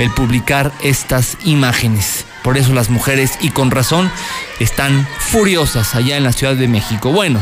el 0.01 0.09
publicar 0.11 0.71
estas 0.83 1.37
imágenes. 1.45 2.25
Por 2.43 2.57
eso 2.57 2.73
las 2.73 2.89
mujeres, 2.89 3.37
y 3.39 3.49
con 3.49 3.69
razón, 3.69 4.11
están 4.59 5.07
furiosas 5.19 5.93
allá 5.93 6.17
en 6.17 6.23
la 6.23 6.33
Ciudad 6.33 6.55
de 6.55 6.67
México. 6.67 7.11
Bueno, 7.11 7.39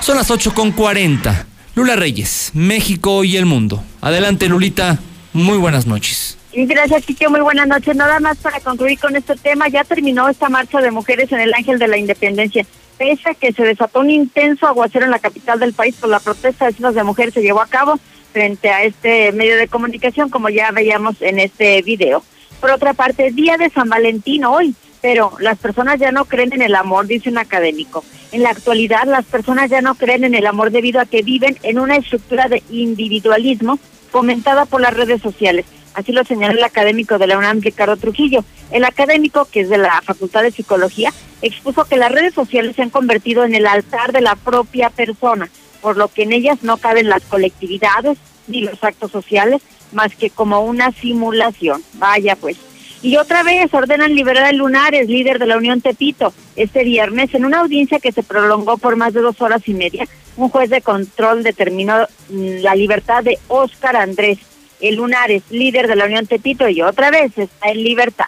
son 0.00 0.16
las 0.16 0.30
8 0.30 0.52
con 0.52 0.72
40. 0.72 1.46
Lula 1.76 1.94
Reyes, 1.94 2.50
México 2.52 3.22
y 3.22 3.36
el 3.36 3.46
mundo. 3.46 3.84
Adelante, 4.00 4.48
Lulita. 4.48 4.98
Muy 5.32 5.56
buenas 5.56 5.86
noches. 5.86 6.36
Gracias, 6.52 7.04
Kike. 7.04 7.28
Muy 7.28 7.40
buenas 7.40 7.68
noches. 7.68 7.94
Nada 7.94 8.18
más 8.18 8.38
para 8.38 8.58
concluir 8.58 8.98
con 8.98 9.14
este 9.14 9.36
tema, 9.36 9.68
ya 9.68 9.84
terminó 9.84 10.28
esta 10.28 10.48
marcha 10.48 10.80
de 10.80 10.90
mujeres 10.90 11.30
en 11.30 11.38
el 11.38 11.54
Ángel 11.54 11.78
de 11.78 11.86
la 11.86 11.96
Independencia. 11.96 12.66
Pese 12.98 13.30
a 13.30 13.34
que 13.34 13.52
se 13.52 13.62
desató 13.62 14.00
un 14.00 14.10
intenso 14.10 14.66
aguacero 14.66 15.04
en 15.04 15.12
la 15.12 15.20
capital 15.20 15.60
del 15.60 15.74
país, 15.74 15.94
pues 16.00 16.10
la 16.10 16.18
protesta 16.18 16.66
de 16.66 16.72
ciudades 16.72 16.96
de 16.96 17.04
mujeres 17.04 17.34
se 17.34 17.40
llevó 17.40 17.62
a 17.62 17.68
cabo 17.68 18.00
frente 18.32 18.70
a 18.70 18.84
este 18.84 19.32
medio 19.32 19.56
de 19.56 19.68
comunicación, 19.68 20.30
como 20.30 20.48
ya 20.48 20.70
veíamos 20.70 21.20
en 21.20 21.38
este 21.38 21.82
video. 21.82 22.22
Por 22.60 22.70
otra 22.70 22.94
parte, 22.94 23.30
día 23.30 23.56
de 23.56 23.70
San 23.70 23.88
Valentín 23.88 24.44
hoy, 24.44 24.74
pero 25.00 25.32
las 25.40 25.58
personas 25.58 25.98
ya 25.98 26.12
no 26.12 26.26
creen 26.26 26.52
en 26.52 26.62
el 26.62 26.74
amor, 26.74 27.06
dice 27.06 27.30
un 27.30 27.38
académico. 27.38 28.04
En 28.32 28.42
la 28.42 28.50
actualidad, 28.50 29.04
las 29.06 29.24
personas 29.24 29.70
ya 29.70 29.80
no 29.80 29.94
creen 29.94 30.24
en 30.24 30.34
el 30.34 30.46
amor 30.46 30.70
debido 30.70 31.00
a 31.00 31.06
que 31.06 31.22
viven 31.22 31.56
en 31.62 31.78
una 31.78 31.96
estructura 31.96 32.48
de 32.48 32.62
individualismo 32.70 33.78
fomentada 34.10 34.66
por 34.66 34.80
las 34.80 34.94
redes 34.94 35.22
sociales. 35.22 35.66
Así 35.94 36.12
lo 36.12 36.24
señaló 36.24 36.56
el 36.56 36.64
académico 36.64 37.18
de 37.18 37.26
la 37.26 37.38
UNAM, 37.38 37.60
Ricardo 37.60 37.96
Trujillo. 37.96 38.44
El 38.70 38.84
académico, 38.84 39.46
que 39.50 39.60
es 39.60 39.68
de 39.68 39.78
la 39.78 40.00
Facultad 40.02 40.42
de 40.42 40.52
Psicología, 40.52 41.12
expuso 41.42 41.84
que 41.84 41.96
las 41.96 42.12
redes 42.12 42.34
sociales 42.34 42.76
se 42.76 42.82
han 42.82 42.90
convertido 42.90 43.44
en 43.44 43.54
el 43.54 43.66
altar 43.66 44.12
de 44.12 44.20
la 44.20 44.36
propia 44.36 44.90
persona, 44.90 45.48
por 45.80 45.96
lo 45.96 46.08
que 46.08 46.22
en 46.22 46.32
ellas 46.32 46.62
no 46.62 46.76
caben 46.76 47.08
las 47.08 47.22
colectividades 47.22 48.18
ni 48.46 48.62
los 48.62 48.82
actos 48.82 49.10
sociales, 49.10 49.62
más 49.92 50.14
que 50.14 50.30
como 50.30 50.60
una 50.60 50.92
simulación. 50.92 51.82
Vaya 51.94 52.36
pues. 52.36 52.56
Y 53.02 53.16
otra 53.16 53.42
vez 53.42 53.72
ordenan 53.72 54.14
liberar 54.14 54.44
a 54.44 54.52
Lunares, 54.52 55.08
líder 55.08 55.38
de 55.38 55.46
la 55.46 55.56
Unión 55.56 55.80
Tepito. 55.80 56.34
Este 56.54 56.84
viernes, 56.84 57.34
en 57.34 57.46
una 57.46 57.60
audiencia 57.60 57.98
que 57.98 58.12
se 58.12 58.22
prolongó 58.22 58.76
por 58.76 58.96
más 58.96 59.14
de 59.14 59.22
dos 59.22 59.40
horas 59.40 59.66
y 59.66 59.72
media, 59.72 60.06
un 60.36 60.50
juez 60.50 60.68
de 60.68 60.82
control 60.82 61.42
determinó 61.42 62.06
mm, 62.28 62.60
la 62.60 62.74
libertad 62.74 63.24
de 63.24 63.38
Óscar 63.48 63.96
Andrés, 63.96 64.38
el 64.80 64.96
Lunares, 64.96 65.42
líder 65.50 65.88
de 65.88 65.96
la 65.96 66.04
Unión 66.04 66.26
Tepito, 66.26 66.68
y 66.68 66.82
otra 66.82 67.10
vez 67.10 67.36
está 67.38 67.70
en 67.70 67.82
libertad. 67.82 68.26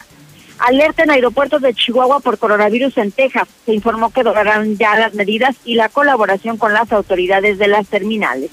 Alerta 0.65 1.03
en 1.03 1.11
aeropuertos 1.11 1.61
de 1.61 1.75
Chihuahua 1.75 2.21
por 2.21 2.39
coronavirus 2.39 2.97
en 2.99 3.11
Texas. 3.11 3.49
Se 3.67 3.75
informó 3.75 4.11
que 4.13 4.23
durarán 4.23 4.77
ya 4.77 4.97
las 4.97 5.13
medidas 5.13 5.57
y 5.65 5.75
la 5.75 5.89
colaboración 5.89 6.57
con 6.57 6.73
las 6.73 6.93
autoridades 6.93 7.59
de 7.59 7.67
las 7.67 7.89
terminales. 7.89 8.53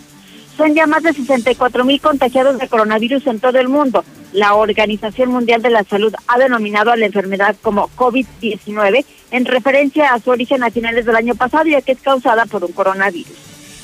Son 0.58 0.74
ya 0.74 0.88
más 0.88 1.04
de 1.04 1.14
64 1.14 1.86
mil 1.86 2.02
contagiados 2.02 2.58
de 2.58 2.68
coronavirus 2.68 3.28
en 3.28 3.40
todo 3.40 3.60
el 3.60 3.70
mundo. 3.70 4.04
La 4.34 4.56
Organización 4.56 5.30
Mundial 5.30 5.62
de 5.62 5.70
la 5.70 5.84
Salud 5.84 6.12
ha 6.28 6.40
denominado 6.40 6.92
a 6.92 6.98
la 6.98 7.06
enfermedad 7.06 7.56
como 7.62 7.90
COVID-19 7.90 9.06
en 9.30 9.46
referencia 9.46 10.12
a 10.12 10.20
su 10.20 10.32
origen 10.32 10.64
a 10.64 10.72
finales 10.72 11.06
del 11.06 11.16
año 11.16 11.36
pasado 11.36 11.68
y 11.68 11.76
a 11.76 11.82
que 11.84 11.92
es 11.92 12.02
causada 12.02 12.48
por 12.48 12.64
un 12.64 12.72
coronavirus. 12.72 13.38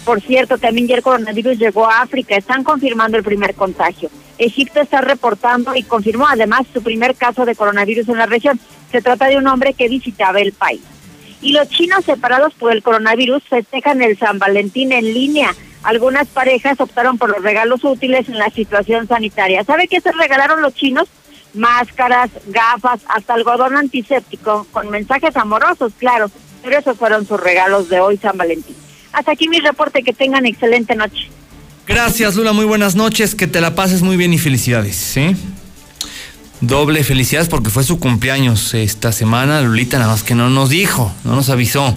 Por 0.04 0.20
cierto, 0.20 0.58
también 0.58 0.88
ya 0.88 0.96
el 0.96 1.04
coronavirus 1.04 1.60
llegó 1.60 1.86
a 1.86 2.02
África, 2.02 2.36
están 2.36 2.64
confirmando 2.64 3.18
el 3.18 3.24
primer 3.24 3.54
contagio. 3.54 4.10
Egipto 4.38 4.82
está 4.82 5.02
reportando 5.02 5.76
y 5.76 5.84
confirmó 5.84 6.28
además 6.28 6.62
su 6.74 6.84
primer 6.84 7.16
caso 7.16 7.46
de 7.46 7.56
coronavirus 7.56 8.10
en 8.10 8.18
la 8.18 8.26
región. 8.26 8.60
Se 8.92 9.02
trata 9.02 9.28
de 9.28 9.38
un 9.38 9.48
hombre 9.48 9.74
que 9.74 9.90
visitaba 9.90 10.40
el 10.40 10.52
país. 10.52 10.82
Y 11.42 11.52
los 11.52 11.70
chinos 11.70 12.06
separados 12.06 12.54
por 12.54 12.72
el 12.72 12.84
coronavirus 12.84 13.44
festejan 13.44 14.02
el 14.02 14.18
San 14.18 14.40
Valentín 14.40 14.92
en 14.92 15.06
línea. 15.14 15.54
Algunas 15.84 16.28
parejas 16.28 16.80
optaron 16.80 17.18
por 17.18 17.30
los 17.30 17.44
regalos 17.44 17.84
útiles 17.84 18.28
en 18.28 18.40
la 18.40 18.50
situación 18.50 19.08
sanitaria. 19.08 19.64
¿Sabe 19.64 19.88
qué 19.88 20.02
se 20.02 20.12
regalaron 20.12 20.62
los 20.62 20.74
chinos? 20.74 21.08
Máscaras, 21.54 22.32
gafas, 22.48 23.02
hasta 23.08 23.34
algodón 23.34 23.78
antiséptico, 23.78 24.66
con 24.72 24.90
mensajes 24.90 25.38
amorosos, 25.38 25.94
claro. 25.98 26.32
Pero 26.64 26.80
esos 26.80 26.98
fueron 26.98 27.26
sus 27.28 27.40
regalos 27.40 27.88
de 27.90 28.00
hoy, 28.00 28.18
San 28.18 28.38
Valentín. 28.38 28.76
Hasta 29.14 29.32
aquí 29.32 29.48
mi 29.48 29.60
reporte, 29.60 30.04
que 30.04 30.12
tengan 30.12 30.46
excelente 30.46 30.96
noche. 30.96 31.30
Gracias, 31.88 32.36
Lula, 32.36 32.52
muy 32.52 32.66
buenas 32.66 32.96
noches, 32.96 33.36
que 33.36 33.46
te 33.46 33.62
la 33.62 33.76
pases 33.76 34.02
muy 34.02 34.18
bien 34.18 34.34
y 34.34 34.40
felicidades, 34.40 34.96
¿sí? 34.96 35.36
Doble 36.60 37.04
felicidades 37.04 37.48
porque 37.48 37.70
fue 37.70 37.84
su 37.84 38.00
cumpleaños 38.00 38.74
esta 38.74 39.12
semana, 39.12 39.62
Lulita, 39.62 40.00
nada 40.00 40.12
más 40.12 40.24
que 40.24 40.34
no 40.34 40.50
nos 40.50 40.70
dijo, 40.70 41.14
no 41.24 41.36
nos 41.36 41.50
avisó. 41.50 41.96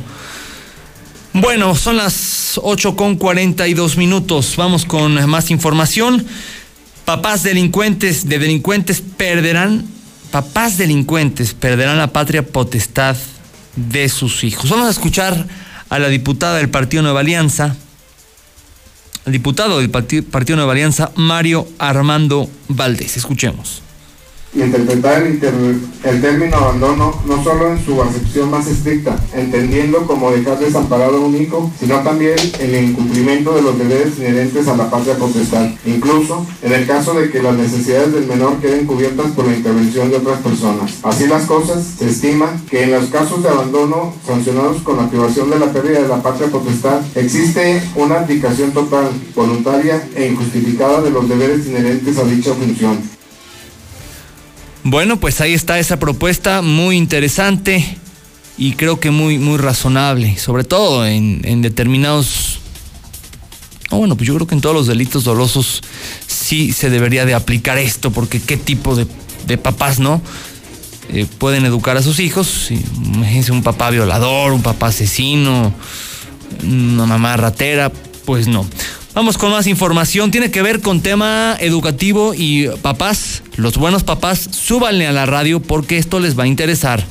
Bueno, 1.32 1.74
son 1.74 1.96
las 1.96 2.60
8 2.62 2.96
con 2.96 3.16
42 3.16 3.96
minutos. 3.96 4.54
Vamos 4.56 4.84
con 4.84 5.26
más 5.28 5.50
información. 5.50 6.26
Papás 7.06 7.42
delincuentes 7.42 8.28
de 8.28 8.38
delincuentes 8.38 9.00
perderán, 9.00 9.86
papás 10.30 10.76
delincuentes 10.76 11.54
perderán 11.54 11.96
la 11.96 12.12
patria 12.12 12.44
potestad 12.44 13.16
de 13.76 14.10
sus 14.10 14.44
hijos. 14.44 14.68
Vamos 14.68 14.88
a 14.88 14.90
escuchar 14.90 15.46
a 15.88 15.98
la 15.98 16.08
diputada 16.08 16.58
del 16.58 16.68
Partido 16.68 17.02
Nueva 17.02 17.20
Alianza, 17.20 17.74
el 19.28 19.32
diputado 19.32 19.78
del 19.78 19.90
Partido 19.90 20.56
Nueva 20.56 20.72
Alianza, 20.72 21.12
Mario 21.14 21.68
Armando 21.78 22.48
Valdés. 22.68 23.18
Escuchemos 23.18 23.82
interpretar 24.54 25.22
el, 25.22 25.40
el, 26.04 26.20
término 26.20 26.56
abandono 26.56 27.14
no 27.26 27.44
solo 27.44 27.70
en 27.70 27.84
su 27.84 28.00
acepción 28.02 28.50
más 28.50 28.66
estricta, 28.66 29.16
entendiendo 29.34 30.06
como 30.06 30.30
dejar 30.30 30.58
desamparado 30.58 31.18
a 31.18 31.20
un 31.20 31.36
hijo, 31.36 31.70
sino 31.78 32.00
también 32.00 32.36
el 32.58 32.84
incumplimiento 32.84 33.54
de 33.54 33.62
los 33.62 33.78
deberes 33.78 34.18
inherentes 34.18 34.66
a 34.68 34.76
la 34.76 34.90
patria 34.90 35.16
potestad, 35.16 35.68
incluso 35.84 36.46
en 36.62 36.72
el 36.72 36.86
caso 36.86 37.14
de 37.14 37.30
que 37.30 37.42
las 37.42 37.56
necesidades 37.56 38.12
del 38.12 38.26
menor 38.26 38.58
queden 38.58 38.86
cubiertas 38.86 39.32
por 39.32 39.46
la 39.46 39.54
intervención 39.54 40.10
de 40.10 40.16
otras 40.16 40.40
personas. 40.40 40.98
Así 41.02 41.26
las 41.26 41.44
cosas, 41.44 41.84
se 41.98 42.08
estima 42.08 42.60
que 42.70 42.84
en 42.84 42.92
los 42.92 43.06
casos 43.06 43.42
de 43.42 43.48
abandono 43.48 44.14
sancionados 44.26 44.82
con 44.82 44.96
la 44.96 45.08
privación 45.08 45.50
de 45.50 45.58
la 45.58 45.72
pérdida 45.72 46.02
de 46.02 46.08
la 46.08 46.22
patria 46.22 46.48
potestad, 46.48 47.00
existe 47.14 47.82
una 47.96 48.20
abdicación 48.20 48.72
total, 48.72 49.08
voluntaria 49.34 50.08
e 50.14 50.26
injustificada 50.28 51.02
de 51.02 51.10
los 51.10 51.28
deberes 51.28 51.66
inherentes 51.66 52.18
a 52.18 52.24
dicha 52.24 52.54
función. 52.54 53.17
Bueno, 54.90 55.20
pues 55.20 55.42
ahí 55.42 55.52
está 55.52 55.78
esa 55.78 55.98
propuesta 55.98 56.62
muy 56.62 56.96
interesante 56.96 57.84
y 58.56 58.72
creo 58.72 58.98
que 58.98 59.10
muy, 59.10 59.36
muy 59.36 59.58
razonable, 59.58 60.38
sobre 60.38 60.64
todo 60.64 61.06
en, 61.06 61.42
en 61.44 61.60
determinados... 61.60 62.60
Oh, 63.90 63.98
bueno, 63.98 64.16
pues 64.16 64.26
yo 64.26 64.34
creo 64.34 64.46
que 64.46 64.54
en 64.54 64.62
todos 64.62 64.74
los 64.74 64.86
delitos 64.86 65.24
dolosos 65.24 65.82
sí 66.26 66.72
se 66.72 66.88
debería 66.88 67.26
de 67.26 67.34
aplicar 67.34 67.76
esto, 67.76 68.10
porque 68.12 68.40
qué 68.40 68.56
tipo 68.56 68.96
de, 68.96 69.06
de 69.46 69.58
papás, 69.58 69.98
¿no? 69.98 70.22
Eh, 71.10 71.26
pueden 71.36 71.66
educar 71.66 71.98
a 71.98 72.02
sus 72.02 72.18
hijos. 72.18 72.70
Imagínense 72.70 73.52
un 73.52 73.62
papá 73.62 73.90
violador, 73.90 74.52
un 74.52 74.62
papá 74.62 74.86
asesino, 74.86 75.74
una 76.64 77.04
mamá 77.04 77.36
ratera, 77.36 77.92
pues 78.24 78.48
no. 78.48 78.66
Vamos 79.18 79.36
con 79.36 79.50
más 79.50 79.66
información. 79.66 80.30
Tiene 80.30 80.52
que 80.52 80.62
ver 80.62 80.80
con 80.80 81.02
tema 81.02 81.56
educativo 81.58 82.34
y 82.36 82.68
papás. 82.82 83.42
Los 83.56 83.76
buenos 83.76 84.04
papás, 84.04 84.38
súbanle 84.38 85.08
a 85.08 85.12
la 85.12 85.26
radio 85.26 85.58
porque 85.58 85.98
esto 85.98 86.20
les 86.20 86.38
va 86.38 86.44
a 86.44 86.46
interesar. 86.46 87.02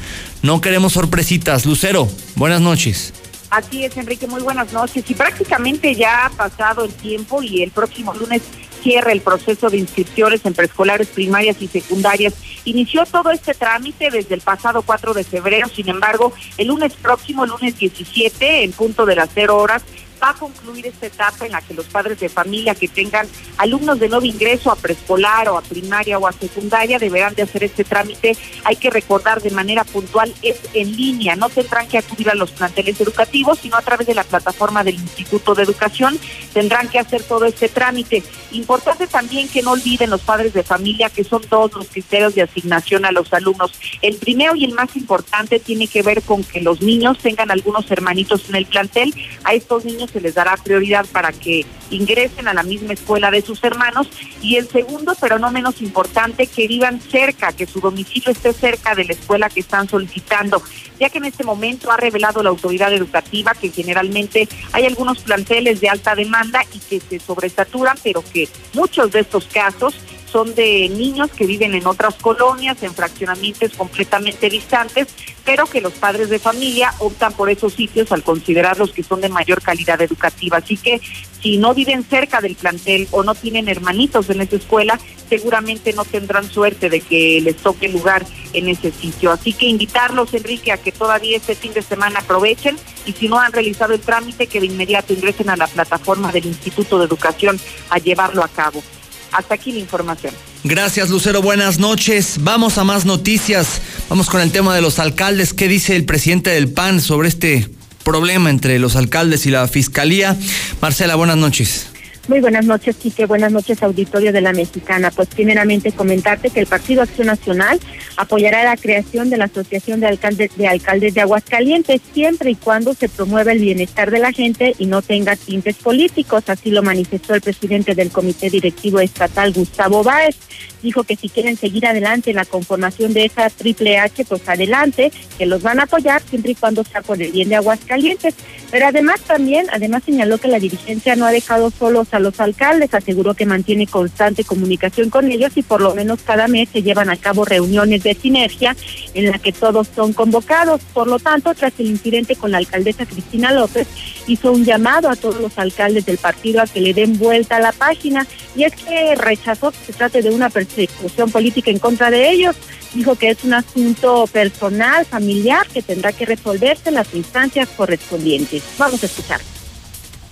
No 0.42 0.62
queremos 0.62 0.94
sorpresitas. 0.94 1.66
Lucero, 1.66 2.08
buenas 2.36 2.62
noches. 2.62 3.14
Así 3.50 3.84
es, 3.84 3.98
Enrique, 3.98 4.26
muy 4.26 4.42
buenas 4.42 4.72
noches. 4.72 5.04
Y 5.06 5.16
prácticamente 5.16 5.96
ya 5.96 6.28
ha 6.28 6.30
pasado 6.30 6.86
el 6.86 6.94
tiempo 6.94 7.44
y 7.44 7.62
el 7.62 7.72
próximo 7.72 8.14
lunes 8.14 8.42
cierra 8.82 9.12
el 9.12 9.20
proceso 9.20 9.70
de 9.70 9.76
inscripciones 9.76 10.46
en 10.46 10.54
preescolares, 10.54 11.08
primarias 11.10 11.58
y 11.60 11.68
secundarias. 11.68 12.36
Inició 12.64 13.06
todo 13.06 13.32
este 13.32 13.54
trámite 13.54 14.10
desde 14.12 14.34
el 14.34 14.42
pasado 14.42 14.82
4 14.82 15.14
de 15.14 15.26
febrero, 15.26 15.68
sin 15.68 15.90
embargo, 15.90 16.32
el 16.58 16.68
lunes 16.68 16.94
próximo, 16.94 17.46
lunes 17.46 17.78
17, 17.78 18.64
en 18.64 18.72
punto 18.72 19.06
de 19.06 19.16
las 19.16 19.30
0 19.34 19.58
horas, 19.58 19.84
va 20.22 20.30
a 20.30 20.34
concluir 20.34 20.88
esta 20.88 21.08
etapa 21.08 21.46
en 21.46 21.52
la 21.52 21.62
que 21.62 21.74
los 21.74 21.86
padres 21.86 22.20
de 22.20 22.30
familia 22.30 22.76
que 22.76 22.88
tengan 22.88 23.28
alumnos 23.58 24.00
de 24.00 24.10
nuevo 24.10 24.26
ingreso 24.26 24.72
a 24.72 24.76
preescolar 24.76 25.50
o 25.50 25.58
a 25.58 25.62
primaria 25.62 26.18
o 26.18 26.28
a 26.28 26.32
secundaria 26.32 27.00
deberán 27.00 27.36
de 27.36 27.44
hacer 27.44 27.64
este 27.64 27.84
trámite. 27.84 28.36
Hay 28.64 28.76
que 28.76 28.90
recordar 28.90 29.42
de 29.42 29.52
manera 29.52 29.84
puntual, 29.84 30.34
es 30.42 30.60
en 30.74 30.96
línea, 30.96 31.36
no 31.36 31.50
tendrán 31.50 31.88
que 31.88 31.98
acudir 31.98 32.30
a 32.30 32.36
los 32.36 32.52
planteles 32.52 33.00
educativos, 33.02 33.60
sino 33.60 33.78
a 33.78 33.82
través 33.82 34.08
de 34.08 34.16
la 34.16 34.24
plataforma 34.24 34.84
del 34.84 34.96
Instituto 34.96 35.56
de 35.56 35.64
Educación 35.64 36.20
tendrán 36.54 36.90
que 36.90 37.00
hacer 37.00 37.24
todo 37.24 37.46
este 37.46 37.70
trámite. 37.70 38.24
Importante 38.52 39.08
también 39.08 39.48
que 39.48 39.62
no 39.62 39.72
olviden 39.72 40.10
los 40.10 40.22
padres 40.22 40.54
de 40.54 40.64
familia 40.64 41.10
que 41.10 41.24
son 41.24 41.42
todos 41.44 41.74
los 41.74 41.88
criterios 41.88 42.36
de 42.36 42.42
asignación 42.42 43.06
a 43.06 43.12
los 43.12 43.32
alumnos. 43.34 43.72
El 44.02 44.16
primero 44.16 44.56
y 44.56 44.66
el 44.66 44.74
más 44.74 44.96
importante 44.96 45.60
tiene 45.60 45.88
que 45.88 46.02
ver 46.02 46.22
con 46.22 46.44
que 46.44 46.62
los 46.62 46.82
niños 46.82 47.18
tengan 47.20 47.52
algunos 47.52 47.90
hermanitos 47.92 48.50
en 48.50 48.56
el 48.56 48.66
plantel. 48.66 49.14
A 49.44 49.54
estos 49.54 49.86
niños 49.86 50.07
se 50.08 50.22
les 50.22 50.36
dará 50.36 50.56
prioridad 50.58 51.06
para 51.12 51.32
que 51.32 51.66
ingresen 51.90 52.48
a 52.48 52.54
la 52.54 52.64
misma 52.64 52.94
escuela 52.94 53.32
de 53.32 53.42
sus 53.42 53.64
hermanos. 53.64 54.10
Y 54.42 54.56
el 54.56 54.68
segundo, 54.68 55.16
pero 55.20 55.40
no 55.40 55.52
menos 55.52 55.82
importante, 55.82 56.48
que 56.48 56.68
vivan 56.68 57.00
cerca, 57.02 57.52
que 57.54 57.66
su 57.66 57.80
domicilio 57.80 58.32
esté 58.32 58.54
cerca 58.54 58.96
de 58.96 59.06
la 59.06 59.14
escuela 59.14 59.50
que 59.50 59.60
están 59.60 59.88
solicitando, 59.88 60.62
ya 61.00 61.10
que 61.10 61.18
en 61.18 61.26
este 61.26 61.44
momento 61.44 61.92
ha 61.92 61.98
revelado 61.98 62.44
la 62.44 62.50
autoridad 62.50 62.94
educativa 62.94 63.54
que 63.54 63.70
generalmente 63.70 64.48
hay 64.72 64.86
algunos 64.86 65.20
planteles 65.20 65.80
de 65.82 65.90
alta 65.90 66.16
demanda 66.16 66.64
y 66.74 66.80
que 66.80 67.00
se 67.00 67.20
sobresaturan, 67.20 67.98
pero 68.04 68.24
que 68.34 68.48
muchos 68.74 69.12
de 69.12 69.20
estos 69.22 69.46
casos 69.46 69.96
son 70.32 70.54
de 70.56 70.90
niños 70.90 71.32
que 71.32 71.46
viven 71.46 71.74
en 71.74 71.88
otras 71.88 72.16
colonias, 72.16 72.82
en 72.84 72.94
fraccionamientos 72.94 73.72
completamente 73.74 74.50
distantes, 74.50 75.08
pero 75.46 75.66
que 75.66 75.82
los 75.82 75.94
padres 75.94 76.30
de 76.30 76.40
familia 76.40 76.94
optan 77.00 77.34
por 77.34 77.50
esos 77.50 77.74
sitios 77.74 78.12
al 78.12 78.24
considerarlos 78.24 78.92
que 78.92 79.04
son 79.04 79.22
de 79.22 79.30
mayor 79.30 79.62
calidad 79.62 80.02
educativa. 80.02 80.58
Así 80.58 80.78
que 80.78 81.02
si 81.42 81.58
no 81.58 81.74
viven 81.74 82.04
cerca 82.04 82.42
del 82.42 82.56
plantel 82.56 83.08
o 83.12 83.24
no 83.24 83.36
tienen 83.36 83.70
hermanitos 83.70 84.30
en 84.30 84.42
esa 84.42 84.58
escuela, 84.58 85.00
seguramente 85.30 85.94
no 85.94 86.04
tendrán 86.04 86.50
suerte 86.50 86.90
de 86.90 87.00
que 87.00 87.40
les 87.42 87.56
toque 87.58 87.88
lugar 87.88 88.26
en 88.54 88.68
ese 88.68 88.92
sitio. 88.92 89.32
Así 89.32 89.54
que 89.54 89.68
invitarlos, 89.68 90.34
Enrique, 90.34 90.72
a 90.72 90.78
que 90.78 90.92
todavía 90.92 91.38
este 91.38 91.56
fin 91.56 91.74
de 91.74 91.82
semana 91.82 92.20
aprovechen 92.20 92.76
y 93.06 93.14
si 93.14 93.28
no 93.28 93.40
han 93.40 93.54
realizado 93.54 93.94
el 93.94 94.02
trámite, 94.02 94.48
que 94.48 94.60
de 94.60 94.66
inmediato 94.66 95.14
ingresen 95.14 95.50
a 95.50 95.56
la 95.56 95.68
plataforma 95.68 96.32
del 96.32 96.46
Instituto 96.46 97.00
de 97.00 97.06
Educación 97.06 97.60
a 97.90 98.00
llevarlo 98.00 98.44
a 98.44 98.48
cabo. 98.48 98.84
Hasta 99.32 99.56
aquí 99.56 99.72
la 99.72 99.80
información. 99.80 100.34
Gracias, 100.64 101.10
Lucero. 101.10 101.42
Buenas 101.42 101.80
noches. 101.80 102.38
Vamos 102.42 102.78
a 102.78 102.84
más 102.84 103.06
noticias. 103.06 103.82
Vamos 104.10 104.30
con 104.30 104.42
el 104.42 104.52
tema 104.52 104.76
de 104.76 104.82
los 104.82 105.00
alcaldes. 105.00 105.54
¿Qué 105.54 105.68
dice 105.68 105.96
el 105.96 106.06
presidente 106.06 106.50
del 106.50 106.70
PAN 106.70 107.02
sobre 107.02 107.30
este 107.30 107.70
problema 108.04 108.50
entre 108.50 108.80
los 108.80 108.96
alcaldes 108.96 109.46
y 109.46 109.52
la 109.52 109.68
fiscalía? 109.68 110.38
Marcela, 110.82 111.16
buenas 111.16 111.38
noches. 111.38 111.88
Muy 112.28 112.42
buenas 112.42 112.66
noches, 112.66 112.98
Quique. 112.98 113.26
Buenas 113.26 113.54
noches, 113.54 113.82
auditorio 113.82 114.34
de 114.34 114.42
la 114.42 114.52
Mexicana. 114.52 115.12
Pues 115.12 115.30
primeramente 115.30 115.94
comentarte 115.94 116.50
que 116.50 116.60
el 116.60 116.68
Partido 116.68 117.02
Acción 117.02 117.28
Nacional 117.28 117.80
apoyará 118.18 118.66
la 118.66 118.76
creación 118.76 119.30
de 119.30 119.38
la 119.38 119.46
Asociación 119.46 120.02
de 120.02 120.08
Alcaldes 120.08 120.52
de, 120.58 120.68
Alcaldes 120.68 121.14
de 121.14 121.22
Aguascalientes 121.22 122.02
siempre 122.14 122.52
y 122.52 122.56
cuando 122.56 122.94
se 122.94 123.08
promueva 123.08 123.54
el 123.54 123.60
bienestar 123.60 124.12
de 124.12 124.20
la 124.20 124.34
gente 124.34 124.76
y 124.78 124.88
no 124.88 125.02
tenga 125.02 125.38
tintes 125.38 125.78
políticos. 125.78 126.44
Así 126.48 126.70
lo 126.70 126.84
manifestó 126.84 127.34
el 127.34 127.40
presidente 127.40 127.96
del 127.96 128.12
Comité 128.12 128.50
Directivo 128.50 129.00
Estatal, 129.00 129.54
Gustavo 129.54 130.04
Báez. 130.04 130.36
Dijo 130.84 131.06
que 131.06 131.16
si 131.16 131.30
quieren 131.30 131.56
seguir 131.56 131.86
adelante 131.86 132.32
en 132.32 132.36
la 132.36 132.46
conformación 132.46 133.14
de 133.14 133.24
esa 133.24 133.50
triple 133.50 134.00
H, 134.00 134.26
pues 134.26 134.48
adelante, 134.50 135.14
que 135.38 135.46
los 135.46 135.62
van 135.62 135.80
a 135.80 135.84
apoyar 135.84 136.22
siempre 136.30 136.52
y 136.52 136.56
cuando 136.56 136.84
sea 136.84 137.02
por 137.02 137.22
el 137.22 137.32
bien 137.32 137.48
de 137.48 137.56
Aguascalientes. 137.56 138.36
Pero 138.70 138.88
además 138.88 139.22
también, 139.22 139.66
además 139.72 140.04
señaló 140.06 140.38
que 140.38 140.50
la 140.50 140.60
dirigencia 140.60 141.16
no 141.16 141.26
ha 141.26 141.32
dejado 141.32 141.72
solos 141.72 142.10
a 142.12 142.20
los 142.20 142.40
alcaldes, 142.40 142.94
aseguró 142.94 143.34
que 143.34 143.46
mantiene 143.46 143.88
constante 143.88 144.44
comunicación 144.44 145.10
con 145.10 145.32
ellos 145.32 145.54
y 145.56 145.64
por 145.64 145.82
lo 145.82 145.96
menos 145.96 146.20
cada 146.22 146.48
mes 146.48 146.70
se 146.72 146.84
llevan 146.84 147.10
a 147.10 147.16
cabo 147.16 147.46
reuniones 147.46 148.04
de 148.04 148.14
sinergia 148.14 148.76
en 149.14 149.32
la 149.32 149.40
que 149.40 149.54
todos 149.54 149.88
son 149.96 150.12
convocados. 150.12 150.82
Por 150.94 151.08
lo 151.08 151.18
tanto, 151.20 151.54
tras 151.56 151.74
el 151.80 151.88
incidente 151.88 152.36
con 152.36 152.52
la 152.52 152.58
alcaldesa 152.58 153.06
Cristina 153.06 153.54
López, 153.54 153.88
hizo 154.28 154.52
un 154.52 154.66
llamado 154.66 155.10
a 155.10 155.16
todos 155.16 155.40
los 155.40 155.58
alcaldes 155.58 156.06
del 156.06 156.18
partido 156.18 156.62
a 156.62 156.68
que 156.68 156.82
le 156.82 156.94
den 156.94 157.18
vuelta 157.18 157.58
a 157.58 157.62
la 157.62 157.72
página 157.72 158.28
y 158.56 158.64
es 158.64 158.76
que 158.76 159.16
rechazó 159.16 159.72
que 159.72 159.78
se 159.86 159.94
trate 159.94 160.22
de 160.22 160.30
una 160.32 160.50
persecución 160.50 161.32
política 161.32 161.72
en 161.72 161.80
contra 161.80 162.12
de 162.12 162.30
ellos, 162.30 162.56
Dijo 162.94 163.16
que 163.18 163.30
es 163.30 163.44
un 163.44 163.54
asunto 163.54 164.28
personal, 164.28 165.06
familiar, 165.06 165.68
que 165.68 165.82
tendrá 165.82 166.12
que 166.12 166.26
resolverse 166.26 166.90
en 166.90 166.96
las 166.96 167.14
instancias 167.14 167.70
correspondientes. 167.70 168.64
Vamos 168.78 169.04
a 169.04 169.06
escuchar. 169.06 169.42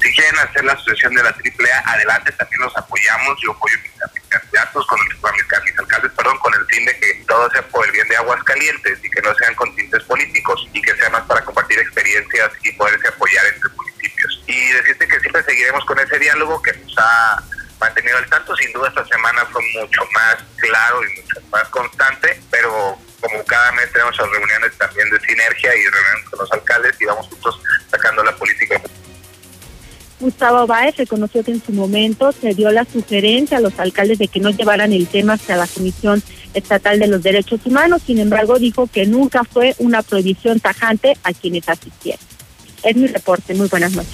Si 0.01 0.13
quieren 0.13 0.37
hacer 0.39 0.63
la 0.63 0.73
asociación 0.73 1.15
de 1.15 1.23
la 1.23 1.29
AAA, 1.29 1.93
adelante, 1.93 2.31
también 2.33 2.61
los 2.61 2.77
apoyamos. 2.77 3.37
Yo 3.43 3.51
apoyo 3.51 3.75
a 3.75 4.11
mis 4.13 4.23
candidatos, 4.29 4.85
con, 4.87 4.99
el, 4.99 5.63
mis 5.63 5.79
alcaldes, 5.79 6.11
perdón, 6.11 6.37
con 6.39 6.53
el 6.53 6.65
fin 6.67 6.85
de 6.85 6.99
que 6.99 7.23
todo 7.27 7.49
sea 7.51 7.61
por 7.63 7.85
el 7.85 7.91
bien 7.91 8.07
de 8.07 8.17
Aguascalientes 8.17 8.99
y 9.03 9.09
que 9.09 9.21
no 9.21 9.33
sean 9.35 9.55
con 9.55 9.75
tintes 9.75 10.03
políticos 10.03 10.67
y 10.73 10.81
que 10.81 10.95
sea 10.95 11.09
más 11.09 11.23
para 11.23 11.43
compartir 11.43 11.79
experiencias 11.79 12.51
y 12.63 12.71
poderse 12.73 13.07
apoyar 13.07 13.45
entre 13.47 13.69
municipios. 13.71 14.43
Y 14.47 14.71
decirte 14.73 15.07
que 15.07 15.19
siempre 15.19 15.43
seguiremos 15.43 15.83
con 15.85 15.99
ese 15.99 16.19
diálogo 16.19 16.61
que 16.61 16.73
nos 16.73 16.95
ha 16.99 17.43
mantenido 17.79 18.17
al 18.17 18.29
tanto. 18.29 18.55
Sin 18.55 18.71
duda 18.73 18.89
esta 18.89 19.05
semana 19.05 19.45
fue 19.45 19.61
mucho 19.79 20.01
más 20.13 20.37
claro 20.57 20.99
y 21.03 21.21
mucho 21.21 21.41
más 21.51 21.67
constante, 21.69 22.41
pero 22.51 22.97
como 23.21 23.43
cada 23.45 23.71
mes 23.73 23.91
tenemos 23.91 24.17
reuniones 24.17 24.77
también 24.77 25.09
de 25.09 25.19
sinergia 25.19 25.75
y 25.75 25.85
reuniones 25.85 26.29
con 26.29 26.39
los 26.39 26.51
alcaldes 26.51 26.95
y 26.99 27.05
vamos 27.05 27.27
juntos 27.27 27.59
sacando 27.89 28.23
la 28.23 28.35
política. 28.35 28.81
Gustavo 30.19 30.65
Báez 30.65 30.95
reconoció 30.97 31.43
que 31.43 31.51
en 31.51 31.63
su 31.63 31.73
momento 31.73 32.31
se 32.31 32.53
dio 32.53 32.71
la 32.71 32.85
sugerencia 32.85 33.57
a 33.57 33.61
los 33.61 33.77
alcaldes 33.79 34.17
de 34.17 34.29
que 34.29 34.39
no 34.39 34.49
llevaran 34.49 34.93
el 34.93 35.07
tema 35.07 35.33
hacia 35.33 35.57
la 35.57 35.67
Comisión 35.67 36.23
Estatal 36.53 36.99
de 36.99 37.07
los 37.07 37.21
Derechos 37.21 37.59
Humanos, 37.65 38.01
sin 38.05 38.19
embargo 38.19 38.57
dijo 38.57 38.87
que 38.87 39.05
nunca 39.05 39.43
fue 39.43 39.75
una 39.77 40.01
prohibición 40.03 40.61
tajante 40.61 41.17
a 41.23 41.33
quienes 41.33 41.67
asistieron. 41.67 42.23
Es 42.83 42.95
mi 42.95 43.07
reporte, 43.07 43.53
muy 43.55 43.67
buenas 43.67 43.91
noches. 43.91 44.13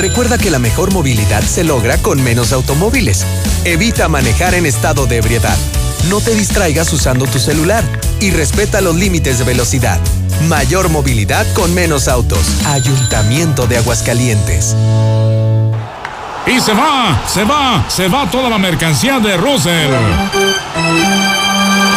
Recuerda 0.00 0.38
que 0.38 0.50
la 0.50 0.58
mejor 0.58 0.94
movilidad 0.94 1.42
se 1.42 1.62
logra 1.62 1.98
con 1.98 2.22
menos 2.22 2.54
automóviles. 2.54 3.26
Evita 3.64 4.08
manejar 4.08 4.54
en 4.54 4.64
estado 4.64 5.04
de 5.06 5.18
ebriedad. 5.18 5.58
No 6.08 6.22
te 6.22 6.34
distraigas 6.34 6.90
usando 6.94 7.26
tu 7.26 7.38
celular 7.38 7.84
y 8.18 8.30
respeta 8.30 8.80
los 8.80 8.96
límites 8.96 9.38
de 9.38 9.44
velocidad. 9.44 10.00
Mayor 10.48 10.88
movilidad 10.88 11.46
con 11.52 11.74
menos 11.74 12.08
autos. 12.08 12.40
Ayuntamiento 12.64 13.66
de 13.66 13.76
Aguascalientes. 13.76 14.74
Y 16.46 16.60
se 16.60 16.72
va, 16.72 17.22
se 17.26 17.44
va, 17.44 17.84
se 17.90 18.08
va 18.08 18.30
toda 18.30 18.48
la 18.48 18.56
mercancía 18.56 19.20
de 19.20 19.36
Russell. 19.36 19.90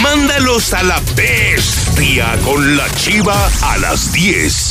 Mándalos 0.00 0.72
a 0.72 0.84
la 0.84 1.00
bestia 1.16 2.38
con 2.44 2.76
la 2.76 2.88
chiva 2.94 3.50
a 3.62 3.76
las 3.78 4.12
10. 4.12 4.65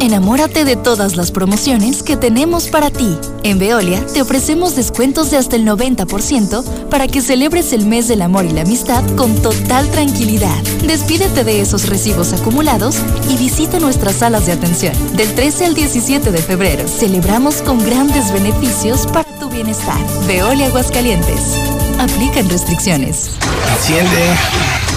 Enamórate 0.00 0.64
de 0.64 0.76
todas 0.76 1.16
las 1.16 1.30
promociones 1.30 2.02
que 2.02 2.16
tenemos 2.16 2.68
para 2.68 2.90
ti. 2.90 3.16
En 3.42 3.58
Veolia 3.58 4.04
te 4.06 4.22
ofrecemos 4.22 4.76
descuentos 4.76 5.30
de 5.30 5.36
hasta 5.36 5.56
el 5.56 5.66
90% 5.66 6.88
para 6.88 7.06
que 7.06 7.20
celebres 7.20 7.72
el 7.72 7.86
mes 7.86 8.08
del 8.08 8.22
amor 8.22 8.44
y 8.44 8.50
la 8.50 8.62
amistad 8.62 9.04
con 9.16 9.34
total 9.42 9.88
tranquilidad. 9.90 10.62
Despídete 10.86 11.44
de 11.44 11.60
esos 11.60 11.88
recibos 11.88 12.32
acumulados 12.32 12.96
y 13.28 13.36
visita 13.36 13.78
nuestras 13.78 14.16
salas 14.16 14.46
de 14.46 14.52
atención. 14.52 14.94
Del 15.16 15.34
13 15.34 15.66
al 15.66 15.74
17 15.74 16.30
de 16.30 16.38
febrero 16.38 16.86
celebramos 16.88 17.62
con 17.62 17.78
grandes 17.84 18.32
beneficios 18.32 19.06
para 19.06 19.30
tu 19.38 19.48
bienestar. 19.48 19.98
Veolia 20.26 20.66
Aguascalientes. 20.66 21.56
Aplican 21.98 22.48
restricciones. 22.48 23.30
Enciende. 23.76 24.89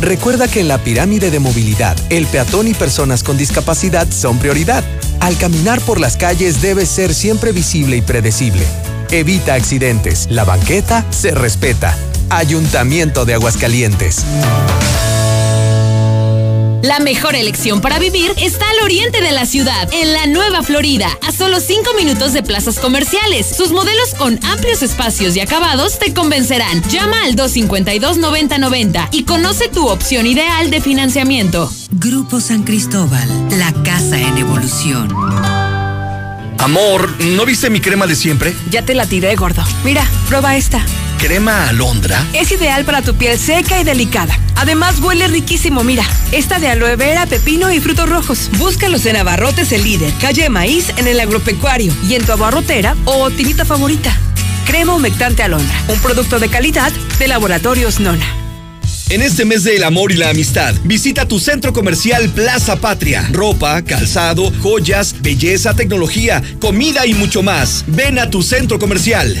Recuerda 0.00 0.46
que 0.46 0.60
en 0.60 0.68
la 0.68 0.78
pirámide 0.78 1.30
de 1.30 1.40
movilidad, 1.40 1.96
el 2.10 2.26
peatón 2.26 2.68
y 2.68 2.74
personas 2.74 3.22
con 3.22 3.38
discapacidad 3.38 4.06
son 4.10 4.38
prioridad. 4.38 4.84
Al 5.20 5.36
caminar 5.38 5.80
por 5.80 6.00
las 6.00 6.16
calles 6.16 6.62
debe 6.62 6.86
ser 6.86 7.14
siempre 7.14 7.52
visible 7.52 7.96
y 7.96 8.02
predecible. 8.02 8.64
Evita 9.10 9.54
accidentes. 9.54 10.26
La 10.30 10.44
banqueta 10.44 11.04
se 11.10 11.32
respeta. 11.32 11.96
Ayuntamiento 12.30 13.24
de 13.24 13.34
Aguascalientes. 13.34 14.24
La 16.86 17.00
mejor 17.00 17.34
elección 17.34 17.80
para 17.80 17.98
vivir 17.98 18.32
está 18.36 18.64
al 18.70 18.84
oriente 18.84 19.20
de 19.20 19.32
la 19.32 19.44
ciudad, 19.44 19.88
en 19.92 20.12
la 20.12 20.26
Nueva 20.26 20.62
Florida, 20.62 21.08
a 21.26 21.32
solo 21.32 21.58
5 21.58 21.94
minutos 21.94 22.32
de 22.32 22.44
plazas 22.44 22.78
comerciales. 22.78 23.44
Sus 23.56 23.72
modelos 23.72 24.14
con 24.14 24.38
amplios 24.44 24.82
espacios 24.82 25.34
y 25.34 25.40
acabados 25.40 25.98
te 25.98 26.14
convencerán. 26.14 26.84
Llama 26.88 27.24
al 27.24 27.34
252-9090 27.34 29.08
y 29.10 29.24
conoce 29.24 29.66
tu 29.66 29.88
opción 29.88 30.28
ideal 30.28 30.70
de 30.70 30.80
financiamiento. 30.80 31.72
Grupo 31.90 32.38
San 32.38 32.62
Cristóbal, 32.62 33.28
la 33.58 33.72
casa 33.82 34.20
en 34.20 34.38
evolución. 34.38 35.12
Amor, 36.58 37.20
¿no 37.20 37.44
viste 37.44 37.68
mi 37.68 37.80
crema 37.80 38.06
de 38.06 38.14
siempre? 38.14 38.54
Ya 38.70 38.82
te 38.82 38.94
la 38.94 39.06
tiré, 39.06 39.34
gordo. 39.34 39.64
Mira, 39.82 40.08
prueba 40.28 40.56
esta. 40.56 40.86
¿Crema 41.18 41.68
alondra? 41.68 42.24
Es 42.34 42.52
ideal 42.52 42.84
para 42.84 43.02
tu 43.02 43.14
piel 43.14 43.38
seca 43.38 43.80
y 43.80 43.84
delicada. 43.84 44.38
Además, 44.54 45.00
huele 45.00 45.26
riquísimo. 45.28 45.82
Mira, 45.82 46.04
esta 46.32 46.58
de 46.58 46.68
aloe 46.68 46.96
vera, 46.96 47.26
pepino 47.26 47.72
y 47.72 47.80
frutos 47.80 48.08
rojos. 48.08 48.50
Búscalos 48.58 49.06
en 49.06 49.16
Abarrotes 49.16 49.72
el 49.72 49.84
líder, 49.84 50.12
calle 50.20 50.48
Maíz 50.48 50.92
en 50.96 51.06
el 51.06 51.18
agropecuario 51.20 51.92
y 52.08 52.14
en 52.14 52.24
tu 52.24 52.32
abarrotera 52.32 52.96
o 53.04 53.30
tinita 53.30 53.64
favorita. 53.64 54.16
Crema 54.66 54.94
humectante 54.94 55.42
alondra, 55.42 55.74
un 55.88 55.98
producto 56.00 56.38
de 56.38 56.48
calidad 56.48 56.92
de 57.18 57.28
Laboratorios 57.28 58.00
Nona. 58.00 58.26
En 59.08 59.22
este 59.22 59.44
mes 59.44 59.62
del 59.62 59.84
amor 59.84 60.10
y 60.10 60.16
la 60.16 60.30
amistad, 60.30 60.74
visita 60.82 61.28
tu 61.28 61.38
centro 61.38 61.72
comercial 61.72 62.28
Plaza 62.30 62.74
Patria. 62.80 63.28
Ropa, 63.30 63.82
calzado, 63.82 64.52
joyas, 64.60 65.14
belleza, 65.20 65.74
tecnología, 65.74 66.42
comida 66.60 67.06
y 67.06 67.14
mucho 67.14 67.40
más. 67.40 67.84
Ven 67.86 68.18
a 68.18 68.30
tu 68.30 68.42
centro 68.42 68.80
comercial. 68.80 69.40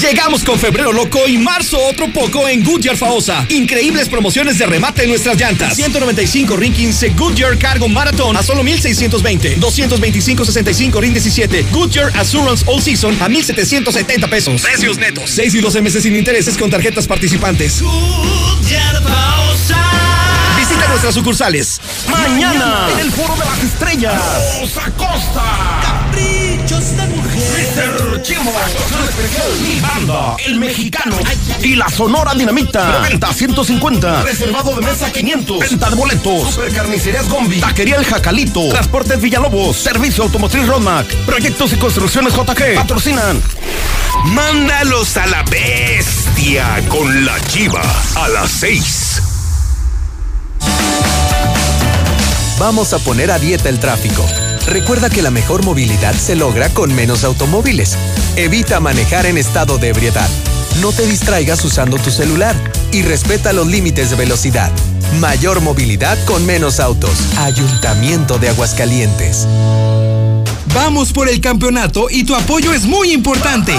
Llegamos 0.00 0.42
con 0.42 0.58
febrero 0.58 0.92
loco 0.92 1.20
y 1.28 1.38
marzo 1.38 1.78
otro 1.78 2.12
poco 2.12 2.48
en 2.48 2.64
Goodyear 2.64 2.96
Faosa. 2.96 3.46
Increíbles 3.48 4.08
promociones 4.08 4.58
de 4.58 4.66
remate 4.66 5.04
en 5.04 5.10
nuestras 5.10 5.38
llantas. 5.38 5.76
195 5.76 6.56
Ring 6.56 6.74
15 6.74 7.10
Goodyear 7.10 7.56
Cargo 7.58 7.88
Marathon 7.88 8.36
a 8.36 8.42
solo 8.42 8.64
1620. 8.64 9.56
225 9.56 10.44
65 10.44 11.00
Ring 11.00 11.12
17 11.12 11.66
Goodyear 11.70 12.10
Assurance 12.16 12.64
All 12.66 12.82
Season 12.82 13.16
a 13.22 13.28
1770 13.28 14.28
pesos. 14.28 14.62
Precios 14.62 14.98
netos. 14.98 15.30
6 15.30 15.54
y 15.54 15.60
12 15.60 15.80
meses 15.80 16.02
sin 16.02 16.16
intereses 16.16 16.56
con 16.58 16.70
tarjetas 16.70 17.06
participantes. 17.06 17.80
Goodyear 17.80 19.00
Faosa. 19.02 19.78
Visita 20.58 20.88
nuestras 20.88 21.14
sucursales. 21.14 21.80
Mañana 22.10 22.88
en 22.92 22.98
el 22.98 23.12
Foro 23.12 23.34
de 23.36 23.44
las 23.44 23.62
Estrellas. 23.62 24.20
Costa. 24.96 25.93
Chimo. 28.24 28.50
Mi 29.62 29.80
banda. 29.80 30.34
El 30.46 30.58
mexicano. 30.58 31.14
Y 31.60 31.76
la 31.76 31.90
Sonora 31.90 32.32
Dinamita. 32.32 33.00
Venta 33.00 33.30
150. 33.30 34.22
Reservado 34.22 34.74
de 34.74 34.80
mesa 34.80 35.12
500. 35.12 35.58
Venta 35.58 35.90
de 35.90 35.96
boletos. 35.96 36.54
Supercarnicerías 36.54 37.28
Gombi. 37.28 37.60
Taquería 37.60 37.96
El 37.96 38.06
Jacalito. 38.06 38.70
Transportes 38.70 39.20
Villalobos. 39.20 39.76
Servicio 39.76 40.24
Automotriz 40.24 40.66
Rodmac. 40.66 41.06
Proyectos 41.26 41.74
y 41.74 41.76
construcciones 41.76 42.32
JG. 42.32 42.76
Patrocinan. 42.76 43.42
Mándalos 44.24 45.18
a 45.18 45.26
la 45.26 45.42
bestia 45.42 46.82
con 46.88 47.26
la 47.26 47.38
chiva 47.48 47.82
a 48.16 48.28
las 48.28 48.50
6. 48.52 49.22
Vamos 52.58 52.94
a 52.94 52.98
poner 53.00 53.30
a 53.30 53.38
dieta 53.38 53.68
el 53.68 53.78
tráfico. 53.78 54.24
Recuerda 54.66 55.10
que 55.10 55.22
la 55.22 55.30
mejor 55.30 55.64
movilidad 55.64 56.14
se 56.14 56.36
logra 56.36 56.68
con 56.70 56.94
menos 56.94 57.24
automóviles. 57.24 57.96
Evita 58.36 58.80
manejar 58.80 59.26
en 59.26 59.38
estado 59.38 59.78
de 59.78 59.88
ebriedad. 59.88 60.28
No 60.80 60.92
te 60.92 61.06
distraigas 61.06 61.64
usando 61.64 61.98
tu 61.98 62.10
celular 62.10 62.56
y 62.90 63.02
respeta 63.02 63.52
los 63.52 63.66
límites 63.66 64.10
de 64.10 64.16
velocidad. 64.16 64.72
Mayor 65.20 65.60
movilidad 65.60 66.18
con 66.24 66.44
menos 66.46 66.80
autos. 66.80 67.12
Ayuntamiento 67.38 68.38
de 68.38 68.48
Aguascalientes. 68.48 69.46
Vamos 70.74 71.12
por 71.12 71.28
el 71.28 71.40
campeonato 71.40 72.08
y 72.10 72.24
tu 72.24 72.34
apoyo 72.34 72.72
es 72.72 72.84
muy 72.84 73.12
importante. 73.12 73.74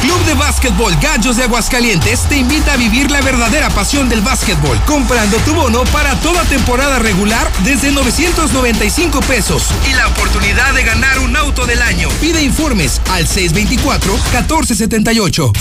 Club 0.00 0.24
de 0.24 0.34
Básquetbol 0.34 0.96
Gallos 1.00 1.36
de 1.36 1.44
Aguascalientes 1.44 2.26
te 2.28 2.36
invita 2.38 2.72
a 2.72 2.76
vivir 2.76 3.08
la 3.10 3.20
verdadera 3.20 3.68
pasión 3.70 4.08
del 4.08 4.22
básquetbol, 4.22 4.76
comprando 4.86 5.36
tu 5.38 5.54
bono 5.54 5.84
para 5.84 6.14
toda 6.20 6.42
temporada 6.44 6.98
regular 6.98 7.48
desde 7.64 7.92
995 7.92 9.20
pesos 9.20 9.64
y 9.90 9.94
la 9.94 10.08
oportunidad 10.08 10.74
de 10.74 10.82
ganar 10.84 11.18
un 11.18 11.36
auto 11.36 11.66
del 11.66 11.82
año. 11.82 12.08
Pide 12.20 12.42
informes 12.42 13.00
al 13.10 13.26
624-1478. 13.26 15.52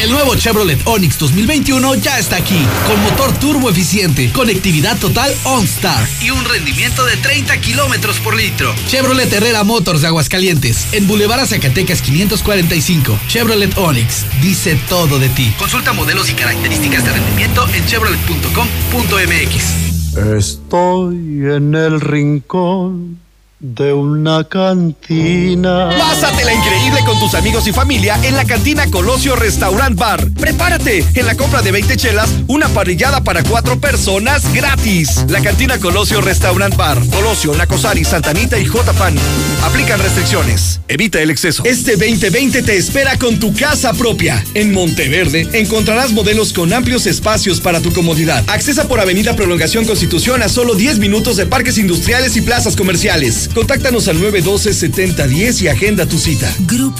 El 0.00 0.10
nuevo 0.10 0.34
Chevrolet 0.34 0.80
Onix 0.86 1.18
2021 1.18 1.94
ya 1.96 2.18
está 2.18 2.36
aquí, 2.36 2.66
con 2.86 3.02
motor 3.02 3.38
turbo 3.38 3.68
eficiente, 3.68 4.32
conectividad 4.32 4.98
total 4.98 5.30
OnStar 5.44 6.08
y 6.22 6.30
un 6.30 6.42
rendimiento 6.42 7.04
de 7.04 7.18
30 7.18 7.60
kilómetros 7.60 8.18
por 8.20 8.34
litro. 8.34 8.74
Chevrolet 8.88 9.30
Herrera 9.30 9.62
Motors 9.62 10.00
de 10.00 10.06
Aguascalientes, 10.06 10.94
en 10.94 11.06
Boulevard 11.06 11.46
Zacatecas 11.46 12.00
545. 12.00 13.20
Chevrolet 13.28 13.76
Onix, 13.76 14.24
dice 14.40 14.80
todo 14.88 15.18
de 15.18 15.28
ti. 15.28 15.54
Consulta 15.58 15.92
modelos 15.92 16.30
y 16.30 16.34
características 16.34 17.04
de 17.04 17.12
rendimiento 17.12 17.68
en 17.68 17.84
chevrolet.com.mx. 17.84 20.14
Estoy 20.34 21.44
en 21.44 21.74
el 21.74 22.00
rincón 22.00 23.20
de 23.60 23.92
una 23.92 24.44
cantina. 24.44 25.90
Pásatela 25.90 26.54
increíble 26.54 26.99
con 27.10 27.18
tus 27.18 27.34
amigos 27.34 27.66
y 27.66 27.72
familia 27.72 28.16
en 28.22 28.36
la 28.36 28.44
cantina 28.44 28.88
Colosio 28.88 29.34
Restaurant 29.34 29.98
Bar. 29.98 30.30
Prepárate 30.38 31.04
en 31.14 31.26
la 31.26 31.34
compra 31.34 31.60
de 31.60 31.72
20 31.72 31.96
chelas, 31.96 32.30
una 32.46 32.68
parrillada 32.68 33.24
para 33.24 33.42
cuatro 33.42 33.80
personas 33.80 34.44
gratis. 34.52 35.24
La 35.26 35.42
cantina 35.42 35.78
Colosio 35.78 36.20
Restaurant 36.20 36.76
Bar. 36.76 37.04
Colosio, 37.08 37.52
Nacosari, 37.56 38.04
Santanita 38.04 38.60
y 38.60 38.64
J. 38.64 38.92
Pani. 38.92 39.18
Aplican 39.64 39.98
restricciones. 39.98 40.82
Evita 40.86 41.20
el 41.20 41.30
exceso. 41.30 41.64
Este 41.64 41.96
2020 41.96 42.62
te 42.62 42.76
espera 42.76 43.18
con 43.18 43.40
tu 43.40 43.52
casa 43.54 43.92
propia. 43.92 44.44
En 44.54 44.72
Monteverde 44.72 45.48
encontrarás 45.52 46.12
modelos 46.12 46.52
con 46.52 46.72
amplios 46.72 47.06
espacios 47.06 47.60
para 47.60 47.80
tu 47.80 47.92
comodidad. 47.92 48.44
Accesa 48.48 48.86
por 48.86 49.00
Avenida 49.00 49.34
Prolongación 49.34 49.84
Constitución 49.84 50.44
a 50.44 50.48
solo 50.48 50.76
10 50.76 51.00
minutos 51.00 51.36
de 51.36 51.46
parques 51.46 51.76
industriales 51.76 52.36
y 52.36 52.40
plazas 52.42 52.76
comerciales. 52.76 53.50
Contáctanos 53.52 54.06
al 54.06 54.20
912-7010 54.20 55.62
y 55.62 55.68
agenda 55.68 56.06
tu 56.06 56.16
cita. 56.16 56.54
Grupo 56.60 56.99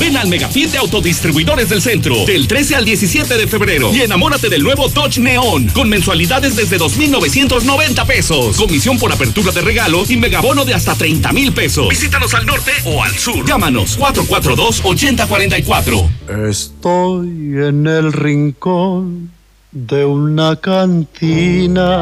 Ven 0.00 0.16
al 0.16 0.26
Megafit 0.28 0.70
de 0.70 0.78
Autodistribuidores 0.78 1.68
del 1.68 1.82
Centro 1.82 2.24
del 2.24 2.48
13 2.48 2.76
al 2.76 2.86
17 2.86 3.36
de 3.36 3.46
febrero 3.46 3.94
y 3.94 4.00
enamórate 4.00 4.48
del 4.48 4.62
nuevo 4.62 4.88
Dodge 4.88 5.20
Neon 5.20 5.66
con 5.68 5.90
mensualidades 5.90 6.56
desde 6.56 6.78
2,990 6.78 8.06
pesos. 8.06 8.56
Comisión 8.56 8.98
por 8.98 9.12
apertura 9.12 9.52
de 9.52 9.60
regalo 9.60 10.04
y 10.08 10.16
megabono 10.16 10.64
de 10.64 10.72
hasta 10.72 10.94
30 10.94 11.32
mil 11.32 11.52
pesos. 11.52 11.90
Visítanos 11.90 12.32
al 12.32 12.46
norte 12.46 12.72
o 12.86 13.04
al 13.04 13.14
sur. 13.18 13.46
Llámanos 13.46 13.98
442-8044. 13.98 16.48
Estoy 16.48 17.28
en 17.68 17.86
el 17.86 18.14
rincón 18.14 19.30
de 19.70 20.06
una 20.06 20.56
cantina 20.56 22.00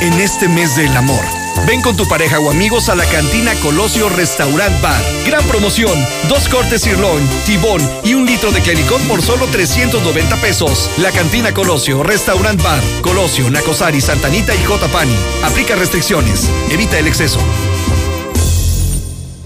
en 0.00 0.12
este 0.20 0.48
mes 0.48 0.76
del 0.76 0.96
amor. 0.96 1.37
Ven 1.66 1.82
con 1.82 1.96
tu 1.96 2.06
pareja 2.06 2.38
o 2.38 2.50
amigos 2.50 2.88
a 2.88 2.94
la 2.94 3.04
cantina 3.06 3.54
Colosio 3.62 4.08
Restaurant 4.08 4.80
Bar. 4.80 5.02
Gran 5.26 5.44
promoción: 5.44 5.92
dos 6.28 6.48
cortes 6.48 6.82
sirloin, 6.82 7.26
tibón 7.44 7.80
y 8.04 8.14
un 8.14 8.26
litro 8.26 8.50
de 8.50 8.60
clericón 8.60 9.02
por 9.02 9.22
solo 9.22 9.46
390 9.46 10.36
pesos. 10.40 10.90
La 10.98 11.10
cantina 11.12 11.52
Colosio 11.52 12.02
Restaurant 12.02 12.62
Bar. 12.62 12.82
Colosio, 13.02 13.50
Nacosari, 13.50 14.00
Santanita 14.00 14.54
y 14.54 14.64
Jotapani. 14.64 15.16
Aplica 15.42 15.76
restricciones. 15.76 16.50
Evita 16.70 16.98
el 16.98 17.06
exceso. 17.06 17.40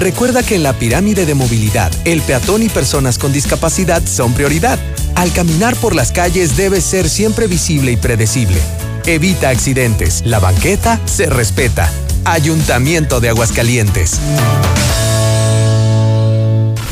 Recuerda 0.00 0.42
que 0.42 0.54
en 0.54 0.62
la 0.62 0.72
pirámide 0.72 1.26
de 1.26 1.34
movilidad, 1.34 1.92
el 2.06 2.22
peatón 2.22 2.62
y 2.62 2.70
personas 2.70 3.18
con 3.18 3.34
discapacidad 3.34 4.02
son 4.06 4.32
prioridad. 4.32 4.78
Al 5.14 5.30
caminar 5.30 5.76
por 5.76 5.94
las 5.94 6.10
calles 6.10 6.56
debe 6.56 6.80
ser 6.80 7.10
siempre 7.10 7.46
visible 7.46 7.92
y 7.92 7.98
predecible. 7.98 8.56
Evita 9.04 9.50
accidentes. 9.50 10.22
La 10.24 10.38
banqueta 10.38 10.98
se 11.04 11.26
respeta. 11.26 11.92
Ayuntamiento 12.24 13.20
de 13.20 13.28
Aguascalientes. 13.28 14.18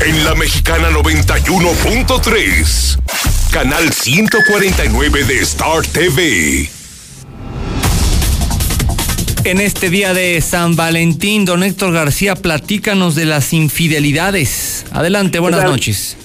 En 0.05 0.23
la 0.23 0.35
Mexicana 0.35 0.91
91.3, 0.91 2.99
canal 3.49 3.91
149 3.91 5.23
de 5.23 5.39
Star 5.39 5.81
TV. 5.81 6.78
En 9.49 9.59
este 9.59 9.89
día 9.89 10.13
de 10.13 10.39
San 10.41 10.75
Valentín, 10.75 11.43
don 11.43 11.63
Héctor 11.63 11.91
García, 11.91 12.35
platícanos 12.35 13.15
de 13.15 13.25
las 13.25 13.51
infidelidades. 13.51 14.85
Adelante, 14.91 15.39
buenas 15.39 15.63
noches. 15.63 16.15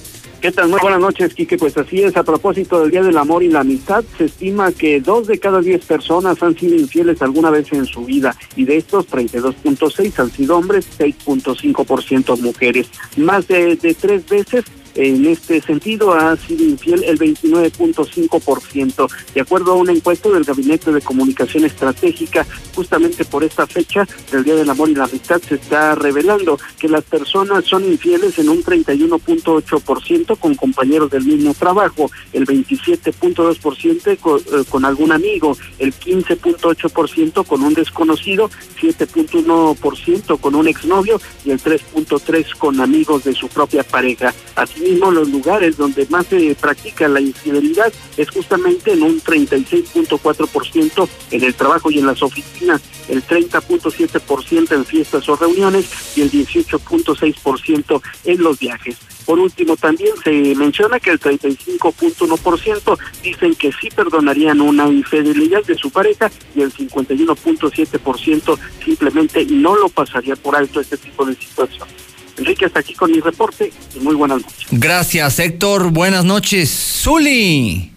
¿Qué 0.42 0.52
tal? 0.52 0.68
Muy 0.68 0.78
buenas 0.82 1.00
noches, 1.00 1.32
Quique. 1.32 1.56
Pues 1.56 1.74
así 1.78 2.02
es, 2.02 2.18
a 2.18 2.22
propósito 2.22 2.82
del 2.82 2.90
Día 2.90 3.02
del 3.02 3.16
Amor 3.16 3.42
y 3.42 3.48
la 3.48 3.60
Amistad, 3.60 4.04
se 4.18 4.26
estima 4.26 4.72
que 4.72 5.00
dos 5.00 5.26
de 5.26 5.38
cada 5.38 5.62
diez 5.62 5.86
personas 5.86 6.42
han 6.42 6.54
sido 6.54 6.76
infieles 6.76 7.22
alguna 7.22 7.48
vez 7.48 7.72
en 7.72 7.86
su 7.86 8.04
vida 8.04 8.36
y 8.56 8.66
de 8.66 8.76
estos 8.76 9.08
32.6 9.08 10.18
han 10.18 10.30
sido 10.30 10.58
hombres, 10.58 10.86
6.5% 10.98 12.38
mujeres. 12.42 12.88
Más 13.16 13.48
de, 13.48 13.76
de 13.76 13.94
tres 13.94 14.28
veces 14.28 14.64
en 14.94 15.26
este 15.26 15.60
sentido 15.60 16.12
ha 16.14 16.36
sido 16.36 16.64
infiel 16.64 17.04
el 17.04 17.18
29.5%. 17.18 19.10
De 19.34 19.40
acuerdo 19.40 19.72
a 19.72 19.76
una 19.76 19.92
encuesta 19.92 20.28
del 20.28 20.44
Gabinete 20.44 20.92
de 20.92 21.00
Comunicación 21.00 21.64
Estratégica, 21.64 22.46
justamente 22.74 23.24
por 23.24 23.44
esta 23.44 23.66
fecha 23.66 24.06
del 24.30 24.44
Día 24.44 24.54
del 24.54 24.70
Amor 24.70 24.90
y 24.90 24.94
la 24.94 25.04
Amistad 25.04 25.40
se 25.42 25.56
está 25.56 25.94
revelando 25.94 26.58
que 26.78 26.88
las 26.88 27.04
personas 27.04 27.64
son 27.64 27.84
infieles 27.84 28.38
en 28.38 28.48
un 28.48 28.62
31.8% 28.62 30.38
con 30.38 30.54
compañeros 30.54 31.10
del 31.10 31.24
mismo 31.24 31.54
trabajo, 31.54 32.10
el 32.32 32.46
27.2% 32.46 34.18
con, 34.18 34.40
eh, 34.40 34.64
con 34.68 34.84
algún 34.84 35.12
amigo, 35.12 35.56
el 35.78 35.94
15.8% 35.94 37.44
con 37.46 37.62
un 37.62 37.74
desconocido, 37.74 38.50
7.1% 38.80 40.40
con 40.40 40.54
un 40.54 40.68
exnovio 40.68 41.20
y 41.44 41.50
el 41.50 41.60
3.3% 41.60 42.58
con 42.58 42.80
amigos 42.80 43.24
de 43.24 43.34
su 43.34 43.48
propia 43.48 43.82
pareja. 43.82 44.32
Así 44.54 44.83
mismo 44.84 45.10
los 45.10 45.28
lugares 45.28 45.76
donde 45.76 46.06
más 46.06 46.26
se 46.26 46.54
practica 46.54 47.08
la 47.08 47.20
infidelidad 47.20 47.92
es 48.16 48.30
justamente 48.30 48.92
en 48.92 49.02
un 49.02 49.20
36.4% 49.20 51.08
en 51.30 51.44
el 51.44 51.54
trabajo 51.54 51.90
y 51.90 51.98
en 51.98 52.06
las 52.06 52.22
oficinas, 52.22 52.82
el 53.08 53.26
30.7% 53.26 54.72
en 54.72 54.84
fiestas 54.84 55.28
o 55.28 55.36
reuniones 55.36 55.86
y 56.16 56.22
el 56.22 56.30
18.6% 56.30 58.02
en 58.24 58.42
los 58.42 58.58
viajes. 58.58 58.96
Por 59.24 59.38
último, 59.38 59.76
también 59.76 60.12
se 60.22 60.54
menciona 60.54 61.00
que 61.00 61.10
el 61.10 61.18
35.1% 61.18 62.98
dicen 63.22 63.54
que 63.54 63.72
sí 63.72 63.88
perdonarían 63.88 64.60
una 64.60 64.86
infidelidad 64.88 65.64
de 65.64 65.76
su 65.76 65.90
pareja 65.90 66.30
y 66.54 66.60
el 66.60 66.72
51.7% 66.72 68.58
simplemente 68.84 69.46
no 69.46 69.76
lo 69.76 69.88
pasaría 69.88 70.36
por 70.36 70.56
alto 70.56 70.80
este 70.80 70.98
tipo 70.98 71.24
de 71.24 71.34
situación. 71.34 71.88
Enrique, 72.36 72.66
hasta 72.66 72.80
aquí 72.80 72.94
con 72.94 73.10
mi 73.10 73.20
reporte 73.20 73.72
y 73.94 74.00
muy 74.00 74.14
buenas 74.14 74.42
noches. 74.42 74.66
Gracias, 74.70 75.38
Héctor. 75.38 75.90
Buenas 75.90 76.24
noches, 76.24 76.70
Zuli. 76.70 77.90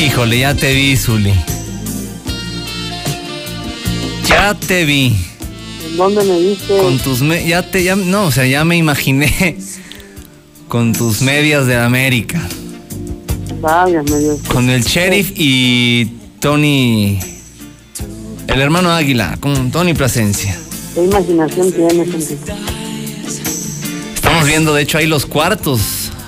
Híjole, 0.00 0.38
ya 0.40 0.54
te 0.54 0.74
vi, 0.74 0.96
Zuli. 0.96 1.32
Ya 4.26 4.54
te 4.54 4.84
vi. 4.84 5.16
¿En 5.90 5.96
dónde 5.96 6.24
me 6.24 6.38
viste? 6.40 6.76
Con 6.78 6.98
tus 6.98 7.22
me- 7.22 7.46
ya 7.46 7.62
te 7.68 7.82
ya 7.82 7.96
no, 7.96 8.26
o 8.26 8.30
sea, 8.32 8.46
ya 8.46 8.64
me 8.64 8.76
imaginé 8.76 9.56
con 10.68 10.92
tus 10.92 11.22
medias 11.22 11.66
de 11.66 11.76
América, 11.76 12.40
Válgame 13.60 14.18
Dios. 14.18 14.38
con 14.48 14.68
el 14.70 14.82
sheriff 14.84 15.32
y 15.34 16.06
Tony 16.40 17.18
el 18.46 18.60
hermano 18.60 18.90
Águila, 18.90 19.36
con 19.40 19.70
Tony 19.70 19.94
Plasencia. 19.94 20.58
¿Qué 20.94 21.04
imaginación 21.04 21.72
tienes, 21.72 22.08
Enrique? 22.08 22.52
Estamos 24.14 24.46
viendo 24.46 24.74
de 24.74 24.82
hecho 24.82 24.98
ahí 24.98 25.06
los 25.06 25.26
cuartos 25.26 25.80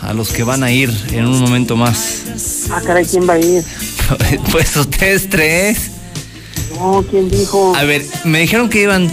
a 0.02 0.12
los 0.12 0.30
que 0.30 0.42
van 0.42 0.62
a 0.62 0.70
ir 0.72 0.90
en 1.12 1.26
un 1.26 1.38
momento 1.40 1.76
más. 1.76 2.68
Ah, 2.70 2.80
caray, 2.84 3.04
¿quién 3.04 3.28
va 3.28 3.34
a 3.34 3.38
ir? 3.38 3.62
Pues 4.50 4.74
ustedes 4.76 5.28
tres. 5.30 5.90
No, 6.74 7.04
¿quién 7.08 7.30
dijo? 7.30 7.74
A 7.76 7.84
ver, 7.84 8.04
me 8.24 8.40
dijeron 8.40 8.68
que 8.68 8.82
iban 8.82 9.08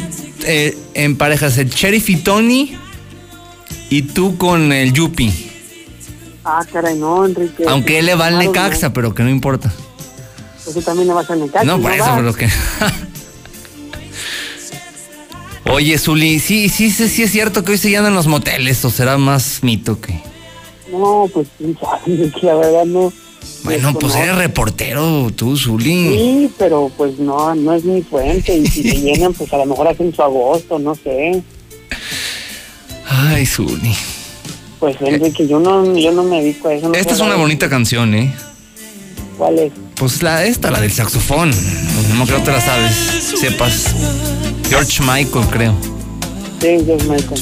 eh, 0.47 0.77
en 0.93 1.17
parejas 1.17 1.57
el 1.57 1.69
sheriff 1.69 2.09
y 2.09 2.15
Tony 2.17 2.75
y 3.89 4.03
tú 4.03 4.37
con 4.37 4.71
el 4.71 4.93
Yupi. 4.93 5.33
Ah, 6.43 6.65
caray, 6.71 6.97
no, 6.97 7.25
Enrique. 7.25 7.65
Aunque 7.67 7.99
él 7.99 8.05
le 8.05 8.15
va 8.15 8.27
al 8.27 8.35
Claro, 8.35 8.51
Necaxa, 8.51 8.93
pero 8.93 9.13
que 9.13 9.23
no 9.23 9.29
importa. 9.29 9.67
no. 9.67 9.87
Pues 10.63 10.75
tú 10.75 10.81
también 10.81 11.07
le 11.07 11.13
vas 11.13 11.29
al 11.29 11.39
Necaxa. 11.41 11.65
No, 11.65 11.81
por 11.81 11.91
eso, 11.91 12.03
vas? 12.05 12.15
pero 12.17 12.33
que. 12.33 12.49
Oye, 15.69 15.97
Zuli, 15.97 16.39
sí, 16.39 16.69
sí, 16.69 16.89
sí, 16.91 17.09
sí 17.09 17.23
es 17.23 17.31
cierto 17.31 17.65
que 17.65 17.73
hoy 17.73 17.77
se 17.77 17.89
llenan 17.89 18.13
los 18.13 18.27
moteles, 18.27 18.83
o 18.85 18.89
será 18.89 19.17
más 19.17 19.59
mito 19.63 19.99
que. 19.99 20.21
No, 20.91 21.29
pues 21.33 21.47
la 22.41 22.55
verdad 22.55 22.85
no. 22.85 23.11
Bueno, 23.63 23.93
pues 23.99 24.15
eres 24.15 24.35
reportero, 24.35 25.29
tú, 25.35 25.57
Zuli. 25.57 26.09
Sí, 26.09 26.51
pero 26.57 26.89
pues 26.95 27.19
no, 27.19 27.53
no 27.53 27.73
es 27.73 27.83
mi 27.83 28.01
fuente. 28.01 28.55
Y 28.55 28.65
si 28.67 28.83
se 28.83 28.95
llenan, 29.01 29.33
pues 29.33 29.51
a 29.51 29.57
lo 29.57 29.65
mejor 29.65 29.87
hacen 29.87 30.15
su 30.15 30.21
agosto, 30.21 30.79
no 30.79 30.95
sé. 30.95 31.43
Ay, 33.09 33.45
Zuli. 33.45 33.93
Pues 34.79 34.95
Enrique, 35.01 35.47
yo 35.47 35.59
no, 35.59 35.97
yo 35.97 36.11
no 36.11 36.23
me 36.23 36.41
dedico 36.41 36.69
a 36.69 36.75
eso. 36.75 36.89
no 36.89 36.95
Esta 36.95 37.13
es 37.13 37.19
una 37.19 37.35
bonita 37.35 37.67
canción, 37.67 38.13
¿eh? 38.13 38.33
¿Cuál 39.37 39.59
es? 39.59 39.71
Pues 39.95 40.23
la 40.23 40.45
esta, 40.45 40.71
la 40.71 40.79
del 40.79 40.91
saxofón. 40.91 41.51
No 42.17 42.25
creo 42.25 42.37
que 42.39 42.45
te 42.45 42.51
la 42.51 42.61
sabes. 42.61 42.93
Sepas. 43.39 43.87
George 44.69 45.01
Michael, 45.01 45.45
creo. 45.49 45.73
Sí, 46.61 46.77
George 46.85 47.07
Michael. 47.07 47.41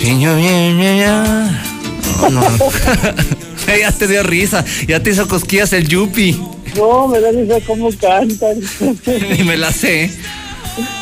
Sí, 0.00 0.14
no, 0.14 0.36
no. 2.30 2.40
ya 3.80 3.92
te 3.92 4.06
dio 4.06 4.22
risa. 4.22 4.64
Ya 4.86 5.02
te 5.02 5.10
hizo 5.10 5.26
cosquillas 5.28 5.72
el 5.72 5.88
Yupi. 5.88 6.40
No, 6.76 7.08
me 7.08 7.20
da 7.20 7.30
risa 7.32 7.56
cómo 7.66 7.90
cantan. 8.00 8.60
Y 9.38 9.42
me 9.44 9.56
la 9.56 9.72
sé. 9.72 10.04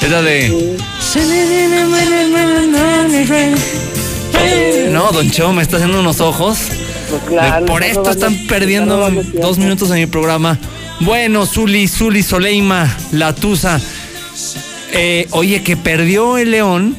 Es 0.03 0.11
la 0.11 0.23
de. 0.23 0.77
No, 4.93 5.13
Don 5.13 5.31
Cheo 5.31 5.53
me 5.53 5.63
está 5.63 5.77
haciendo 5.77 6.01
unos 6.01 6.21
ojos. 6.21 6.59
Pues 7.11 7.23
claro, 7.29 7.67
Por 7.67 7.81
no 7.81 7.87
esto 7.87 8.09
a- 8.09 8.13
están 8.13 8.47
perdiendo 8.47 9.11
no 9.11 9.23
dos 9.41 9.59
minutos 9.59 9.91
en 9.91 9.97
mi 9.97 10.07
programa. 10.07 10.59
Bueno, 11.01 11.47
Zuli, 11.47 11.87
Zuli, 11.87 12.23
Soleima, 12.23 12.97
La 13.13 13.35
Tusa. 13.35 13.81
Eh, 14.93 15.27
oye, 15.31 15.63
que 15.63 15.77
perdió 15.77 16.39
el 16.39 16.51
León. 16.51 16.97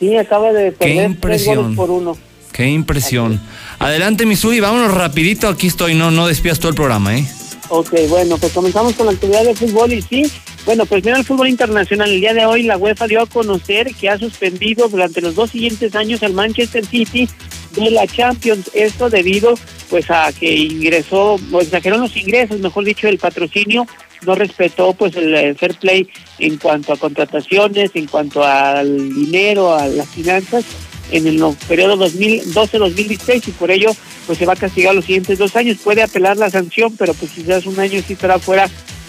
Sí, 0.00 0.16
acaba 0.16 0.52
de 0.52 0.72
perder 0.72 0.96
tres 0.96 1.06
impresión. 1.10 1.56
goles 1.56 1.76
por 1.76 1.90
uno. 1.90 2.16
Qué 2.56 2.70
impresión. 2.70 3.38
Adelante, 3.78 4.24
mi 4.24 4.34
Zuli, 4.34 4.60
vámonos 4.60 4.94
rapidito. 4.94 5.46
Aquí 5.46 5.66
estoy, 5.66 5.94
no, 5.94 6.10
no 6.10 6.26
despías 6.26 6.58
todo 6.58 6.70
el 6.70 6.74
programa, 6.74 7.14
¿eh? 7.14 7.28
Ok, 7.68 7.92
bueno, 8.08 8.38
pues 8.38 8.54
comenzamos 8.54 8.94
con 8.94 9.04
la 9.04 9.12
actividad 9.12 9.44
de 9.44 9.54
fútbol 9.54 9.92
y 9.92 10.00
sí, 10.00 10.24
bueno, 10.64 10.86
pues 10.86 11.04
mira 11.04 11.18
el 11.18 11.24
fútbol 11.24 11.48
internacional. 11.48 12.10
El 12.10 12.20
día 12.20 12.32
de 12.32 12.46
hoy 12.46 12.62
la 12.62 12.78
UEFA 12.78 13.08
dio 13.08 13.20
a 13.20 13.26
conocer 13.26 13.94
que 13.94 14.08
ha 14.08 14.18
suspendido 14.18 14.88
durante 14.88 15.20
los 15.20 15.34
dos 15.34 15.50
siguientes 15.50 15.94
años 15.94 16.22
al 16.22 16.32
Manchester 16.32 16.86
City 16.86 17.28
de 17.72 17.90
la 17.90 18.06
Champions. 18.06 18.70
Esto 18.72 19.10
debido 19.10 19.52
pues 19.90 20.10
a 20.10 20.32
que 20.32 20.50
ingresó, 20.50 21.38
o 21.52 21.60
exageró 21.60 21.98
los 21.98 22.16
ingresos, 22.16 22.58
mejor 22.60 22.86
dicho, 22.86 23.06
el 23.06 23.18
patrocinio 23.18 23.86
no 24.24 24.34
respetó 24.34 24.94
pues 24.94 25.14
el 25.16 25.54
fair 25.56 25.74
play 25.74 26.08
en 26.38 26.56
cuanto 26.56 26.94
a 26.94 26.96
contrataciones, 26.96 27.90
en 27.92 28.06
cuanto 28.06 28.42
al 28.42 29.14
dinero, 29.14 29.74
a 29.74 29.86
las 29.88 30.08
finanzas 30.08 30.64
en 31.10 31.26
el 31.26 31.42
periodo 31.68 31.96
2012-2016 32.08 33.48
y 33.48 33.50
por 33.52 33.70
ello 33.70 33.94
pues 34.26 34.38
se 34.38 34.46
va 34.46 34.54
a 34.54 34.56
castigar 34.56 34.94
los 34.94 35.04
siguientes 35.04 35.38
dos 35.38 35.54
años. 35.56 35.78
Puede 35.82 36.02
apelar 36.02 36.36
la 36.36 36.50
sanción, 36.50 36.96
pero 36.96 37.14
pues 37.14 37.30
quizás 37.32 37.66
un 37.66 37.78
año 37.78 38.02
sí 38.06 38.14
estará 38.14 38.38
fuera 38.38 38.68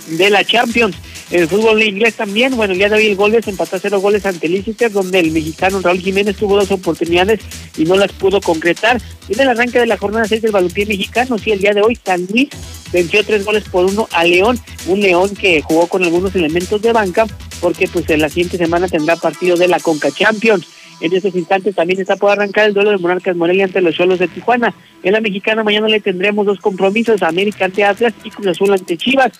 de 0.09 0.29
la 0.29 0.43
Champions. 0.43 0.95
En 1.29 1.41
el 1.41 1.47
fútbol 1.49 1.83
inglés 1.83 2.13
también, 2.13 2.55
bueno, 2.55 2.71
el 2.71 2.79
día 2.79 2.87
de 2.87 2.95
hoy 2.95 3.07
el 3.07 3.17
Goldes 3.17 3.45
empató 3.47 3.75
a 3.75 3.79
cero 3.79 3.99
goles 3.99 4.25
ante 4.25 4.47
Leicester, 4.47 4.89
donde 4.89 5.19
el 5.19 5.31
mexicano 5.31 5.81
Raúl 5.81 5.99
Jiménez 5.99 6.37
tuvo 6.37 6.55
dos 6.55 6.71
oportunidades 6.71 7.41
y 7.77 7.83
no 7.83 7.97
las 7.97 8.13
pudo 8.13 8.39
concretar. 8.39 9.01
En 9.27 9.39
el 9.39 9.49
arranque 9.49 9.79
de 9.79 9.87
la 9.87 9.97
jornada 9.97 10.25
6 10.25 10.41
del 10.41 10.51
balompié 10.53 10.85
mexicano, 10.85 11.37
sí, 11.37 11.51
el 11.51 11.59
día 11.59 11.73
de 11.73 11.81
hoy 11.81 11.99
San 12.01 12.25
Luis 12.31 12.47
venció 12.93 13.25
tres 13.25 13.43
goles 13.43 13.65
por 13.65 13.85
uno 13.85 14.07
a 14.13 14.23
León, 14.23 14.57
un 14.87 15.01
León 15.01 15.35
que 15.35 15.61
jugó 15.61 15.87
con 15.87 16.01
algunos 16.05 16.33
elementos 16.33 16.81
de 16.81 16.93
banca, 16.93 17.27
porque 17.59 17.89
pues 17.89 18.09
en 18.09 18.21
la 18.21 18.29
siguiente 18.29 18.57
semana 18.57 18.87
tendrá 18.87 19.17
partido 19.17 19.57
de 19.57 19.67
la 19.67 19.81
Conca 19.81 20.09
Champions. 20.11 20.65
En 20.99 21.13
estos 21.13 21.35
instantes 21.35 21.75
también 21.75 21.99
está 21.99 22.15
por 22.15 22.31
arrancar 22.31 22.65
el 22.65 22.73
duelo 22.73 22.91
de 22.91 22.97
Monarcas 22.97 23.35
Morelia 23.35 23.65
ante 23.65 23.81
los 23.81 23.95
Cholos 23.95 24.19
de 24.19 24.27
Tijuana. 24.27 24.73
En 25.03 25.13
la 25.13 25.21
mexicana 25.21 25.63
mañana 25.63 25.87
le 25.87 25.99
tendremos 25.99 26.45
dos 26.45 26.59
compromisos, 26.59 27.21
América 27.21 27.65
ante 27.65 27.83
Atlas 27.83 28.13
y 28.23 28.29
Cruz 28.31 28.47
Azul 28.47 28.73
ante 28.73 28.97
Chivas. 28.97 29.31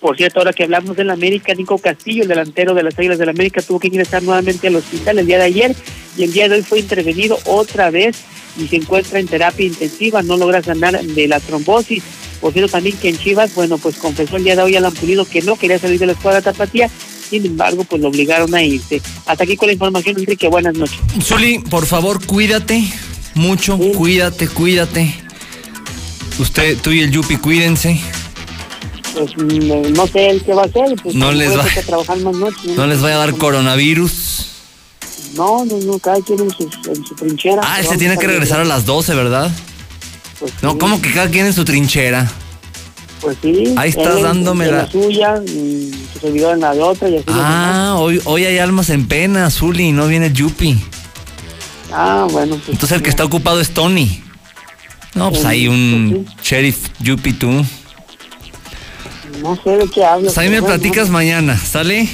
Por 0.00 0.16
cierto, 0.16 0.38
ahora 0.38 0.52
que 0.52 0.62
hablamos 0.62 0.96
del 0.96 1.10
América, 1.10 1.54
Nico 1.54 1.78
Castillo, 1.78 2.22
el 2.22 2.28
delantero 2.28 2.74
de 2.74 2.84
las 2.84 2.96
Águilas 2.98 3.18
del 3.18 3.30
América, 3.30 3.62
tuvo 3.62 3.80
que 3.80 3.88
ingresar 3.88 4.22
nuevamente 4.22 4.68
al 4.68 4.76
hospital 4.76 5.18
el 5.18 5.26
día 5.26 5.38
de 5.38 5.44
ayer 5.44 5.74
y 6.16 6.22
el 6.22 6.32
día 6.32 6.48
de 6.48 6.56
hoy 6.56 6.62
fue 6.62 6.80
intervenido 6.80 7.38
otra 7.46 7.90
vez 7.90 8.22
y 8.56 8.68
se 8.68 8.76
encuentra 8.76 9.18
en 9.18 9.26
terapia 9.26 9.66
intensiva, 9.66 10.22
no 10.22 10.36
logra 10.36 10.62
sanar 10.62 11.00
de 11.00 11.28
la 11.28 11.40
trombosis. 11.40 12.04
Por 12.40 12.52
cierto, 12.52 12.70
también 12.70 12.96
que 12.96 13.08
en 13.08 13.18
Chivas, 13.18 13.54
bueno, 13.54 13.78
pues 13.78 13.96
confesó 13.96 14.36
el 14.36 14.44
día 14.44 14.54
de 14.54 14.62
hoy 14.62 14.76
Alan 14.76 14.94
Pulido 14.94 15.24
que 15.24 15.42
no 15.42 15.56
quería 15.56 15.78
salir 15.78 15.98
de 15.98 16.06
la 16.06 16.12
escuadra 16.12 16.42
tapatía, 16.42 16.88
sin 17.28 17.46
embargo, 17.46 17.84
pues 17.84 18.00
lo 18.02 18.08
obligaron 18.08 18.54
a 18.54 18.62
irse. 18.62 19.00
Hasta 19.26 19.44
aquí 19.44 19.56
con 19.56 19.66
la 19.68 19.72
información, 19.74 20.18
Enrique, 20.18 20.48
buenas 20.48 20.74
noches. 20.74 20.98
Zuli, 21.22 21.58
por 21.58 21.86
favor, 21.86 22.24
cuídate 22.24 22.82
mucho, 23.34 23.78
cuídate, 23.96 24.48
cuídate. 24.48 25.14
Usted, 26.38 26.78
tú 26.78 26.90
y 26.92 27.00
el 27.00 27.10
Yupi, 27.10 27.36
cuídense. 27.36 28.00
Pues 29.14 29.36
no 29.36 30.06
sé 30.06 30.30
el 30.30 30.42
qué 30.44 30.52
va 30.54 30.62
a 30.62 30.66
hacer, 30.66 30.94
pues 31.02 31.14
No 31.14 31.32
les 31.32 31.56
va- 31.56 31.64
trabajar 31.86 32.18
más. 32.20 32.34
No 32.76 32.86
les 32.86 33.02
a 33.02 33.08
dar 33.08 33.34
coronavirus. 33.36 34.46
No, 35.34 35.64
no, 35.64 35.76
no, 35.78 35.98
cada 35.98 36.20
quien 36.20 36.40
en 36.40 36.50
su, 36.50 36.62
en 36.64 37.04
su 37.04 37.14
trinchera. 37.14 37.60
Ah, 37.64 37.82
se 37.82 37.96
tiene 37.98 38.16
que 38.16 38.26
regresar 38.26 38.60
a 38.60 38.64
las 38.64 38.86
12, 38.86 39.14
¿verdad? 39.14 39.50
Pues 40.38 40.52
No, 40.62 40.72
sí. 40.72 40.78
¿cómo 40.78 41.00
que 41.02 41.12
cada 41.12 41.28
quien 41.28 41.46
en 41.46 41.52
su 41.52 41.64
trinchera? 41.64 42.30
Pues 43.20 43.36
sí. 43.42 43.74
Ahí 43.76 43.90
estás 43.90 44.22
dándome 44.22 44.66
en 44.66 44.70
la- 44.72 44.82
la 44.84 44.90
suya, 44.90 45.34
y 45.44 45.90
su 46.12 46.20
servidor 46.20 46.54
en 46.54 46.60
la 46.60 46.72
de 46.74 46.80
otra 46.82 47.08
y 47.08 47.16
así. 47.16 47.24
Ah, 47.28 47.94
hoy, 47.98 48.20
hoy 48.24 48.44
hay 48.44 48.58
almas 48.58 48.90
en 48.90 49.06
pena, 49.08 49.50
Zuli, 49.50 49.92
no 49.92 50.06
viene 50.06 50.32
Yupi. 50.32 50.78
Ah, 51.92 52.26
bueno, 52.30 52.56
pues. 52.56 52.68
Entonces 52.68 52.96
el 52.96 53.02
que 53.02 53.10
está 53.10 53.24
ocupado 53.24 53.60
es 53.60 53.70
Tony. 53.70 54.22
No, 55.14 55.30
pues 55.30 55.44
hay 55.44 55.66
un 55.66 56.26
sheriff 56.42 56.88
Yupi 57.00 57.32
tú. 57.32 57.50
No 59.42 59.58
sé 59.62 59.70
de 59.70 59.88
qué 59.90 60.04
hablas. 60.04 60.32
Pues 60.34 60.38
ahí 60.38 60.48
me 60.48 60.60
bueno, 60.60 60.76
platicas 60.76 61.08
mañana, 61.10 61.56
¿sale? 61.56 62.08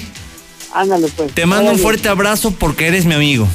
Ándale, 0.74 1.08
pues. 1.16 1.32
Te 1.32 1.46
mando 1.46 1.70
un 1.72 1.78
fuerte 1.78 2.08
abrazo 2.08 2.52
porque 2.52 2.86
eres 2.86 3.04
mi 3.04 3.14
amigo. 3.14 3.46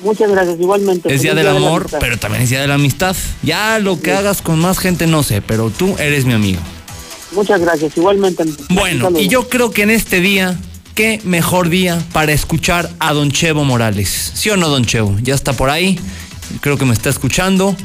Muchas 0.00 0.30
gracias, 0.30 0.58
igualmente. 0.60 1.12
Es 1.12 1.22
día 1.22 1.34
del 1.34 1.48
amor, 1.48 1.88
pero 2.00 2.18
también 2.18 2.42
es 2.42 2.50
día 2.50 2.60
de 2.60 2.66
la 2.68 2.74
amistad. 2.74 3.16
Ya 3.42 3.78
lo 3.78 4.00
que 4.00 4.12
hagas 4.12 4.42
con 4.42 4.58
más 4.58 4.78
gente 4.78 5.06
no 5.06 5.22
sé, 5.22 5.40
pero 5.42 5.70
tú 5.70 5.96
eres 5.98 6.24
mi 6.26 6.34
amigo. 6.34 6.60
Muchas 7.32 7.60
gracias, 7.60 7.96
igualmente. 7.96 8.44
Bueno, 8.70 9.10
y 9.18 9.28
yo 9.28 9.48
creo 9.48 9.70
que 9.70 9.82
en 9.82 9.90
este 9.90 10.20
día, 10.20 10.58
qué 10.94 11.20
mejor 11.24 11.68
día 11.68 12.02
para 12.12 12.32
escuchar 12.32 12.90
a 12.98 13.12
Don 13.12 13.30
Chevo 13.30 13.64
Morales. 13.64 14.32
¿Sí 14.34 14.50
o 14.50 14.56
no, 14.56 14.68
Don 14.68 14.84
Chevo? 14.84 15.16
Ya 15.22 15.34
está 15.34 15.52
por 15.52 15.70
ahí, 15.70 15.98
creo 16.60 16.78
que 16.78 16.84
me 16.84 16.94
está 16.94 17.10
escuchando. 17.10 17.76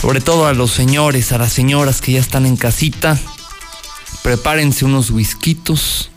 Sobre 0.00 0.20
todo 0.20 0.46
a 0.46 0.52
los 0.52 0.70
señores, 0.70 1.32
a 1.32 1.38
las 1.38 1.52
señoras 1.52 2.00
que 2.00 2.12
ya 2.12 2.20
están 2.20 2.46
en 2.46 2.56
casita. 2.56 3.18
Prepárense 4.22 4.84
unos 4.84 5.10
whiskitos, 5.10 6.10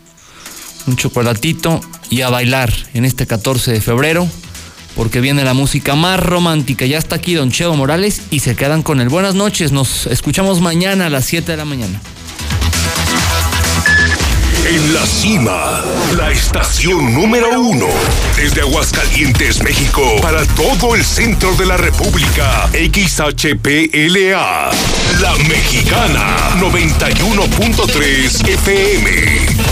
un 0.86 0.96
chocolatito 0.96 1.80
y 2.08 2.22
a 2.22 2.30
bailar 2.30 2.72
en 2.94 3.04
este 3.04 3.26
14 3.26 3.72
de 3.72 3.80
febrero. 3.80 4.28
Porque 4.96 5.20
viene 5.20 5.44
la 5.44 5.54
música 5.54 5.94
más 5.94 6.20
romántica. 6.20 6.86
Ya 6.86 6.98
está 6.98 7.16
aquí 7.16 7.34
Don 7.34 7.50
Chevo 7.50 7.76
Morales 7.76 8.22
y 8.30 8.40
se 8.40 8.54
quedan 8.54 8.82
con 8.82 9.00
él. 9.00 9.08
Buenas 9.08 9.34
noches, 9.34 9.72
nos 9.72 10.06
escuchamos 10.06 10.60
mañana 10.60 11.06
a 11.06 11.10
las 11.10 11.24
7 11.24 11.50
de 11.50 11.56
la 11.56 11.64
mañana. 11.64 12.00
En 14.64 14.94
la 14.94 15.04
cima, 15.04 15.82
la 16.16 16.30
estación 16.30 17.12
número 17.12 17.60
uno. 17.60 17.86
Desde 18.36 18.60
Aguascalientes, 18.60 19.62
México, 19.62 20.02
para 20.22 20.46
todo 20.46 20.94
el 20.94 21.04
centro 21.04 21.52
de 21.56 21.66
la 21.66 21.76
República. 21.76 22.70
XHPLA. 22.72 24.70
La 25.20 25.34
Mexicana 25.48 26.36
91.3 26.60 28.48
FM 28.48 29.71